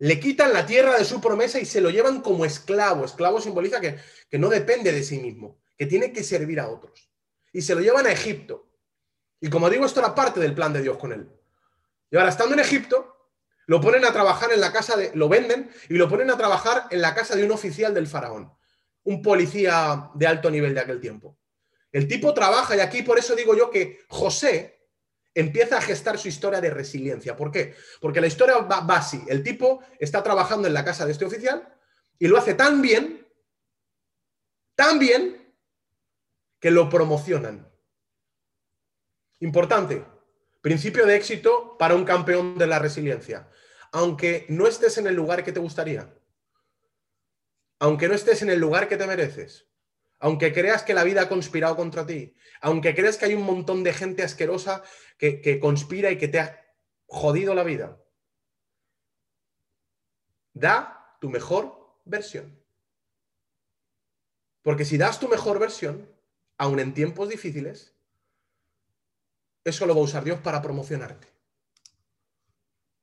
le 0.00 0.18
quitan 0.18 0.52
la 0.52 0.66
tierra 0.66 0.98
de 0.98 1.04
su 1.04 1.20
promesa 1.20 1.60
y 1.60 1.64
se 1.64 1.80
lo 1.80 1.90
llevan 1.90 2.20
como 2.20 2.44
esclavo. 2.44 3.04
Esclavo 3.04 3.40
simboliza 3.40 3.80
que, 3.80 4.00
que 4.28 4.38
no 4.40 4.48
depende 4.48 4.90
de 4.90 5.04
sí 5.04 5.20
mismo, 5.20 5.60
que 5.76 5.86
tiene 5.86 6.12
que 6.12 6.24
servir 6.24 6.58
a 6.58 6.68
otros. 6.68 7.08
Y 7.52 7.62
se 7.62 7.76
lo 7.76 7.80
llevan 7.82 8.06
a 8.06 8.10
Egipto. 8.10 8.68
Y 9.40 9.48
como 9.48 9.70
digo, 9.70 9.86
esto 9.86 10.00
era 10.00 10.12
parte 10.12 10.40
del 10.40 10.56
plan 10.56 10.72
de 10.72 10.82
Dios 10.82 10.98
con 10.98 11.12
él. 11.12 11.30
Y 12.10 12.16
ahora, 12.16 12.30
estando 12.30 12.54
en 12.54 12.60
Egipto, 12.60 13.07
lo 13.68 13.82
ponen 13.82 14.04
a 14.06 14.12
trabajar 14.12 14.50
en 14.50 14.62
la 14.62 14.72
casa 14.72 14.96
de, 14.96 15.10
lo 15.14 15.28
venden 15.28 15.70
y 15.90 15.94
lo 15.94 16.08
ponen 16.08 16.30
a 16.30 16.38
trabajar 16.38 16.86
en 16.90 17.02
la 17.02 17.14
casa 17.14 17.36
de 17.36 17.44
un 17.44 17.50
oficial 17.52 17.92
del 17.92 18.06
faraón, 18.06 18.50
un 19.04 19.20
policía 19.20 20.10
de 20.14 20.26
alto 20.26 20.50
nivel 20.50 20.74
de 20.74 20.80
aquel 20.80 21.00
tiempo. 21.00 21.38
El 21.92 22.08
tipo 22.08 22.32
trabaja 22.32 22.76
y 22.76 22.80
aquí 22.80 23.02
por 23.02 23.18
eso 23.18 23.36
digo 23.36 23.54
yo 23.54 23.70
que 23.70 24.00
José 24.08 24.88
empieza 25.34 25.76
a 25.76 25.82
gestar 25.82 26.18
su 26.18 26.28
historia 26.28 26.62
de 26.62 26.70
resiliencia. 26.70 27.36
¿Por 27.36 27.52
qué? 27.52 27.74
Porque 28.00 28.22
la 28.22 28.26
historia 28.26 28.56
va, 28.56 28.86
así. 28.96 29.22
El 29.28 29.42
tipo 29.42 29.80
está 29.98 30.22
trabajando 30.22 30.66
en 30.66 30.72
la 30.72 30.84
casa 30.84 31.04
de 31.04 31.12
este 31.12 31.26
oficial 31.26 31.68
y 32.18 32.26
lo 32.26 32.38
hace 32.38 32.54
tan 32.54 32.80
bien, 32.80 33.28
tan 34.74 34.98
bien, 34.98 35.54
que 36.58 36.70
lo 36.70 36.88
promocionan. 36.88 37.70
Importante, 39.40 40.06
principio 40.62 41.04
de 41.04 41.16
éxito 41.16 41.76
para 41.78 41.94
un 41.94 42.06
campeón 42.06 42.56
de 42.56 42.66
la 42.66 42.78
resiliencia 42.78 43.46
aunque 43.92 44.46
no 44.48 44.66
estés 44.66 44.98
en 44.98 45.06
el 45.06 45.14
lugar 45.14 45.44
que 45.44 45.52
te 45.52 45.60
gustaría, 45.60 46.14
aunque 47.78 48.08
no 48.08 48.14
estés 48.14 48.42
en 48.42 48.50
el 48.50 48.58
lugar 48.58 48.88
que 48.88 48.96
te 48.96 49.06
mereces, 49.06 49.66
aunque 50.20 50.52
creas 50.52 50.82
que 50.82 50.94
la 50.94 51.04
vida 51.04 51.22
ha 51.22 51.28
conspirado 51.28 51.76
contra 51.76 52.06
ti, 52.06 52.34
aunque 52.60 52.94
creas 52.94 53.16
que 53.16 53.26
hay 53.26 53.34
un 53.34 53.44
montón 53.44 53.84
de 53.84 53.92
gente 53.92 54.22
asquerosa 54.22 54.82
que, 55.16 55.58
conspira 55.60 56.10
y 56.10 56.18
que 56.18 56.28
te 56.28 56.40
ha 56.40 56.74
jodido 57.06 57.54
la 57.54 57.62
vida, 57.62 58.02
da 60.52 61.16
tu 61.20 61.30
mejor 61.30 61.96
versión. 62.04 62.58
Porque 64.62 64.84
si 64.84 64.98
das 64.98 65.20
tu 65.20 65.28
mejor 65.28 65.58
versión, 65.58 66.10
aun 66.56 66.80
en 66.80 66.94
tiempos 66.94 67.28
difíciles, 67.28 67.94
eso 69.64 69.86
lo 69.86 69.94
va 69.94 70.00
a 70.00 70.04
usar 70.04 70.24
Dios 70.24 70.40
para 70.40 70.60
promocionarte. 70.60 71.37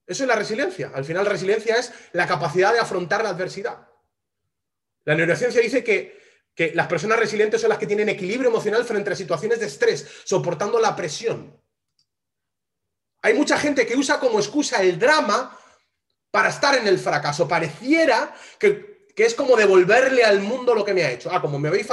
Eso 0.08 0.24
es 0.24 0.28
la 0.28 0.36
resiliencia. 0.36 0.92
Al 0.94 1.04
final, 1.04 1.26
resiliencia 1.26 1.76
es 1.76 1.92
la 2.14 2.28
capacidad 2.28 2.74
de 2.74 2.80
afrontar 2.80 3.24
la 3.24 3.30
adversidad. 3.30 3.88
La 5.04 5.16
neurociencia 5.16 5.62
dice 5.62 5.84
que, 5.84 6.24
las 6.74 6.88
personas 6.88 7.20
resilientes 7.20 7.60
son 7.60 7.70
las 7.70 7.78
que 7.78 7.88
tienen 7.88 8.08
equilibrio 8.08 8.50
emocional 8.50 8.86
frente 8.86 9.12
a 9.12 9.16
situaciones 9.16 9.60
de 9.60 9.66
estrés, 9.66 10.08
soportando 10.24 10.80
la 10.80 10.96
presión. 10.96 11.60
Hay 13.22 13.34
mucha 13.34 13.58
gente 13.58 13.86
que 13.86 13.98
usa 13.98 14.20
como 14.20 14.40
excusa 14.40 14.82
el 14.82 14.98
drama 14.98 15.58
para 16.32 16.50
estar 16.50 16.76
en 16.76 16.88
el 16.88 16.98
fracaso. 16.98 17.48
Pareciera 17.48 18.34
que, 18.58 19.08
que 19.14 19.26
es 19.26 19.34
como 19.34 19.58
devolverle 19.58 20.24
al 20.24 20.40
mundo 20.42 20.74
lo 20.74 20.86
que 20.86 20.94
me 20.94 21.04
ha 21.04 21.12
hecho. 21.12 21.30
Ah, 21.32 21.42
como 21.42 21.60
me 21.60 21.68
habéis 21.68 21.88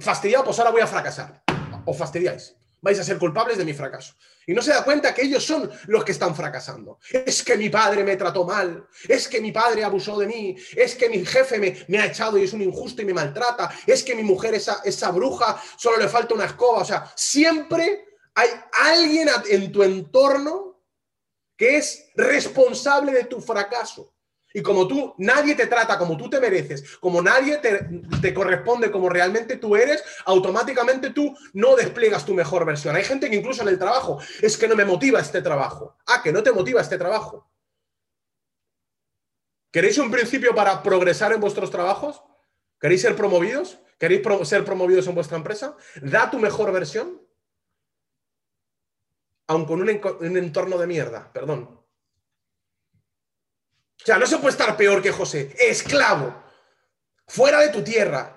fastidiado, 0.00 0.44
pues 0.44 0.58
ahora 0.58 0.70
voy 0.70 0.80
a 0.80 0.86
fracasar. 0.86 1.42
O 1.84 1.92
fastidiáis 1.92 2.54
vais 2.80 2.98
a 2.98 3.04
ser 3.04 3.18
culpables 3.18 3.58
de 3.58 3.64
mi 3.64 3.74
fracaso. 3.74 4.14
Y 4.46 4.54
no 4.54 4.62
se 4.62 4.70
da 4.70 4.84
cuenta 4.84 5.14
que 5.14 5.22
ellos 5.22 5.44
son 5.44 5.70
los 5.86 6.04
que 6.04 6.12
están 6.12 6.34
fracasando. 6.34 6.98
Es 7.10 7.42
que 7.42 7.56
mi 7.56 7.68
padre 7.68 8.02
me 8.02 8.16
trató 8.16 8.44
mal, 8.44 8.88
es 9.08 9.28
que 9.28 9.40
mi 9.40 9.52
padre 9.52 9.84
abusó 9.84 10.18
de 10.18 10.26
mí, 10.26 10.56
es 10.74 10.94
que 10.94 11.08
mi 11.08 11.24
jefe 11.24 11.58
me, 11.86 11.98
ha 11.98 12.06
echado 12.06 12.38
y 12.38 12.44
es 12.44 12.52
un 12.52 12.62
injusto 12.62 13.02
y 13.02 13.04
me 13.04 13.14
maltrata, 13.14 13.70
es 13.86 14.02
que 14.02 14.14
mi 14.14 14.22
mujer, 14.22 14.54
esa, 14.54 14.80
esa 14.84 15.10
bruja, 15.10 15.60
solo 15.76 15.98
le 15.98 16.08
falta 16.08 16.34
una 16.34 16.46
escoba. 16.46 16.80
O 16.80 16.84
sea, 16.84 17.12
siempre 17.14 18.04
hay 18.34 18.48
alguien 18.72 19.28
en 19.48 19.70
tu 19.70 19.82
entorno 19.82 20.82
que 21.56 21.76
es 21.76 22.10
responsable 22.14 23.12
de 23.12 23.24
tu 23.24 23.40
fracaso. 23.40 24.14
Y 24.52 24.62
como 24.62 24.88
tú, 24.88 25.14
nadie 25.18 25.54
te 25.54 25.66
trata 25.66 25.96
como 25.96 26.16
tú 26.16 26.28
te 26.28 26.40
mereces, 26.40 26.98
como 26.98 27.22
nadie 27.22 27.58
te, 27.58 28.34
corresponde 28.34 28.90
como 28.90 29.08
realmente 29.08 29.56
tú 29.56 29.76
eres, 29.76 30.02
automáticamente 30.24 31.10
tú 31.10 31.36
no 31.52 31.76
despliegas 31.76 32.26
tu 32.26 32.34
mejor 32.34 32.64
versión. 32.64 32.96
Hay 32.96 33.04
gente 33.04 33.30
que 33.30 33.36
incluso 33.36 33.62
en 33.62 33.68
el 33.68 33.78
trabajo, 33.78 34.18
es 34.42 34.56
que 34.56 34.66
no 34.66 34.74
me 34.74 34.84
motiva 34.84 35.20
este 35.20 35.40
trabajo. 35.40 35.96
Ah, 36.06 36.20
que 36.22 36.32
no 36.32 36.42
te 36.42 36.52
motiva 36.52 36.80
este 36.80 36.98
trabajo. 36.98 37.48
¿Queréis 39.70 39.98
un 39.98 40.10
principio 40.10 40.52
para 40.52 40.82
progresar 40.82 41.32
en 41.32 41.40
vuestros 41.40 41.70
trabajos? 41.70 42.22
¿Queréis 42.80 43.02
ser 43.02 43.14
promovidos? 43.14 43.78
¿Queréis 43.98 44.22
ser 44.42 44.64
promovidos 44.64 45.06
en 45.06 45.14
vuestra 45.14 45.36
empresa? 45.36 45.76
Da 46.02 46.28
tu 46.28 46.38
mejor 46.40 46.72
versión. 46.72 47.20
Aun 49.46 49.64
con 49.64 49.80
un 49.80 50.36
entorno 50.36 50.78
de 50.78 50.86
mierda, 50.86 51.32
perdón, 51.32 51.79
o 54.02 54.06
sea, 54.06 54.18
no 54.18 54.26
se 54.26 54.38
puede 54.38 54.52
estar 54.52 54.76
peor 54.76 55.02
que 55.02 55.12
José. 55.12 55.54
Esclavo. 55.58 56.42
Fuera 57.26 57.60
de 57.60 57.68
tu 57.68 57.82
tierra. 57.82 58.36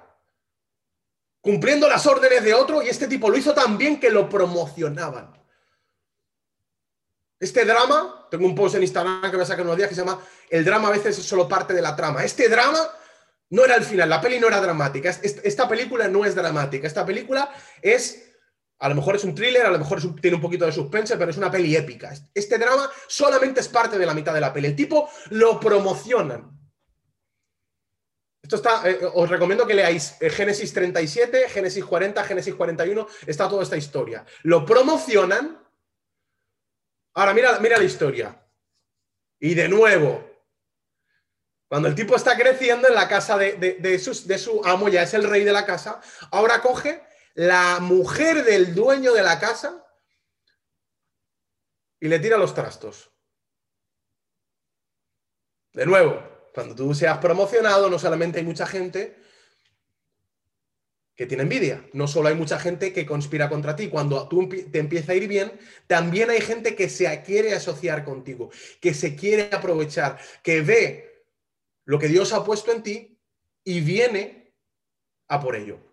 Cumpliendo 1.42 1.88
las 1.88 2.06
órdenes 2.06 2.44
de 2.44 2.54
otro 2.54 2.82
y 2.82 2.90
este 2.90 3.08
tipo 3.08 3.30
lo 3.30 3.38
hizo 3.38 3.54
tan 3.54 3.78
bien 3.78 4.00
que 4.00 4.10
lo 4.10 4.30
promocionaban. 4.30 5.34
Este 7.40 7.66
drama, 7.66 8.28
tengo 8.32 8.46
un 8.46 8.56
post 8.56 8.76
en 8.76 8.84
Instagram 8.84 9.30
que 9.30 9.38
me 9.38 9.46
saca 9.46 9.62
unos 9.62 9.76
días 9.76 9.90
que 9.90 9.96
se 9.96 10.02
llama 10.02 10.20
El 10.50 10.64
drama 10.64 10.88
a 10.88 10.92
veces 10.92 11.18
es 11.18 11.26
solo 11.26 11.48
parte 11.48 11.74
de 11.74 11.82
la 11.82 11.96
trama. 11.96 12.24
Este 12.24 12.48
drama 12.48 12.90
no 13.50 13.66
era 13.66 13.76
el 13.76 13.84
final, 13.84 14.10
la 14.10 14.22
peli 14.22 14.40
no 14.40 14.48
era 14.48 14.62
dramática. 14.62 15.10
Esta 15.10 15.68
película 15.68 16.08
no 16.08 16.26
es 16.26 16.36
dramática. 16.36 16.88
Esta 16.88 17.06
película 17.06 17.54
es 17.82 18.33
a 18.84 18.90
lo 18.90 18.96
mejor 18.96 19.16
es 19.16 19.24
un 19.24 19.34
thriller, 19.34 19.66
a 19.66 19.72
lo 19.72 19.80
mejor 19.80 20.02
tiene 20.20 20.36
un 20.36 20.42
poquito 20.42 20.66
de 20.66 20.74
suspense, 20.74 21.16
pero 21.16 21.32
es 21.32 21.38
una 21.38 21.50
peli 21.50 21.74
épica. 21.74 22.14
Este 22.34 22.58
drama 22.58 22.92
solamente 23.08 23.62
es 23.62 23.70
parte 23.70 23.98
de 23.98 24.06
la 24.06 24.14
mitad 24.14 24.34
de 24.34 24.42
la 24.42 24.52
peli. 24.52 24.68
El 24.68 24.76
tipo 24.76 25.10
lo 25.30 25.58
promocionan. 25.58 26.52
Esto 28.42 28.58
está, 28.58 28.90
eh, 28.90 29.00
os 29.14 29.30
recomiendo 29.30 29.66
que 29.66 29.74
leáis 29.74 30.18
eh, 30.20 30.30
Génesis 30.30 30.74
37, 30.74 31.48
Génesis 31.48 31.86
40, 31.86 32.26
Génesis 32.26 32.54
41, 32.56 33.08
está 33.26 33.48
toda 33.48 33.64
esta 33.64 33.78
historia. 33.78 34.26
Lo 34.42 34.66
promocionan. 34.66 35.66
Ahora, 37.14 37.34
mira, 37.34 37.58
mira 37.62 37.78
la 37.78 37.86
historia. 37.86 38.38
Y 39.40 39.54
de 39.54 39.70
nuevo, 39.70 40.30
cuando 41.70 41.88
el 41.88 41.96
tipo 41.96 42.18
está 42.18 42.36
creciendo 42.36 42.90
en 42.90 42.96
la 42.96 43.08
casa 43.08 43.38
de, 43.38 43.54
de, 43.54 44.38
su 44.38 44.62
amo, 44.66 44.90
ya 44.90 45.04
es 45.04 45.14
el 45.14 45.24
rey 45.24 45.46
de 45.46 45.54
la 45.54 45.66
casa, 45.66 46.02
ahora 46.32 46.62
coge 46.62 47.13
la 47.34 47.80
mujer 47.80 48.44
del 48.44 48.76
dueño 48.76 49.14
de 49.14 49.24
la 49.24 49.40
casa 49.40 49.86
y 52.00 52.08
le 52.08 52.20
tira 52.20 52.38
los 52.38 52.54
trastos. 52.54 53.12
De 55.74 55.86
nuevo, 55.86 56.22
cuando 56.54 56.76
tú 56.76 56.94
seas 56.94 57.18
promocionado, 57.18 57.90
no 57.90 57.98
solamente 57.98 58.40
hay 58.40 58.46
mucha 58.46 58.68
gente 58.68 59.18
que 61.16 61.26
tiene 61.26 61.44
envidia, 61.44 61.88
no 61.94 62.08
solo 62.08 62.30
hay 62.30 62.36
mucha 62.36 62.60
gente 62.60 62.92
que 62.92 63.06
conspira 63.06 63.50
contra 63.50 63.76
ti. 63.76 63.90
Cuando 63.90 64.28
tú 64.28 64.50
te 64.50 64.80
empieza 64.80 65.12
a 65.12 65.16
ir 65.16 65.28
bien, 65.28 65.52
también 65.88 66.30
hay 66.30 66.42
gente 66.42 66.76
que 66.76 66.90
se 66.90 67.22
quiere 67.24 67.54
asociar 67.54 68.04
contigo, 68.04 68.52
que 68.82 68.94
se 68.94 69.16
quiere 69.16 69.50
aprovechar, 69.52 70.20
que 70.44 70.62
ve 70.62 71.26
lo 71.86 72.00
que 72.00 72.08
Dios 72.08 72.34
ha 72.34 72.44
puesto 72.44 72.72
en 72.72 72.84
ti 72.84 73.20
y 73.64 73.82
viene 73.82 74.56
a 75.28 75.40
por 75.40 75.56
ello. 75.56 75.93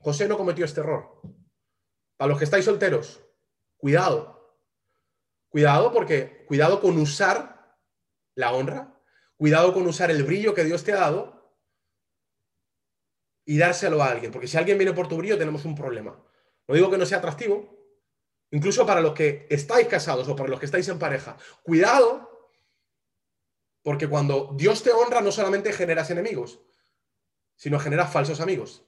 José 0.00 0.26
no 0.26 0.36
cometió 0.36 0.64
este 0.64 0.80
error. 0.80 1.20
Para 2.16 2.30
los 2.30 2.38
que 2.38 2.44
estáis 2.44 2.64
solteros, 2.64 3.20
cuidado. 3.76 4.58
Cuidado 5.48 5.92
porque, 5.92 6.44
cuidado 6.46 6.80
con 6.80 6.98
usar 6.98 7.78
la 8.34 8.52
honra, 8.52 9.00
cuidado 9.36 9.72
con 9.72 9.86
usar 9.86 10.10
el 10.10 10.24
brillo 10.24 10.54
que 10.54 10.64
Dios 10.64 10.84
te 10.84 10.92
ha 10.92 11.00
dado 11.00 11.54
y 13.44 13.58
dárselo 13.58 14.02
a 14.02 14.10
alguien. 14.10 14.32
Porque 14.32 14.48
si 14.48 14.56
alguien 14.56 14.78
viene 14.78 14.92
por 14.92 15.08
tu 15.08 15.16
brillo, 15.16 15.38
tenemos 15.38 15.64
un 15.64 15.74
problema. 15.74 16.22
No 16.66 16.74
digo 16.74 16.90
que 16.90 16.98
no 16.98 17.06
sea 17.06 17.18
atractivo, 17.18 17.76
incluso 18.50 18.86
para 18.86 19.00
los 19.00 19.12
que 19.12 19.46
estáis 19.50 19.88
casados 19.88 20.28
o 20.28 20.36
para 20.36 20.48
los 20.48 20.60
que 20.60 20.66
estáis 20.66 20.88
en 20.88 20.98
pareja. 20.98 21.36
Cuidado 21.62 22.30
Porque 23.82 24.08
cuando 24.08 24.54
Dios 24.56 24.82
te 24.82 24.92
honra, 24.92 25.20
no 25.20 25.32
solamente 25.32 25.72
generas 25.72 26.10
enemigos, 26.10 26.60
sino 27.56 27.78
generas 27.78 28.12
falsos 28.12 28.40
amigos. 28.40 28.84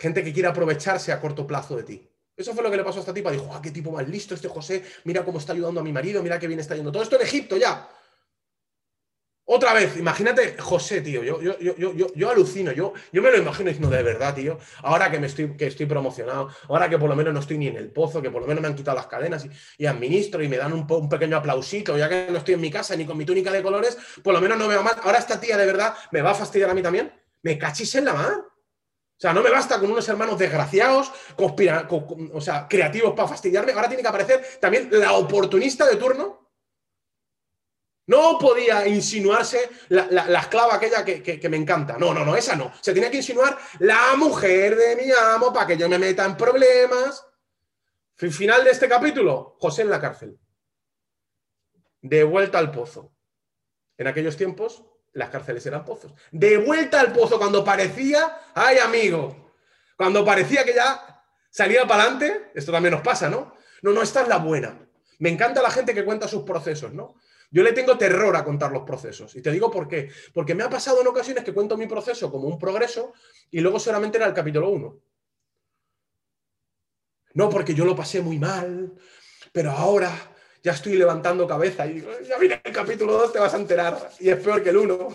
Gente 0.00 0.24
que 0.24 0.32
quiere 0.32 0.48
aprovecharse 0.48 1.12
a 1.12 1.20
corto 1.20 1.46
plazo 1.46 1.76
de 1.76 1.82
ti. 1.82 2.10
Eso 2.34 2.54
fue 2.54 2.62
lo 2.62 2.70
que 2.70 2.78
le 2.78 2.84
pasó 2.84 2.96
a 2.96 3.00
esta 3.00 3.12
tipa. 3.12 3.30
Dijo, 3.30 3.50
ah, 3.52 3.60
qué 3.62 3.70
tipo 3.70 3.92
más 3.92 4.08
listo 4.08 4.34
este 4.34 4.48
José. 4.48 4.82
Mira 5.04 5.22
cómo 5.26 5.38
está 5.38 5.52
ayudando 5.52 5.80
a 5.80 5.84
mi 5.84 5.92
marido, 5.92 6.22
mira 6.22 6.38
qué 6.38 6.46
bien 6.46 6.58
está 6.58 6.74
yendo. 6.74 6.90
Todo 6.90 7.02
esto 7.02 7.16
en 7.16 7.22
Egipto 7.22 7.58
ya. 7.58 7.86
Otra 9.44 9.74
vez, 9.74 9.98
imagínate, 9.98 10.56
José, 10.58 11.02
tío, 11.02 11.22
yo, 11.22 11.42
yo, 11.42 11.58
yo, 11.58 11.74
yo, 11.76 12.06
yo 12.14 12.30
alucino, 12.30 12.72
yo, 12.72 12.94
yo 13.12 13.20
me 13.20 13.30
lo 13.30 13.36
imagino 13.36 13.68
diciendo 13.68 13.94
de 13.94 14.02
verdad, 14.02 14.32
tío, 14.32 14.58
ahora 14.82 15.10
que 15.10 15.18
me 15.18 15.26
estoy, 15.26 15.56
que 15.56 15.66
estoy 15.66 15.86
promocionado, 15.86 16.50
ahora 16.68 16.88
que 16.88 16.96
por 16.96 17.10
lo 17.10 17.16
menos 17.16 17.34
no 17.34 17.40
estoy 17.40 17.58
ni 17.58 17.66
en 17.66 17.76
el 17.76 17.90
pozo, 17.90 18.22
que 18.22 18.30
por 18.30 18.42
lo 18.42 18.48
menos 18.48 18.62
me 18.62 18.68
han 18.68 18.76
quitado 18.76 18.96
las 18.96 19.08
cadenas 19.08 19.46
y, 19.76 19.86
administro 19.86 20.40
y 20.42 20.48
me 20.48 20.56
dan 20.56 20.72
un, 20.72 21.08
pequeño 21.08 21.36
aplausito, 21.36 21.98
ya 21.98 22.08
que 22.08 22.28
no 22.30 22.38
estoy 22.38 22.54
en 22.54 22.60
mi 22.60 22.70
casa 22.70 22.94
ni 22.94 23.04
con 23.04 23.18
mi 23.18 23.24
túnica 23.24 23.50
de 23.50 23.60
colores, 23.60 23.98
por 24.22 24.32
lo 24.32 24.40
menos 24.40 24.56
no 24.56 24.68
veo 24.68 24.84
mal. 24.84 24.94
Ahora 25.02 25.18
esta 25.18 25.40
tía 25.40 25.56
de 25.56 25.66
verdad 25.66 25.94
me 26.12 26.22
va 26.22 26.30
a 26.30 26.34
fastidiar 26.34 26.70
a 26.70 26.74
mí 26.74 26.80
también. 26.80 27.12
Me 27.42 27.58
cachis 27.58 27.92
en 27.96 28.04
la 28.04 28.14
mano. 28.14 28.49
O 29.20 29.22
sea, 29.22 29.34
no 29.34 29.42
me 29.42 29.50
basta 29.50 29.78
con 29.78 29.90
unos 29.90 30.08
hermanos 30.08 30.38
desgraciados, 30.38 31.12
conspira, 31.36 31.86
o 31.90 32.40
sea, 32.40 32.66
creativos 32.66 33.12
para 33.12 33.28
fastidiarme. 33.28 33.72
Ahora 33.72 33.88
tiene 33.88 34.02
que 34.02 34.08
aparecer 34.08 34.42
también 34.58 34.88
la 34.90 35.12
oportunista 35.12 35.86
de 35.86 35.96
turno 35.96 36.40
no 38.10 38.38
podía 38.38 38.88
insinuarse 38.88 39.70
la, 39.90 40.40
esclava 40.40 40.74
aquella 40.74 41.04
que, 41.04 41.48
me 41.48 41.56
encanta. 41.56 41.96
No, 41.96 42.12
no, 42.12 42.24
no, 42.24 42.34
esa 42.34 42.56
no. 42.56 42.72
Se 42.80 42.92
tenía 42.92 43.08
que 43.08 43.18
insinuar 43.18 43.56
la 43.78 44.16
mujer 44.16 44.74
de 44.74 44.96
mi 44.96 45.12
amo 45.12 45.52
para 45.52 45.68
que 45.68 45.76
yo 45.76 45.88
me 45.88 45.96
meta 45.96 46.24
en 46.24 46.36
problemas. 46.36 47.24
Final 48.16 48.64
de 48.64 48.70
este 48.70 48.88
capítulo, 48.88 49.56
José 49.60 49.82
en 49.82 49.90
la 49.90 50.00
cárcel. 50.00 50.36
De 52.00 52.24
vuelta 52.24 52.58
al 52.58 52.72
pozo. 52.72 53.14
En 53.96 54.08
aquellos 54.08 54.36
tiempos, 54.36 54.84
las 55.12 55.30
cárceles 55.30 55.64
eran 55.66 55.84
pozos. 55.84 56.12
De 56.30 56.56
vuelta 56.58 57.00
al 57.00 57.12
pozo 57.12 57.38
cuando 57.38 57.64
parecía, 57.64 58.40
ay 58.54 58.78
amigo, 58.78 59.52
cuando 59.96 60.24
parecía 60.24 60.64
que 60.64 60.74
ya 60.74 61.24
salía 61.50 61.86
para 61.86 62.04
adelante, 62.04 62.50
esto 62.54 62.72
también 62.72 62.94
nos 62.94 63.02
pasa, 63.02 63.28
¿no? 63.28 63.54
No, 63.82 63.92
no, 63.92 64.02
esta 64.02 64.22
es 64.22 64.28
la 64.28 64.38
buena. 64.38 64.78
Me 65.18 65.28
encanta 65.28 65.62
la 65.62 65.70
gente 65.70 65.94
que 65.94 66.04
cuenta 66.04 66.28
sus 66.28 66.42
procesos, 66.42 66.92
¿no? 66.92 67.16
Yo 67.50 67.62
le 67.62 67.72
tengo 67.72 67.98
terror 67.98 68.36
a 68.36 68.44
contar 68.44 68.70
los 68.70 68.84
procesos. 68.84 69.34
Y 69.34 69.42
te 69.42 69.50
digo 69.50 69.70
por 69.70 69.88
qué. 69.88 70.08
Porque 70.32 70.54
me 70.54 70.62
ha 70.62 70.70
pasado 70.70 71.00
en 71.00 71.08
ocasiones 71.08 71.44
que 71.44 71.52
cuento 71.52 71.76
mi 71.76 71.86
proceso 71.86 72.30
como 72.30 72.46
un 72.46 72.58
progreso 72.58 73.12
y 73.50 73.60
luego 73.60 73.80
solamente 73.80 74.18
era 74.18 74.26
el 74.26 74.34
capítulo 74.34 74.70
1. 74.70 75.00
No, 77.34 77.50
porque 77.50 77.74
yo 77.74 77.84
lo 77.84 77.96
pasé 77.96 78.20
muy 78.20 78.38
mal, 78.38 78.92
pero 79.52 79.72
ahora 79.72 80.29
ya 80.62 80.72
estoy 80.72 80.94
levantando 80.94 81.46
cabeza 81.46 81.86
y 81.86 82.04
ya 82.28 82.38
viene 82.38 82.60
el 82.62 82.72
capítulo 82.72 83.12
2, 83.14 83.32
te 83.32 83.38
vas 83.38 83.54
a 83.54 83.58
enterar. 83.58 84.10
Y 84.18 84.28
es 84.30 84.36
peor 84.36 84.62
que 84.62 84.70
el 84.70 84.76
1. 84.76 85.08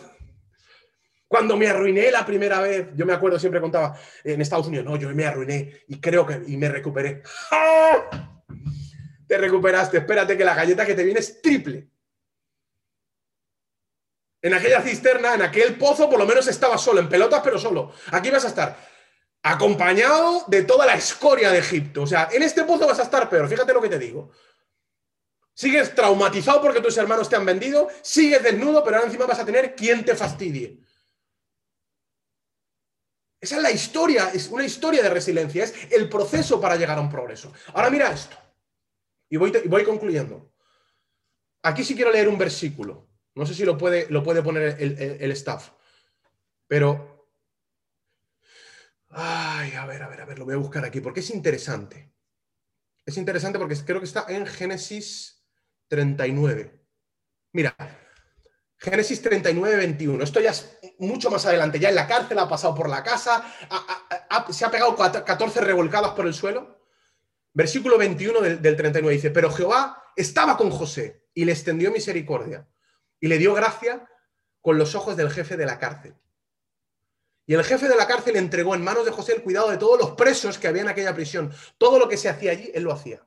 Cuando 1.27 1.57
me 1.57 1.67
arruiné 1.67 2.11
la 2.11 2.25
primera 2.25 2.61
vez, 2.61 2.87
yo 2.95 3.05
me 3.05 3.13
acuerdo, 3.13 3.39
siempre 3.39 3.59
contaba 3.59 3.97
en 4.23 4.41
Estados 4.41 4.67
Unidos, 4.67 4.85
no, 4.85 4.95
yo 4.95 5.09
me 5.09 5.25
arruiné 5.25 5.81
y 5.87 5.99
creo 5.99 6.25
que 6.25 6.41
y 6.47 6.57
me 6.57 6.69
recuperé. 6.69 7.23
¡Ah! 7.51 8.41
Te 9.27 9.37
recuperaste, 9.37 9.97
espérate 9.97 10.37
que 10.37 10.45
la 10.45 10.53
galleta 10.53 10.85
que 10.85 10.93
te 10.93 11.03
viene 11.03 11.19
es 11.19 11.41
triple 11.41 11.89
en 14.45 14.53
aquella 14.53 14.79
cisterna, 14.79 15.33
en 15.33 15.41
aquel 15.41 15.75
pozo, 15.75 16.07
por 16.07 16.19
lo 16.19 16.25
menos 16.27 16.47
estaba 16.47 16.77
solo, 16.77 16.99
en 16.99 17.09
pelotas, 17.09 17.41
pero 17.43 17.57
solo. 17.57 17.91
Aquí 18.11 18.29
vas 18.29 18.45
a 18.45 18.49
estar 18.49 18.77
acompañado 19.41 20.43
de 20.45 20.61
toda 20.61 20.85
la 20.85 20.93
escoria 20.93 21.49
de 21.49 21.57
Egipto. 21.57 22.03
O 22.03 22.07
sea, 22.07 22.29
en 22.31 22.43
este 22.43 22.63
pozo 22.63 22.85
vas 22.85 22.99
a 22.99 23.03
estar 23.03 23.27
peor, 23.27 23.49
fíjate 23.49 23.73
lo 23.73 23.81
que 23.81 23.89
te 23.89 23.97
digo. 23.97 24.29
Sigues 25.55 25.95
traumatizado 25.95 26.61
porque 26.61 26.81
tus 26.81 26.97
hermanos 26.97 27.29
te 27.29 27.37
han 27.37 27.45
vendido, 27.45 27.87
sigues 28.01 28.43
desnudo, 28.43 28.83
pero 28.83 28.97
ahora 28.97 29.07
encima 29.07 29.25
vas 29.25 29.39
a 29.39 29.45
tener 29.45 29.73
quien 29.73 30.03
te 30.03 30.13
fastidie. 30.13 30.81
Esa 33.39 33.55
es 33.55 33.61
la 33.61 33.71
historia, 33.71 34.31
es 34.33 34.49
una 34.49 34.65
historia 34.65 35.01
de 35.01 35.09
resiliencia, 35.09 35.63
es 35.63 35.73
el 35.91 36.09
proceso 36.09 36.59
para 36.59 36.75
llegar 36.75 36.97
a 36.97 37.01
un 37.01 37.09
progreso. 37.09 37.53
Ahora 37.73 37.89
mira 37.89 38.11
esto, 38.11 38.35
y 39.29 39.37
voy, 39.37 39.85
concluyendo. 39.85 40.51
Aquí 41.63 41.85
sí 41.85 41.95
quiero 41.95 42.11
leer 42.11 42.27
un 42.27 42.37
versículo. 42.37 43.07
No 43.33 43.45
sé 43.45 43.53
si 43.53 43.63
lo 43.63 43.77
puede, 43.77 44.09
lo 44.09 44.23
puede 44.23 44.43
poner 44.43 44.75
el, 44.77 45.31
staff. 45.31 45.71
Pero. 46.67 47.29
Ay, 49.09 49.71
a 49.73 49.85
ver, 49.85 50.03
a 50.03 50.09
ver, 50.09 50.21
a 50.21 50.25
ver, 50.25 50.37
lo 50.37 50.45
voy 50.45 50.55
a 50.55 50.57
buscar 50.57 50.83
aquí, 50.83 50.99
porque 50.99 51.21
es 51.21 51.29
interesante. 51.29 52.11
Es 53.05 53.15
interesante 53.15 53.57
porque 53.57 53.75
creo 53.85 53.99
que 53.99 54.05
está 54.05 54.25
en 54.27 54.45
Génesis 54.45 55.34
39. 55.95 56.71
Mira, 57.53 57.73
Génesis 58.77 59.21
39, 59.21 59.77
21. 59.77 60.23
Esto 60.25 60.41
ya 60.41 60.49
es 60.51 60.77
mucho 60.99 61.31
más 61.31 61.45
adelante. 61.45 61.79
Ya 61.79 61.87
en 61.87 61.95
la 61.95 62.05
cárcel 62.05 62.37
ha 62.37 62.49
pasado 62.49 62.75
por 62.75 62.89
la 62.89 63.01
casa, 63.01 63.45
se 64.49 64.65
ha 64.65 64.71
pegado 64.71 64.93
14 64.93 65.61
revolcadas 65.61 66.11
por 66.11 66.27
el 66.27 66.33
suelo. 66.33 66.81
Versículo 67.53 67.97
21 67.97 68.41
del, 68.41 68.61
del 68.61 68.75
39 68.75 69.15
dice: 69.15 69.31
Pero 69.31 69.49
Jehová 69.49 70.03
estaba 70.17 70.57
con 70.57 70.69
José 70.69 71.29
y 71.33 71.45
le 71.45 71.53
extendió 71.53 71.91
misericordia 71.91 72.67
y 73.21 73.27
le 73.27 73.37
dio 73.37 73.53
gracia 73.53 74.05
con 74.59 74.77
los 74.77 74.95
ojos 74.95 75.15
del 75.15 75.31
jefe 75.31 75.55
de 75.55 75.65
la 75.65 75.79
cárcel. 75.79 76.13
Y 77.47 77.53
el 77.53 77.63
jefe 77.63 77.87
de 77.87 77.95
la 77.95 78.07
cárcel 78.07 78.35
entregó 78.35 78.75
en 78.75 78.83
manos 78.83 79.05
de 79.05 79.11
José 79.11 79.33
el 79.33 79.43
cuidado 79.43 79.69
de 79.69 79.77
todos 79.77 79.97
los 79.97 80.11
presos 80.11 80.57
que 80.57 80.67
había 80.67 80.81
en 80.81 80.89
aquella 80.89 81.15
prisión. 81.15 81.53
Todo 81.77 81.99
lo 81.99 82.09
que 82.09 82.17
se 82.17 82.27
hacía 82.27 82.51
allí, 82.51 82.69
él 82.73 82.83
lo 82.83 82.91
hacía. 82.91 83.25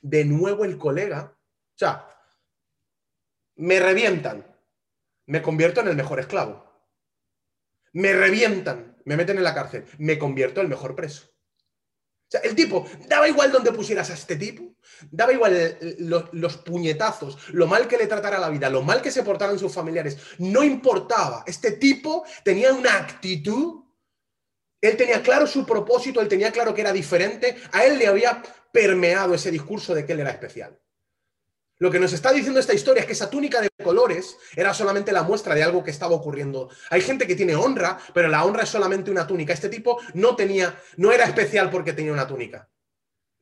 De 0.00 0.24
nuevo 0.24 0.64
el 0.64 0.78
colega, 0.78 1.35
o 1.76 1.78
sea, 1.78 2.08
me 3.56 3.78
revientan, 3.78 4.46
me 5.26 5.42
convierto 5.42 5.82
en 5.82 5.88
el 5.88 5.96
mejor 5.96 6.20
esclavo. 6.20 6.64
Me 7.92 8.14
revientan, 8.14 8.96
me 9.04 9.16
meten 9.16 9.36
en 9.36 9.44
la 9.44 9.54
cárcel, 9.54 9.84
me 9.98 10.18
convierto 10.18 10.60
en 10.60 10.66
el 10.66 10.70
mejor 10.70 10.96
preso. 10.96 11.26
O 11.26 12.30
sea, 12.30 12.40
el 12.40 12.54
tipo, 12.54 12.88
daba 13.08 13.28
igual 13.28 13.52
donde 13.52 13.72
pusieras 13.72 14.10
a 14.10 14.14
este 14.14 14.36
tipo, 14.36 14.74
daba 15.10 15.34
igual 15.34 15.78
los, 15.98 16.56
puñetazos, 16.56 17.52
lo 17.52 17.66
mal 17.66 17.86
que 17.86 17.98
le 17.98 18.06
tratara 18.06 18.38
la 18.38 18.48
vida, 18.48 18.70
lo 18.70 18.82
mal 18.82 19.02
que 19.02 19.10
se 19.10 19.22
portaran 19.22 19.58
sus 19.58 19.72
familiares, 19.72 20.16
no 20.38 20.64
importaba. 20.64 21.44
Este 21.46 21.72
tipo 21.72 22.24
tenía 22.42 22.72
una 22.72 22.96
actitud, 22.96 23.84
él 24.80 24.96
tenía 24.96 25.22
claro 25.22 25.46
su 25.46 25.66
propósito, 25.66 26.22
él 26.22 26.28
tenía 26.28 26.50
claro 26.50 26.74
que 26.74 26.80
era 26.80 26.92
diferente, 26.92 27.56
a 27.70 27.84
él 27.84 27.98
le 27.98 28.06
había 28.06 28.42
permeado 28.72 29.34
ese 29.34 29.50
discurso 29.50 29.94
de 29.94 30.06
que 30.06 30.14
él 30.14 30.20
era 30.20 30.30
especial. 30.30 30.80
Lo 31.78 31.90
que 31.90 32.00
nos 32.00 32.12
está 32.12 32.32
diciendo 32.32 32.58
esta 32.58 32.72
historia 32.72 33.00
es 33.00 33.06
que 33.06 33.12
esa 33.12 33.28
túnica 33.28 33.60
de 33.60 33.68
colores 33.82 34.38
era 34.54 34.72
solamente 34.72 35.12
la 35.12 35.22
muestra 35.22 35.54
de 35.54 35.62
algo 35.62 35.84
que 35.84 35.90
estaba 35.90 36.14
ocurriendo. 36.14 36.70
Hay 36.90 37.02
gente 37.02 37.26
que 37.26 37.36
tiene 37.36 37.54
honra, 37.54 37.98
pero 38.14 38.28
la 38.28 38.44
honra 38.44 38.62
es 38.62 38.70
solamente 38.70 39.10
una 39.10 39.26
túnica. 39.26 39.52
Este 39.52 39.68
tipo 39.68 40.00
no 40.14 40.34
tenía, 40.34 40.74
no 40.96 41.12
era 41.12 41.24
especial 41.24 41.70
porque 41.70 41.92
tenía 41.92 42.12
una 42.12 42.26
túnica. 42.26 42.68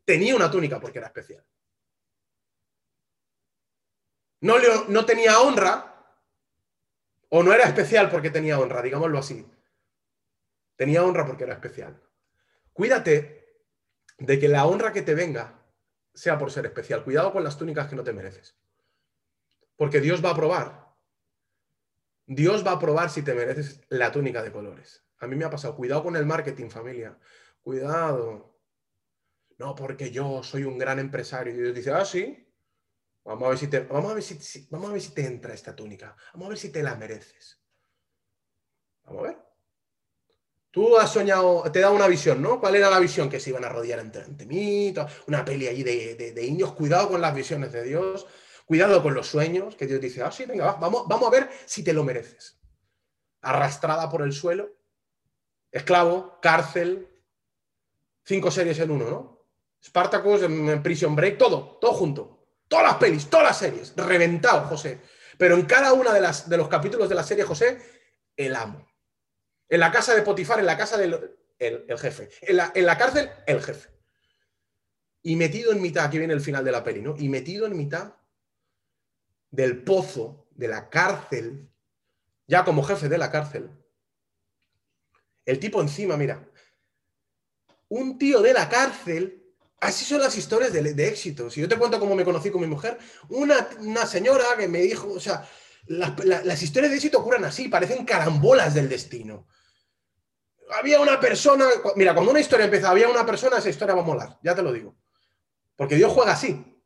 Tenía 0.05 0.35
una 0.35 0.51
túnica 0.51 0.81
porque 0.81 0.99
era 0.99 1.07
especial. 1.07 1.45
No, 4.41 4.57
no 4.89 5.07
tenía 5.07 5.41
honra 5.41 5.95
o 7.29 7.43
no 7.43 7.53
era 7.53 7.65
especial 7.65 8.11
porque 8.11 8.31
tenía 8.31 8.59
honra, 8.59 8.83
digámoslo 8.83 9.19
así. 9.19 9.47
Tenía 10.77 11.05
honra 11.05 11.25
porque 11.25 11.45
era 11.45 11.55
especial. 11.55 12.03
Cuídate 12.73 13.63
de 14.19 14.39
que 14.41 14.49
la 14.49 14.67
honra 14.67 14.93
que 14.93 15.03
te 15.03 15.15
venga 15.15 15.64
sea 16.15 16.39
por 16.39 16.51
ser 16.51 16.67
especial. 16.67 17.05
Cuidado 17.05 17.33
con 17.33 17.45
las 17.45 17.59
túnicas 17.59 17.89
que 17.89 17.97
no 17.97 18.05
te 18.05 18.13
mereces. 18.13 18.57
Porque 19.77 20.01
Dios 20.01 20.25
va 20.25 20.31
a 20.31 20.37
probar. 20.37 20.95
Dios 22.27 22.67
va 22.67 22.73
a 22.73 22.79
probar 22.79 23.11
si 23.11 23.23
te 23.23 23.35
mereces 23.35 23.83
la 23.89 24.11
túnica 24.13 24.43
de 24.43 24.53
colores. 24.53 25.05
A 25.19 25.27
mí 25.27 25.37
me 25.37 25.45
ha 25.45 25.51
pasado. 25.51 25.77
Cuidado 25.77 26.03
con 26.03 26.17
el 26.17 26.25
marketing, 26.25 26.69
familia. 26.69 27.19
Cuidado. 27.63 28.59
No, 29.59 29.75
porque 29.75 30.11
yo 30.11 30.43
soy 30.43 30.65
un 30.65 30.79
gran 30.79 30.99
empresario. 30.99 31.53
Y 31.53 31.59
Dios 31.59 31.75
dice, 31.75 31.93
ah, 31.93 32.05
sí. 32.05 32.41
Vamos 33.25 33.45
a 33.45 33.49
ver 33.51 33.59
si 33.59 33.69
te, 33.69 33.81
vamos 33.81 34.11
a 34.11 34.15
ver 34.15 34.23
si, 34.23 34.69
vamos 34.71 34.91
a 34.91 34.93
ver 34.93 35.01
si 35.03 35.15
te 35.15 35.27
entra 35.27 35.55
esta 35.55 35.75
túnica. 35.75 36.17
Vamos 36.35 36.47
a 36.47 36.49
ver 36.51 36.59
si 36.59 36.71
te 36.71 36.83
la 36.83 36.95
mereces. 36.95 37.63
Vamos 39.05 39.25
a 39.25 39.27
ver. 39.29 39.44
Tú 40.75 40.99
has 40.99 41.13
soñado, 41.13 41.63
te 41.71 41.79
da 41.79 41.91
una 41.93 42.09
visión, 42.09 42.43
¿no? 42.43 42.59
¿Cuál 42.59 42.75
era 42.75 42.91
la 42.91 42.99
visión? 42.99 43.31
Que 43.31 43.39
se 43.39 43.51
iban 43.51 43.65
a 43.65 43.69
rodear 43.69 44.01
entre, 44.01 44.27
mí, 44.45 44.93
una 45.29 45.45
peli 45.45 45.69
allí 45.69 45.85
de, 45.85 46.17
de, 46.17 46.45
indios. 46.45 46.73
Cuidado 46.73 47.11
con 47.11 47.21
las 47.21 47.33
visiones 47.33 47.71
de 47.71 47.85
Dios, 47.85 48.27
cuidado 48.67 49.01
con 49.01 49.15
los 49.15 49.29
sueños, 49.29 49.77
que 49.77 49.87
Dios 49.87 50.01
dice, 50.01 50.25
ah, 50.25 50.33
sí, 50.33 50.47
venga, 50.47 50.73
vamos, 50.73 51.05
vamos 51.07 51.29
a 51.29 51.31
ver 51.31 51.49
si 51.65 51.85
te 51.85 51.93
lo 51.93 52.03
mereces. 52.03 52.59
Arrastrada 53.43 54.11
por 54.11 54.23
el 54.23 54.33
suelo, 54.33 54.73
esclavo, 55.71 56.41
cárcel, 56.43 57.09
cinco 58.25 58.51
series 58.51 58.81
en 58.81 58.91
uno, 58.91 59.09
¿no? 59.09 59.47
Spartacus, 59.81 60.41
Prison 60.83 61.15
Break, 61.15 61.39
todo, 61.39 61.79
todo 61.81 61.93
junto. 61.93 62.49
Todas 62.67 62.87
las 62.87 62.97
pelis, 62.97 63.31
todas 63.31 63.47
las 63.47 63.59
series, 63.59 63.95
reventado, 63.95 64.67
José. 64.67 65.01
Pero 65.39 65.55
en 65.55 65.67
cada 65.67 65.93
uno 65.93 66.13
de, 66.13 66.21
las, 66.21 66.49
de 66.49 66.57
los 66.57 66.67
capítulos 66.67 67.09
de 67.09 67.15
la 67.15 67.23
serie, 67.23 67.45
José, 67.45 67.79
el 68.37 68.57
amo. 68.57 68.85
En 69.75 69.81
la 69.81 69.91
casa 69.91 70.15
de 70.15 70.23
Potifar, 70.23 70.61
en 70.61 70.67
la 70.67 70.79
casa 70.79 70.97
del 70.97 71.37
el, 71.59 71.99
jefe. 71.99 72.31
En 72.43 72.59
la, 72.59 72.71
en 72.77 72.87
la, 72.87 72.97
cárcel, 72.97 73.29
el 73.45 73.61
jefe. 73.61 73.89
Y 75.21 75.35
metido 75.35 75.73
en 75.73 75.83
mitad, 75.83 76.05
aquí 76.05 76.17
viene 76.17 76.33
el 76.33 76.41
final 76.41 76.65
de 76.65 76.71
la 76.71 76.85
peli, 76.85 77.03
¿no? 77.03 77.17
Y 77.19 77.29
metido 77.29 77.67
en 77.67 77.77
mitad 77.77 78.15
del 79.51 79.83
pozo, 79.83 80.47
de 80.53 80.69
la 80.69 80.89
cárcel, 80.91 81.69
ya 82.47 82.65
como 82.65 82.85
jefe 82.85 83.09
de 83.09 83.19
la 83.19 83.33
cárcel, 83.33 83.69
el 85.45 85.59
tipo 85.59 85.81
encima, 85.81 86.17
mira, 86.17 86.49
un 87.89 88.17
tío 88.17 88.43
de 88.43 88.53
la 88.53 88.69
cárcel 88.69 89.41
Así 89.81 90.05
son 90.07 90.21
las 90.21 90.39
historias 90.39 90.73
de, 90.73 91.09
éxito. 91.09 91.51
Si 91.51 91.61
yo 91.61 91.69
te 91.69 91.77
cuento 91.77 92.01
cómo 92.01 92.15
me 92.15 92.25
conocí 92.25 92.51
con 92.51 92.63
mi 92.63 92.67
mujer, 92.67 92.97
una, 93.29 94.07
señora 94.07 94.45
que 94.57 94.67
me 94.67 94.81
dijo, 94.81 95.13
o 95.13 95.21
sea, 95.21 95.47
las 95.89 96.63
historias 96.63 96.91
de 96.91 96.97
éxito 96.97 97.19
ocurren 97.19 97.45
así, 97.45 97.69
parecen 97.69 98.07
carambolas 98.07 98.73
del 98.73 98.89
destino. 98.89 99.47
Había 100.71 101.01
una 101.01 101.21
persona, 101.21 101.67
mira, 101.97 102.15
cuando 102.15 102.31
una 102.31 102.41
historia 102.41 102.65
empieza, 102.65 102.91
había 102.91 103.09
una 103.09 103.27
persona, 103.27 103.59
esa 103.59 103.69
historia 103.69 103.95
va 103.95 104.03
a 104.03 104.05
molar, 104.05 104.39
ya 104.43 104.55
te 104.55 104.63
lo 104.63 104.73
digo. 104.73 104.97
Porque 105.77 105.97
Dios 105.97 106.13
juega 106.13 106.33
así. 106.33 106.83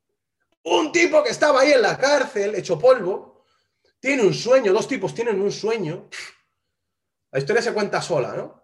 Un 0.64 0.93
tipo 0.93 1.22
que 1.22 1.31
estaba 1.31 1.61
ahí 1.61 1.72
en 1.72 1.83
la 1.83 1.97
cárcel, 1.97 2.55
hecho 2.55 2.79
polvo, 2.79 3.45
tiene 4.01 4.22
un 4.22 4.35
sueño, 4.35 4.72
dos 4.72 4.89
tipos 4.89 5.14
tienen 5.14 5.41
un 5.41 5.53
sueño. 5.53 6.09
La 7.31 7.39
historia 7.39 7.62
se 7.62 7.72
cuenta 7.72 8.03
sola, 8.03 8.35
¿no? 8.35 8.59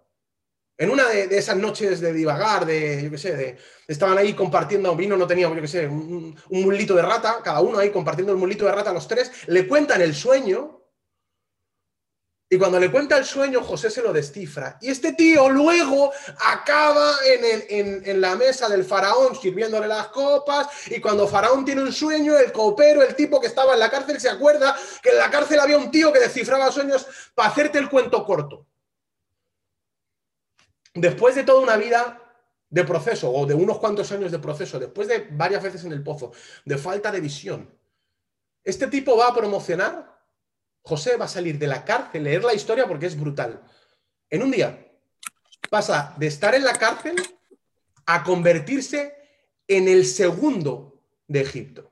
En 0.77 0.91
una 0.91 1.09
de, 1.09 1.39
esas 1.39 1.57
noches 1.57 2.01
de 2.01 2.13
divagar, 2.13 2.67
de, 2.67 3.05
yo 3.05 3.11
qué 3.11 3.19
sé, 3.19 3.37
de, 3.37 3.59
estaban 3.87 4.19
ahí 4.19 4.35
compartiendo 4.35 4.97
vino, 4.97 5.17
no 5.17 5.27
teníamos, 5.27 5.57
yo 5.57 5.63
qué 5.63 5.69
sé, 5.69 5.87
un, 5.87 6.37
un 6.49 6.63
mulito 6.63 6.97
de 6.97 7.03
rata, 7.03 7.41
cada 7.45 7.61
uno 7.61 7.79
ahí 7.79 7.91
compartiendo 7.91 8.33
el 8.33 8.39
mulito 8.39 8.65
de 8.65 8.73
rata 8.73 8.93
los 8.93 9.07
tres, 9.07 9.31
le 9.47 9.69
cuentan 9.69 10.03
el 10.03 10.15
sueño 10.17 10.84
y 12.55 12.59
cuando 12.59 12.79
le 12.79 12.91
cuenta 12.91 13.17
el 13.17 13.25
sueño, 13.25 13.63
José 13.63 13.91
se 13.91 14.03
lo 14.03 14.13
descifra. 14.13 14.79
Y 14.81 14.91
este 14.91 15.13
tío 15.13 15.49
luego 15.49 16.13
acaba 16.47 17.17
en, 17.25 18.21
la 18.21 18.37
mesa 18.37 18.69
del 18.69 18.85
faraón 18.85 19.35
sirviéndole 19.35 19.89
las 19.89 20.09
copas. 20.09 20.69
Y 20.87 21.01
cuando 21.01 21.27
faraón 21.27 21.65
tiene 21.65 21.83
un 21.83 21.93
sueño, 21.93 22.39
el 22.39 22.53
copero, 22.53 23.03
el 23.03 23.17
tipo 23.17 23.41
que 23.41 23.49
estaba 23.49 23.75
en 23.75 23.81
la 23.81 23.91
cárcel, 23.91 24.21
se 24.21 24.29
acuerda 24.29 24.77
que 25.03 25.11
en 25.11 25.19
la 25.19 25.31
cárcel 25.31 25.59
había 25.59 25.77
un 25.79 25.91
tío 25.91 26.13
que 26.13 26.21
descifraba 26.21 26.71
sueños 26.71 27.07
para 27.35 27.49
hacerte 27.49 27.79
el 27.79 27.91
cuento 27.91 28.25
corto 28.25 28.67
después 30.95 31.35
de 31.35 31.43
toda 31.43 31.61
una 31.61 31.77
vida 31.77 32.21
de 32.71 32.85
proceso 32.85 33.31
o 33.31 33.47
de 33.47 33.55
unos 33.55 33.79
cuantos 33.79 34.11
años 34.13 34.33
de 34.33 34.39
proceso, 34.39 34.79
después 34.79 35.09
de 35.09 35.27
varias 35.31 35.63
veces 35.63 35.85
en 35.85 35.93
el 35.93 36.03
pozo, 36.03 36.33
de 36.65 36.79
falta 36.79 37.11
de 37.11 37.21
visión, 37.21 37.69
este 38.63 38.87
tipo 38.87 39.17
va 39.17 39.29
a 39.29 39.35
promocionar, 39.35 40.14
José 40.85 41.17
va 41.17 41.25
a 41.25 41.29
salir 41.29 41.59
de 41.59 41.67
la 41.67 41.85
cárcel, 41.85 42.25
leer 42.25 42.45
la 42.45 42.55
historia 42.55 42.87
porque 42.87 43.07
es 43.07 43.19
brutal. 43.19 43.63
En 44.29 44.43
un 44.43 44.51
día 44.51 44.87
pasa 45.71 46.15
de 46.19 46.27
estar 46.27 46.55
en 46.55 46.63
la 46.63 46.75
cárcel 46.75 47.17
a 48.07 48.23
convertirse 48.23 49.17
en 49.67 49.89
el 49.89 50.05
segundo 50.05 51.03
de 51.27 51.41
Egipto. 51.41 51.91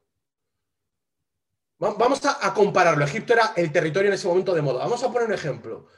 Vamos 1.78 2.20
a, 2.26 2.54
compararlo. 2.54 3.04
Egipto 3.04 3.32
era 3.32 3.54
el 3.56 3.72
territorio 3.72 4.08
en 4.08 4.14
ese 4.14 4.28
momento 4.28 4.54
de 4.54 4.62
moda. 4.62 4.84
Vamos 4.84 5.02
a 5.02 5.10
poner 5.10 5.26
un 5.26 5.34
ejemplo. 5.34 5.88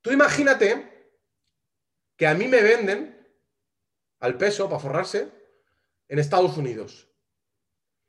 Tú 0.00 0.12
imagínate 0.12 1.12
que 2.16 2.26
a 2.26 2.34
mí 2.34 2.48
me 2.48 2.62
venden 2.62 3.28
al 4.20 4.38
peso 4.38 4.66
para 4.68 4.80
forrarse 4.80 5.30
en 6.08 6.18
Estados 6.18 6.56
Unidos. 6.56 7.10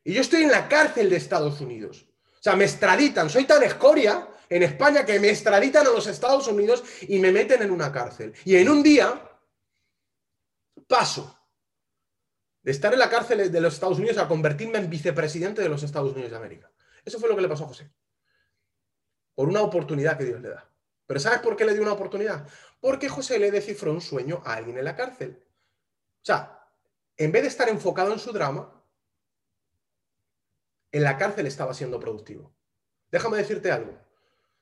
Y 0.06 0.14
yo 0.14 0.22
estoy 0.22 0.44
en 0.44 0.52
la 0.52 0.70
cárcel 0.70 1.10
de 1.10 1.18
Estados 1.18 1.60
Unidos. 1.60 2.08
Sea, 2.46 2.56
me 2.56 2.66
extraditan. 2.66 3.28
Soy 3.28 3.46
tan 3.46 3.64
escoria 3.64 4.30
en 4.48 4.62
España 4.62 5.04
que 5.04 5.20
me 5.20 5.32
extraditan 5.32 5.88
a 5.88 5.90
los 5.90 6.06
Estados 6.06 6.48
Unidos 6.48 6.84
y 7.02 7.18
me 7.18 7.32
meten 7.32 7.64
en 7.64 7.72
una 7.72 7.92
cárcel. 7.92 8.36
Y 8.46 8.56
en 8.56 8.70
un 8.70 8.84
día 8.84 9.20
paso 10.88 11.40
de 12.62 12.72
estar 12.72 12.94
en 12.94 13.00
la 13.00 13.10
cárcel 13.10 13.52
de 13.52 13.62
los 13.62 13.74
Estados 13.74 13.98
Unidos 13.98 14.20
a 14.20 14.28
convertirme 14.28 14.78
en 14.78 14.92
vicepresidente 14.92 15.64
de 15.64 15.70
los 15.70 15.82
Estados 15.82 16.12
Unidos 16.12 16.30
de 16.30 16.38
América. 16.38 16.72
Eso 17.04 17.20
fue 17.20 17.30
lo 17.30 17.36
que 17.36 17.42
le 17.42 17.50
pasó 17.50 17.64
a 17.64 17.70
José. 17.70 17.92
Por 19.34 19.50
una 19.50 19.62
oportunidad 19.62 20.16
que 20.16 20.26
Dios 20.26 20.40
le 20.40 20.50
da. 20.50 20.70
Pero 21.08 21.20
¿sabes 21.20 21.40
por 21.40 21.56
qué 21.56 21.66
le 21.66 21.74
dio 21.74 21.82
una 21.82 21.94
oportunidad? 21.94 22.48
Porque 22.80 23.10
José 23.10 23.40
le 23.40 23.50
descifró 23.50 23.92
un 23.92 24.02
sueño 24.02 24.44
a 24.46 24.54
alguien 24.54 24.78
en 24.78 24.86
la 24.86 24.96
cárcel. 24.96 25.44
O 26.22 26.26
sea, 26.26 26.64
en 27.18 27.32
vez 27.32 27.42
de 27.42 27.48
estar 27.48 27.70
enfocado 27.70 28.14
en 28.14 28.20
su 28.20 28.32
drama, 28.32 28.85
en 30.96 31.04
la 31.04 31.18
cárcel 31.18 31.46
estaba 31.46 31.74
siendo 31.74 32.00
productivo. 32.00 32.56
Déjame 33.12 33.38
decirte 33.38 33.70
algo. 33.70 34.00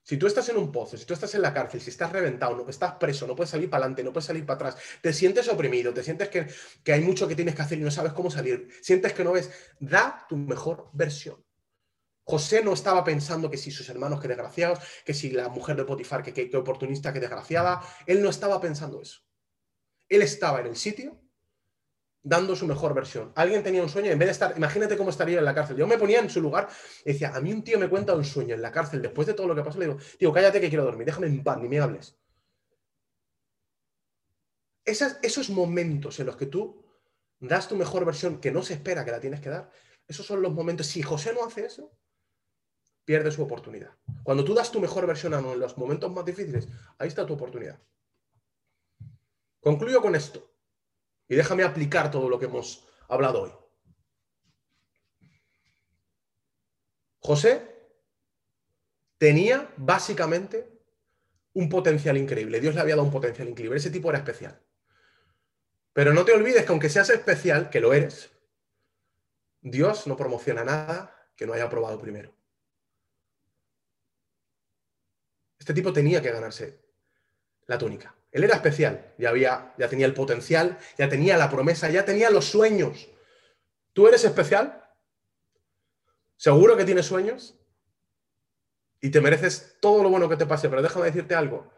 Si 0.02 0.18
tú 0.18 0.26
estás 0.26 0.50
en 0.50 0.58
un 0.58 0.72
pozo, 0.72 0.98
si 0.98 1.06
tú 1.06 1.14
estás 1.14 1.36
en 1.36 1.44
la 1.44 1.54
cárcel, 1.54 1.80
si 1.80 1.92
estás 1.92 2.12
reventado, 2.12 2.56
no, 2.56 2.68
estás 2.68 2.96
preso, 2.96 3.28
no 3.28 3.36
puedes 3.36 3.52
salir 3.52 3.70
para 3.70 3.84
adelante, 3.84 4.04
no 4.04 4.12
puedes 4.12 4.26
salir 4.26 4.44
para 4.44 4.56
atrás, 4.56 4.84
te 5.00 5.14
sientes 5.14 5.48
oprimido, 5.48 5.94
te 5.94 6.04
sientes 6.04 6.30
que, 6.30 6.48
que 6.84 6.92
hay 6.92 7.02
mucho 7.02 7.28
que 7.28 7.36
tienes 7.36 7.54
que 7.54 7.62
hacer 7.62 7.78
y 7.78 7.82
no 7.82 7.92
sabes 7.92 8.14
cómo 8.14 8.32
salir, 8.32 8.68
sientes 8.82 9.14
que 9.14 9.24
no 9.24 9.34
ves, 9.34 9.52
da 9.80 10.26
tu 10.28 10.36
mejor 10.36 10.90
versión. 10.92 11.46
José 12.24 12.64
no 12.64 12.74
estaba 12.74 13.04
pensando 13.04 13.52
que 13.52 13.58
si 13.58 13.70
sus 13.70 13.88
hermanos, 13.90 14.20
que 14.20 14.28
desgraciados, 14.28 14.80
que 15.06 15.14
si 15.14 15.30
la 15.30 15.50
mujer 15.50 15.76
de 15.76 15.86
Potifar, 15.86 16.24
que, 16.24 16.34
que, 16.34 16.58
oportunista, 16.58 17.14
que 17.14 17.20
desgraciada. 17.20 17.82
Él 18.08 18.24
no 18.24 18.30
estaba 18.30 18.60
pensando 18.60 19.02
eso. 19.02 19.22
Él 20.10 20.24
estaba 20.24 20.62
en 20.62 20.68
el 20.68 20.76
sitio 20.78 21.23
dando 22.24 22.56
su 22.56 22.66
mejor 22.66 22.94
versión. 22.94 23.34
Alguien 23.36 23.62
tenía 23.62 23.84
un 23.84 23.90
sueño, 23.90 24.10
en 24.10 24.18
vez 24.18 24.28
de 24.28 24.32
estar, 24.32 24.54
imagínate 24.56 24.98
cómo 24.98 25.10
estaría 25.10 25.40
en 25.40 25.46
la 25.46 25.54
cárcel. 25.54 25.76
Yo 25.76 25.86
me 25.86 25.98
ponía 25.98 26.20
en 26.20 26.30
su 26.30 26.42
lugar 26.42 26.70
y 27.06 27.12
decía, 27.12 27.36
a 27.36 27.42
mí 27.42 27.52
un 27.52 27.64
tío 27.64 27.78
me 27.78 27.90
cuenta 27.90 28.16
un 28.16 28.24
sueño 28.24 28.56
en 28.56 28.62
la 28.62 28.72
cárcel, 28.72 29.02
después 29.02 29.28
de 29.28 29.34
todo 29.34 29.48
lo 29.48 29.56
que 29.56 29.62
pasó, 29.62 29.78
le 29.78 29.88
digo, 29.88 30.00
tío, 30.18 30.32
cállate 30.32 30.62
que 30.62 30.70
quiero 30.70 30.86
dormir, 30.86 31.06
déjame 31.06 31.28
en 31.28 31.44
paz, 31.44 31.58
ni 31.60 31.68
me 31.68 31.80
hables. 31.80 32.18
esos 34.86 35.50
momentos 35.50 36.20
en 36.20 36.26
los 36.26 36.38
que 36.38 36.46
tú 36.46 36.84
das 37.40 37.68
tu 37.68 37.76
mejor 37.76 38.06
versión, 38.06 38.40
que 38.40 38.52
no 38.52 38.64
se 38.64 38.74
espera 38.74 39.04
que 39.04 39.12
la 39.12 39.20
tienes 39.20 39.42
que 39.42 39.50
dar, 39.50 39.70
esos 40.08 40.26
son 40.26 40.42
los 40.42 40.54
momentos. 40.54 40.88
Si 40.88 41.02
José 41.02 41.34
no 41.34 41.46
hace 41.46 41.66
eso, 41.66 41.92
pierde 43.04 43.32
su 43.32 43.44
oportunidad. 43.44 43.98
Cuando 44.24 44.46
tú 44.46 44.54
das 44.54 44.72
tu 44.72 44.80
mejor 44.80 45.06
versión 45.06 45.34
en 45.34 45.60
los 45.60 45.78
momentos 45.78 46.10
más 46.12 46.24
difíciles, 46.24 46.70
ahí 46.98 47.10
está 47.10 47.26
tu 47.26 47.34
oportunidad. 47.34 47.82
Concluyo 49.60 50.02
con 50.02 50.16
esto 50.16 50.53
y 51.34 51.36
déjame 51.36 51.64
aplicar 51.64 52.12
todo 52.12 52.30
lo 52.30 52.38
que 52.38 52.46
hemos 52.46 52.88
hablado 53.10 53.42
hoy. 53.42 53.52
José 57.20 57.74
tenía 59.18 59.74
básicamente 59.78 60.80
un 61.54 61.70
potencial 61.70 62.18
increíble. 62.18 62.60
Dios 62.60 62.76
le 62.76 62.82
había 62.82 62.96
dado 62.96 63.08
un 63.08 63.12
potencial 63.12 63.50
increíble. 63.50 63.78
Ese 63.78 63.90
tipo 63.90 64.10
era 64.10 64.20
especial. 64.20 64.62
Pero 65.94 66.14
no 66.14 66.24
te 66.24 66.34
olvides 66.34 66.66
que 66.66 66.72
aunque 66.72 66.90
seas 66.90 67.10
especial, 67.10 67.70
que 67.70 67.80
lo 67.80 67.94
eres, 67.94 68.30
Dios 69.62 70.06
no 70.06 70.16
promociona 70.16 70.64
nada 70.64 71.30
que 71.36 71.48
no 71.48 71.54
haya 71.54 71.70
probado 71.70 72.00
primero. 72.00 72.32
Este 75.58 75.74
tipo 75.74 75.94
tenía 75.94 76.22
que 76.22 76.32
ganarse 76.32 76.80
la 77.66 77.78
túnica. 77.78 78.16
Él 78.34 78.44
era 78.44 78.56
especial, 78.56 79.14
ya, 79.20 79.30
había, 79.30 79.76
ya 79.78 79.88
tenía 79.88 80.08
el 80.08 80.16
potencial, 80.16 80.80
ya 80.98 81.08
tenía 81.08 81.38
la 81.38 81.52
promesa, 81.52 81.90
ya 81.92 82.04
tenía 82.04 82.32
los 82.32 82.46
sueños. 82.46 83.08
¿Tú 83.94 84.08
eres 84.08 84.26
especial? 84.26 84.90
¿Seguro 86.36 86.76
que 86.76 86.84
tienes 86.84 87.06
sueños? 87.06 87.56
Y 89.00 89.12
te 89.12 89.22
mereces 89.22 89.78
todo 89.80 90.02
lo 90.02 90.10
bueno 90.10 90.28
que 90.28 90.36
te 90.36 90.48
pase, 90.48 90.68
pero 90.68 90.82
déjame 90.82 91.06
decirte 91.06 91.36
algo. 91.36 91.72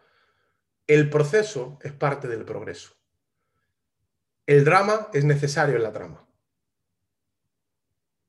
El 0.86 1.10
proceso 1.10 1.78
es 1.82 1.92
parte 1.92 2.26
del 2.26 2.46
progreso. 2.46 2.94
El 4.46 4.64
drama 4.64 5.10
es 5.12 5.24
necesario 5.24 5.76
en 5.76 5.82
la 5.82 5.92
trama. 5.92 6.26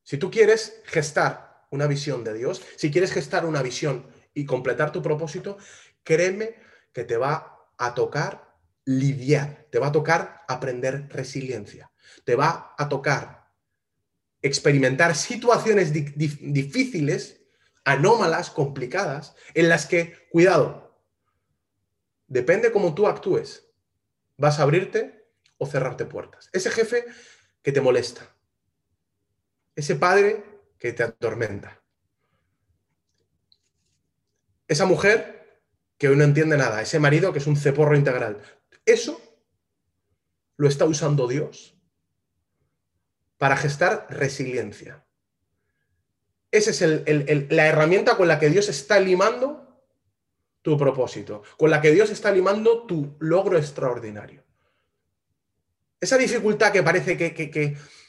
Si 0.04 0.18
tú 0.18 0.30
quieres 0.30 0.82
gestar 0.86 1.66
una 1.70 1.88
visión 1.88 2.26
de 2.26 2.34
Dios, 2.34 2.62
si 2.76 2.92
quieres 2.92 3.14
gestar 3.14 3.46
una 3.46 3.62
visión 3.62 4.06
y 4.34 4.46
completar 4.46 4.92
tu 4.92 5.02
propósito, 5.02 5.58
créeme 6.04 6.56
que 6.92 7.06
te 7.06 7.16
va 7.16 7.57
a 7.78 7.94
tocar 7.94 8.58
lidiar, 8.86 9.68
te 9.70 9.80
va 9.80 9.88
a 9.88 9.92
tocar 9.92 10.44
aprender 10.48 11.10
resiliencia, 11.10 11.92
te 12.24 12.36
va 12.36 12.74
a 12.78 12.88
tocar 12.88 13.52
experimentar 14.42 15.16
situaciones 15.16 15.92
difíciles, 15.92 17.42
anómalas, 17.84 18.50
complicadas, 18.50 19.36
en 19.54 19.70
las 19.70 19.86
que, 19.86 20.28
cuidado, 20.30 21.02
depende 22.28 22.72
cómo 22.72 22.94
tú 22.94 23.08
actúes, 23.08 23.68
vas 24.38 24.60
a 24.60 24.64
abrirte 24.64 25.28
o 25.58 25.66
cerrarte 25.66 26.06
puertas. 26.06 26.50
Ese 26.54 26.70
jefe 26.70 27.06
que 27.62 27.72
te 27.72 27.82
molesta, 27.82 28.34
ese 29.76 29.96
padre 29.96 30.44
que 30.80 30.94
te 30.94 31.04
atormenta, 31.04 31.82
esa 34.68 34.86
mujer 34.86 35.37
que 35.98 36.10
hoy 36.10 36.16
no 36.16 36.24
entiende 36.24 36.58
nada, 36.58 36.82
ese 36.82 37.00
marido 37.00 37.34
que 37.34 37.39
es 37.39 37.48
un 37.48 37.58
ceporro 37.58 37.95
integral. 37.95 38.39
Eso 38.86 39.22
lo 40.58 40.68
está 40.68 40.86
usando 40.86 41.28
Dios 41.28 41.76
para 43.38 43.58
gestar 43.58 44.08
resiliencia. 44.10 45.06
Esa 46.52 46.72
es 46.72 47.52
la 47.52 47.68
herramienta 47.68 48.16
con 48.16 48.28
la 48.28 48.39
que 48.39 48.50
Dios 48.50 48.70
está 48.70 49.00
limando 49.00 49.84
tu 50.62 50.78
propósito, 50.78 51.43
con 51.58 51.70
la 51.70 51.82
que 51.82 51.91
Dios 51.91 52.10
está 52.10 52.32
limando 52.32 52.86
tu 52.86 53.16
logro 53.20 53.58
extraordinario. 53.58 54.43
Esa 56.00 56.18
dificultad 56.18 56.72
que 56.72 56.84
parece 56.84 57.18
que, 57.18 57.34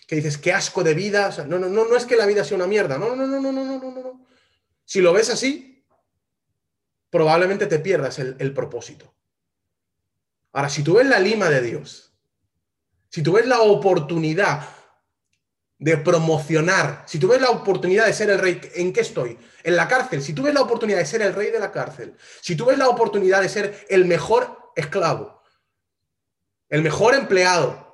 que 0.09 0.16
dices, 0.16 0.39
qué 0.39 0.55
asco 0.55 0.82
de 0.82 0.95
vida. 0.95 1.30
no, 1.47 1.59
no, 1.59 1.68
no, 1.68 1.86
no 1.86 1.97
es 1.97 2.07
que 2.07 2.16
la 2.16 2.24
vida 2.24 2.43
sea 2.43 2.57
una 2.57 2.66
mierda. 2.66 2.97
No, 2.97 3.14
no, 3.14 3.26
no, 3.26 3.41
no, 3.41 3.53
no, 3.53 3.64
no, 3.64 3.78
no, 3.78 3.91
no. 3.91 4.26
Si 4.82 5.03
lo 5.03 5.12
ves 5.12 5.28
así, 5.28 5.78
probablemente 7.11 7.66
te 7.66 7.78
pierdas 7.78 8.18
el, 8.18 8.52
propósito. 8.54 9.14
Ahora, 10.52 10.68
si 10.68 10.82
tú 10.82 10.94
ves 10.94 11.06
la 11.06 11.18
lima 11.18 11.48
de 11.48 11.61
Dios, 11.61 12.12
si 13.09 13.22
tú 13.22 13.32
ves 13.32 13.46
la 13.46 13.61
oportunidad 13.61 14.68
de 15.78 15.96
promocionar, 15.96 17.04
si 17.06 17.18
tú 17.18 17.28
ves 17.28 17.40
la 17.40 17.50
oportunidad 17.50 18.06
de 18.06 18.12
ser 18.12 18.30
el 18.30 18.38
rey, 18.38 18.61
¿en 18.74 18.92
qué 18.92 19.00
estoy? 19.00 19.38
En 19.62 19.76
la 19.76 19.86
cárcel. 19.86 20.22
Si 20.22 20.32
tú 20.32 20.42
ves 20.42 20.52
la 20.52 20.61
oportunidad 20.61 20.98
de 20.98 21.06
ser 21.06 21.22
el 21.22 21.34
rey 21.34 21.50
de 21.50 21.61
la 21.61 21.70
cárcel, 21.70 22.16
si 22.40 22.56
tú 22.56 22.66
ves 22.66 22.78
la 22.78 22.88
oportunidad 22.88 23.40
de 23.40 23.48
ser 23.48 23.86
el 23.88 24.04
mejor 24.04 24.72
esclavo, 24.74 25.40
el 26.68 26.82
mejor 26.82 27.14
empleado, 27.14 27.88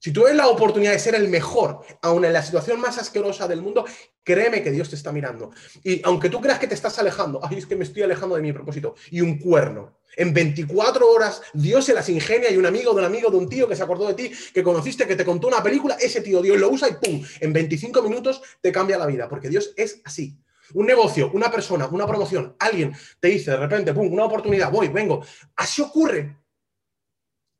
si 0.00 0.12
tú 0.12 0.24
ves 0.24 0.34
la 0.34 0.48
oportunidad 0.48 0.92
de 0.92 0.98
ser 0.98 1.14
el 1.14 1.28
mejor, 1.28 1.84
aun 2.00 2.24
en 2.24 2.32
la 2.32 2.42
situación 2.42 2.80
más 2.80 2.96
asquerosa 2.96 3.46
del 3.46 3.60
mundo, 3.60 3.84
créeme 4.22 4.62
que 4.62 4.70
Dios 4.70 4.88
te 4.88 4.96
está 4.96 5.12
mirando. 5.12 5.50
Y 5.82 6.00
aunque 6.04 6.28
tú 6.28 6.40
creas 6.40 6.58
que 6.58 6.66
te 6.66 6.74
estás 6.74 6.98
alejando, 6.98 7.40
ay, 7.42 7.58
es 7.58 7.66
que 7.66 7.76
me 7.76 7.84
estoy 7.84 8.02
alejando 8.02 8.36
de 8.36 8.42
mi 8.42 8.52
propósito, 8.52 8.94
y 9.10 9.20
un 9.20 9.38
cuerno. 9.38 9.98
En 10.16 10.34
24 10.34 11.08
horas 11.08 11.40
Dios 11.52 11.84
se 11.84 11.94
las 11.94 12.08
ingenia 12.08 12.50
y 12.50 12.56
un 12.56 12.66
amigo 12.66 12.92
de 12.92 12.98
un 12.98 13.04
amigo 13.04 13.30
de 13.30 13.36
un 13.36 13.48
tío 13.48 13.68
que 13.68 13.76
se 13.76 13.82
acordó 13.82 14.08
de 14.08 14.14
ti, 14.14 14.32
que 14.52 14.62
conociste, 14.62 15.06
que 15.06 15.16
te 15.16 15.24
contó 15.24 15.46
una 15.48 15.62
película, 15.62 15.96
ese 16.00 16.20
tío 16.20 16.42
Dios 16.42 16.58
lo 16.58 16.68
usa 16.68 16.88
y 16.88 16.94
¡pum! 16.94 17.24
En 17.40 17.52
25 17.52 18.02
minutos 18.02 18.42
te 18.60 18.72
cambia 18.72 18.98
la 18.98 19.06
vida, 19.06 19.28
porque 19.28 19.48
Dios 19.48 19.72
es 19.76 20.00
así. 20.04 20.36
Un 20.74 20.86
negocio, 20.86 21.30
una 21.32 21.50
persona, 21.50 21.86
una 21.88 22.06
promoción, 22.06 22.54
alguien 22.58 22.92
te 23.18 23.28
dice 23.28 23.52
de 23.52 23.56
repente, 23.56 23.94
¡pum! 23.94 24.12
Una 24.12 24.24
oportunidad, 24.24 24.70
voy, 24.70 24.88
vengo. 24.88 25.24
Así 25.56 25.82
ocurre. 25.82 26.39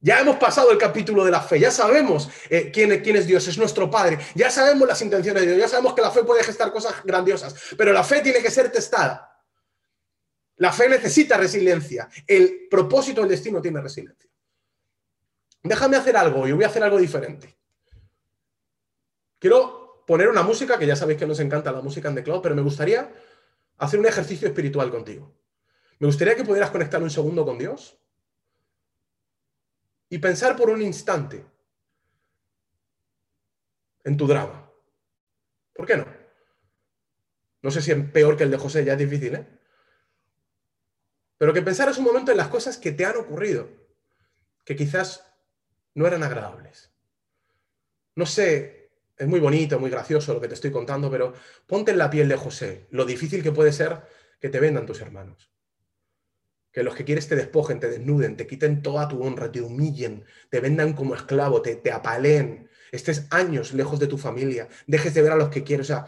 Ya 0.02 0.18
hemos 0.20 0.36
pasado 0.36 0.70
el 0.70 0.78
capítulo 0.78 1.24
de 1.24 1.30
la 1.30 1.42
fe, 1.42 1.60
ya 1.60 1.70
sabemos 1.70 2.30
eh, 2.48 2.70
quién, 2.72 2.90
es 2.92 3.26
Dios, 3.26 3.46
es 3.46 3.58
nuestro 3.58 3.90
Padre, 3.90 4.18
ya 4.34 4.50
sabemos 4.50 4.88
las 4.88 5.02
intenciones 5.02 5.42
de 5.42 5.48
Dios, 5.48 5.58
ya 5.58 5.68
sabemos 5.68 5.92
que 5.92 6.00
la 6.00 6.10
fe 6.10 6.24
puede 6.24 6.42
gestar 6.42 6.72
cosas 6.72 6.94
grandiosas, 7.04 7.54
pero 7.76 7.92
la 7.92 8.02
fe 8.02 8.22
tiene 8.22 8.40
que 8.40 8.50
ser 8.50 8.72
testada. 8.72 9.26
La 10.56 10.72
fe 10.72 10.88
necesita 10.88 11.36
resiliencia, 11.36 12.08
el 12.26 12.66
propósito 12.70 13.20
del 13.20 13.30
destino 13.30 13.60
tiene 13.60 13.80
resiliencia. 13.80 14.30
Déjame 15.62 15.98
hacer 15.98 16.16
algo, 16.16 16.46
yo 16.46 16.56
voy 16.56 16.64
a 16.64 16.68
hacer 16.68 16.82
algo 16.82 16.96
diferente. 16.96 17.58
Quiero 19.38 20.02
poner 20.06 20.28
una 20.28 20.42
música, 20.42 20.78
que 20.78 20.86
ya 20.86 20.96
sabéis 20.96 21.18
que 21.18 21.26
nos 21.26 21.40
encanta 21.40 21.72
la 21.72 21.82
música 21.82 22.08
en 22.08 22.14
The 22.14 22.22
Cloud, 22.22 22.40
pero 22.40 22.54
me 22.54 22.62
gustaría 22.62 23.12
hacer 23.76 24.00
un 24.00 24.06
ejercicio 24.06 24.48
espiritual 24.48 24.90
contigo. 24.90 25.34
Me 25.98 26.06
gustaría 26.06 26.34
que 26.34 26.44
pudieras 26.44 26.70
conectar 26.70 27.02
un 27.02 27.10
segundo 27.10 27.44
con 27.44 27.58
Dios 27.58 27.98
y 30.10 30.18
pensar 30.18 30.56
por 30.56 30.68
un 30.68 30.82
instante 30.82 31.46
en 34.04 34.16
tu 34.16 34.26
drama. 34.26 34.70
¿Por 35.72 35.86
qué 35.86 35.96
no? 35.96 36.06
No 37.62 37.70
sé 37.70 37.80
si 37.80 37.92
es 37.92 38.04
peor 38.10 38.36
que 38.36 38.42
el 38.42 38.50
de 38.50 38.58
José, 38.58 38.84
ya 38.84 38.94
es 38.94 38.98
difícil, 38.98 39.36
¿eh? 39.36 39.46
Pero 41.38 41.54
que 41.54 41.62
pensaras 41.62 41.96
un 41.96 42.04
momento 42.04 42.32
en 42.32 42.36
las 42.36 42.48
cosas 42.48 42.76
que 42.76 42.92
te 42.92 43.06
han 43.06 43.16
ocurrido, 43.16 43.68
que 44.64 44.76
quizás 44.76 45.32
no 45.94 46.06
eran 46.06 46.22
agradables. 46.22 46.90
No 48.16 48.26
sé, 48.26 48.90
es 49.16 49.28
muy 49.28 49.40
bonito, 49.40 49.78
muy 49.78 49.90
gracioso 49.90 50.34
lo 50.34 50.40
que 50.40 50.48
te 50.48 50.54
estoy 50.54 50.72
contando, 50.72 51.10
pero 51.10 51.32
ponte 51.66 51.92
en 51.92 51.98
la 51.98 52.10
piel 52.10 52.28
de 52.28 52.36
José, 52.36 52.88
lo 52.90 53.04
difícil 53.04 53.42
que 53.42 53.52
puede 53.52 53.72
ser 53.72 54.02
que 54.40 54.48
te 54.48 54.60
vendan 54.60 54.86
tus 54.86 55.00
hermanos 55.00 55.50
que 56.72 56.82
los 56.82 56.94
que 56.94 57.04
quieres 57.04 57.28
te 57.28 57.36
despojen, 57.36 57.80
te 57.80 57.88
desnuden, 57.88 58.36
te 58.36 58.46
quiten 58.46 58.82
toda 58.82 59.08
tu 59.08 59.22
honra, 59.22 59.50
te 59.50 59.60
humillen, 59.60 60.24
te 60.50 60.60
vendan 60.60 60.92
como 60.92 61.14
esclavo, 61.14 61.62
te, 61.62 61.76
te 61.76 61.90
apaleen, 61.90 62.68
estés 62.92 63.26
años 63.30 63.72
lejos 63.72 63.98
de 63.98 64.06
tu 64.06 64.18
familia, 64.18 64.68
dejes 64.86 65.14
de 65.14 65.22
ver 65.22 65.32
a 65.32 65.36
los 65.36 65.48
que 65.48 65.64
quieres, 65.64 65.90
o 65.90 65.94
sea, 65.94 66.06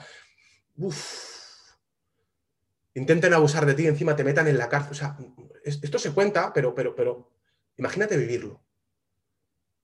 intenten 2.95 3.35
abusar 3.35 3.67
de 3.67 3.75
ti, 3.75 3.87
encima 3.87 4.15
te 4.15 4.25
metan 4.25 4.49
en 4.49 4.59
la 4.59 4.69
cárcel, 4.69 4.93
o 4.93 4.95
sea, 4.95 5.17
esto 5.65 5.99
se 5.99 6.13
cuenta, 6.13 6.53
pero, 6.53 6.75
pero, 6.75 6.95
pero, 6.95 7.33
imagínate 7.77 8.17
vivirlo. 8.17 8.63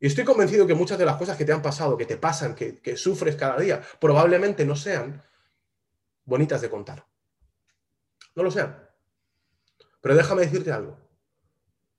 Y 0.01 0.07
estoy 0.07 0.25
convencido 0.25 0.67
que 0.67 0.75
muchas 0.75 0.99
de 0.99 1.05
las 1.05 1.17
cosas 1.17 1.37
que 1.37 1.45
te 1.45 1.53
han 1.53 1.63
pasado, 1.63 1.97
que 1.97 2.07
te 2.07 2.17
pasan, 2.17 2.55
que, 2.55 2.79
que 2.81 2.97
sufres 2.97 3.35
cada 3.35 3.59
día, 3.59 3.83
probablemente 4.01 4.65
no 4.65 4.77
sean 4.77 5.23
bonitas 6.25 6.61
de 6.61 6.71
contar. 6.71 7.05
No 8.37 8.45
lo 8.45 8.51
sean. 8.53 8.88
Pero 10.01 10.15
déjame 10.15 10.43
decirte 10.43 10.73
algo. 10.73 10.99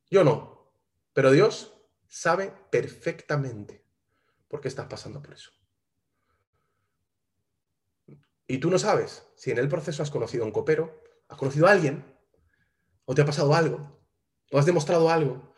Yo 0.09 0.23
no, 0.23 0.73
pero 1.13 1.31
Dios 1.31 1.73
sabe 2.07 2.53
perfectamente 2.71 3.85
por 4.47 4.61
qué 4.61 4.67
estás 4.67 4.87
pasando 4.87 5.21
por 5.21 5.33
eso. 5.33 5.51
Y 8.47 8.57
tú 8.57 8.71
no 8.71 8.79
sabes 8.79 9.27
si 9.35 9.51
en 9.51 9.59
el 9.59 9.69
proceso 9.69 10.01
has 10.01 10.09
conocido 10.09 10.43
a 10.43 10.47
un 10.47 10.51
copero, 10.51 11.03
has 11.27 11.37
conocido 11.37 11.67
a 11.67 11.71
alguien, 11.71 12.03
o 13.05 13.13
te 13.13 13.21
ha 13.21 13.25
pasado 13.25 13.53
algo, 13.53 14.01
o 14.51 14.57
has 14.57 14.65
demostrado 14.65 15.09
algo, 15.09 15.53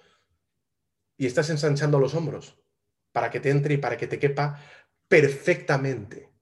y 1.15 1.25
estás 1.25 1.49
ensanchando 1.49 1.99
los 1.99 2.13
hombros 2.15 2.57
para 3.13 3.29
que 3.29 3.39
te 3.39 3.49
entre 3.49 3.75
y 3.75 3.77
para 3.77 3.95
que 3.95 4.07
te 4.07 4.19
quepa 4.19 4.59
perfectamente 5.07 6.33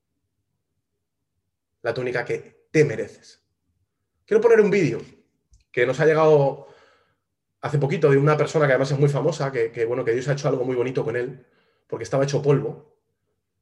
la 1.81 1.93
túnica 1.93 2.25
que 2.25 2.67
te 2.71 2.83
mereces. 2.83 3.45
Quiero 4.25 4.41
poner 4.41 4.61
un 4.61 4.71
vídeo 4.71 5.01
que 5.71 5.85
nos 5.85 5.99
ha 5.99 6.05
llegado 6.05 6.67
hace 7.61 7.77
poquito 7.77 8.09
de 8.09 8.17
una 8.17 8.37
persona 8.37 8.65
que 8.65 8.73
además 8.73 8.91
es 8.91 8.99
muy 8.99 9.09
famosa, 9.09 9.51
que, 9.51 9.85
bueno, 9.85 10.05
que 10.05 10.13
Dios 10.13 10.27
ha 10.27 10.33
hecho 10.33 10.47
algo 10.47 10.63
muy 10.63 10.75
bonito 10.75 11.03
con 11.03 11.15
él, 11.15 11.45
porque 11.87 12.03
estaba 12.03 12.23
hecho 12.23 12.41
polvo. 12.41 12.95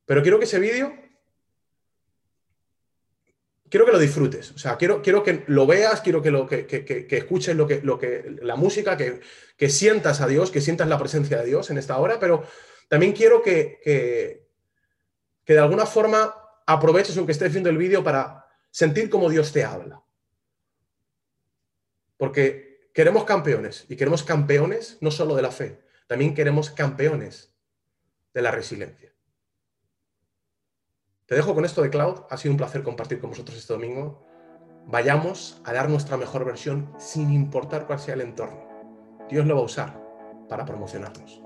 Pero 0.05 0.21
quiero 0.21 0.39
que 0.39 0.45
ese 0.45 0.59
vídeo, 0.59 0.93
quiero 3.69 3.85
que 3.85 3.91
lo 3.91 3.99
disfrutes. 3.99 4.51
O 4.51 4.57
sea, 4.57 4.77
quiero, 4.77 5.01
quiero 5.01 5.23
que 5.23 5.43
lo 5.47 5.65
veas, 5.65 6.01
quiero 6.01 6.21
que, 6.21 6.31
lo, 6.31 6.45
que, 6.45 7.07
escuches 7.09 7.55
lo 7.55 7.67
que, 7.67 7.81
lo 7.81 7.97
que, 7.97 8.37
la 8.41 8.55
música, 8.55 8.95
que, 8.95 9.19
que 9.57 9.69
sientas 9.69 10.21
a 10.21 10.27
Dios, 10.27 10.51
que 10.51 10.61
sientas 10.61 10.87
la 10.87 10.99
presencia 10.99 11.39
de 11.39 11.45
Dios 11.45 11.69
en 11.69 11.77
esta 11.77 11.97
hora, 11.97 12.19
pero 12.19 12.43
también 12.87 13.13
quiero 13.13 13.41
que, 13.41 13.79
que, 13.83 15.53
de 15.53 15.59
alguna 15.59 15.85
forma 15.85 16.33
aproveches, 16.65 17.17
aunque 17.17 17.31
estés 17.31 17.51
viendo 17.51 17.69
el 17.69 17.77
vídeo, 17.77 18.03
para 18.03 18.45
sentir 18.71 19.09
cómo 19.09 19.29
Dios 19.29 19.51
te 19.51 19.63
habla. 19.63 20.01
Porque 22.17 22.89
queremos 22.93 23.23
campeones 23.23 23.85
y 23.89 23.95
queremos 23.95 24.23
campeones 24.23 24.97
no 25.01 25.11
solo 25.11 25.35
de 25.35 25.41
la 25.43 25.51
fe, 25.51 25.81
también 26.07 26.33
queremos 26.33 26.69
campeones 26.69 27.53
de 28.33 28.41
la 28.41 28.51
resiliencia. 28.51 29.13
Te 31.27 31.35
dejo 31.35 31.53
con 31.53 31.65
esto 31.65 31.81
de 31.81 31.89
Cloud. 31.89 32.21
Ha 32.29 32.37
sido 32.37 32.53
un 32.53 32.57
placer 32.57 32.83
compartir 32.83 33.19
con 33.19 33.31
vosotros 33.31 33.57
este 33.57 33.73
domingo. 33.73 34.25
Vayamos 34.85 35.61
a 35.65 35.73
dar 35.73 35.89
nuestra 35.89 36.15
mejor 36.15 36.45
versión 36.45 36.93
sin 36.97 37.33
importar 37.33 37.85
cuál 37.85 37.99
sea 37.99 38.13
el 38.13 38.21
entorno. 38.21 38.65
Dios 39.29 39.45
lo 39.45 39.55
va 39.55 39.61
a 39.61 39.65
usar 39.65 40.47
para 40.47 40.63
promocionarnos. 40.63 41.41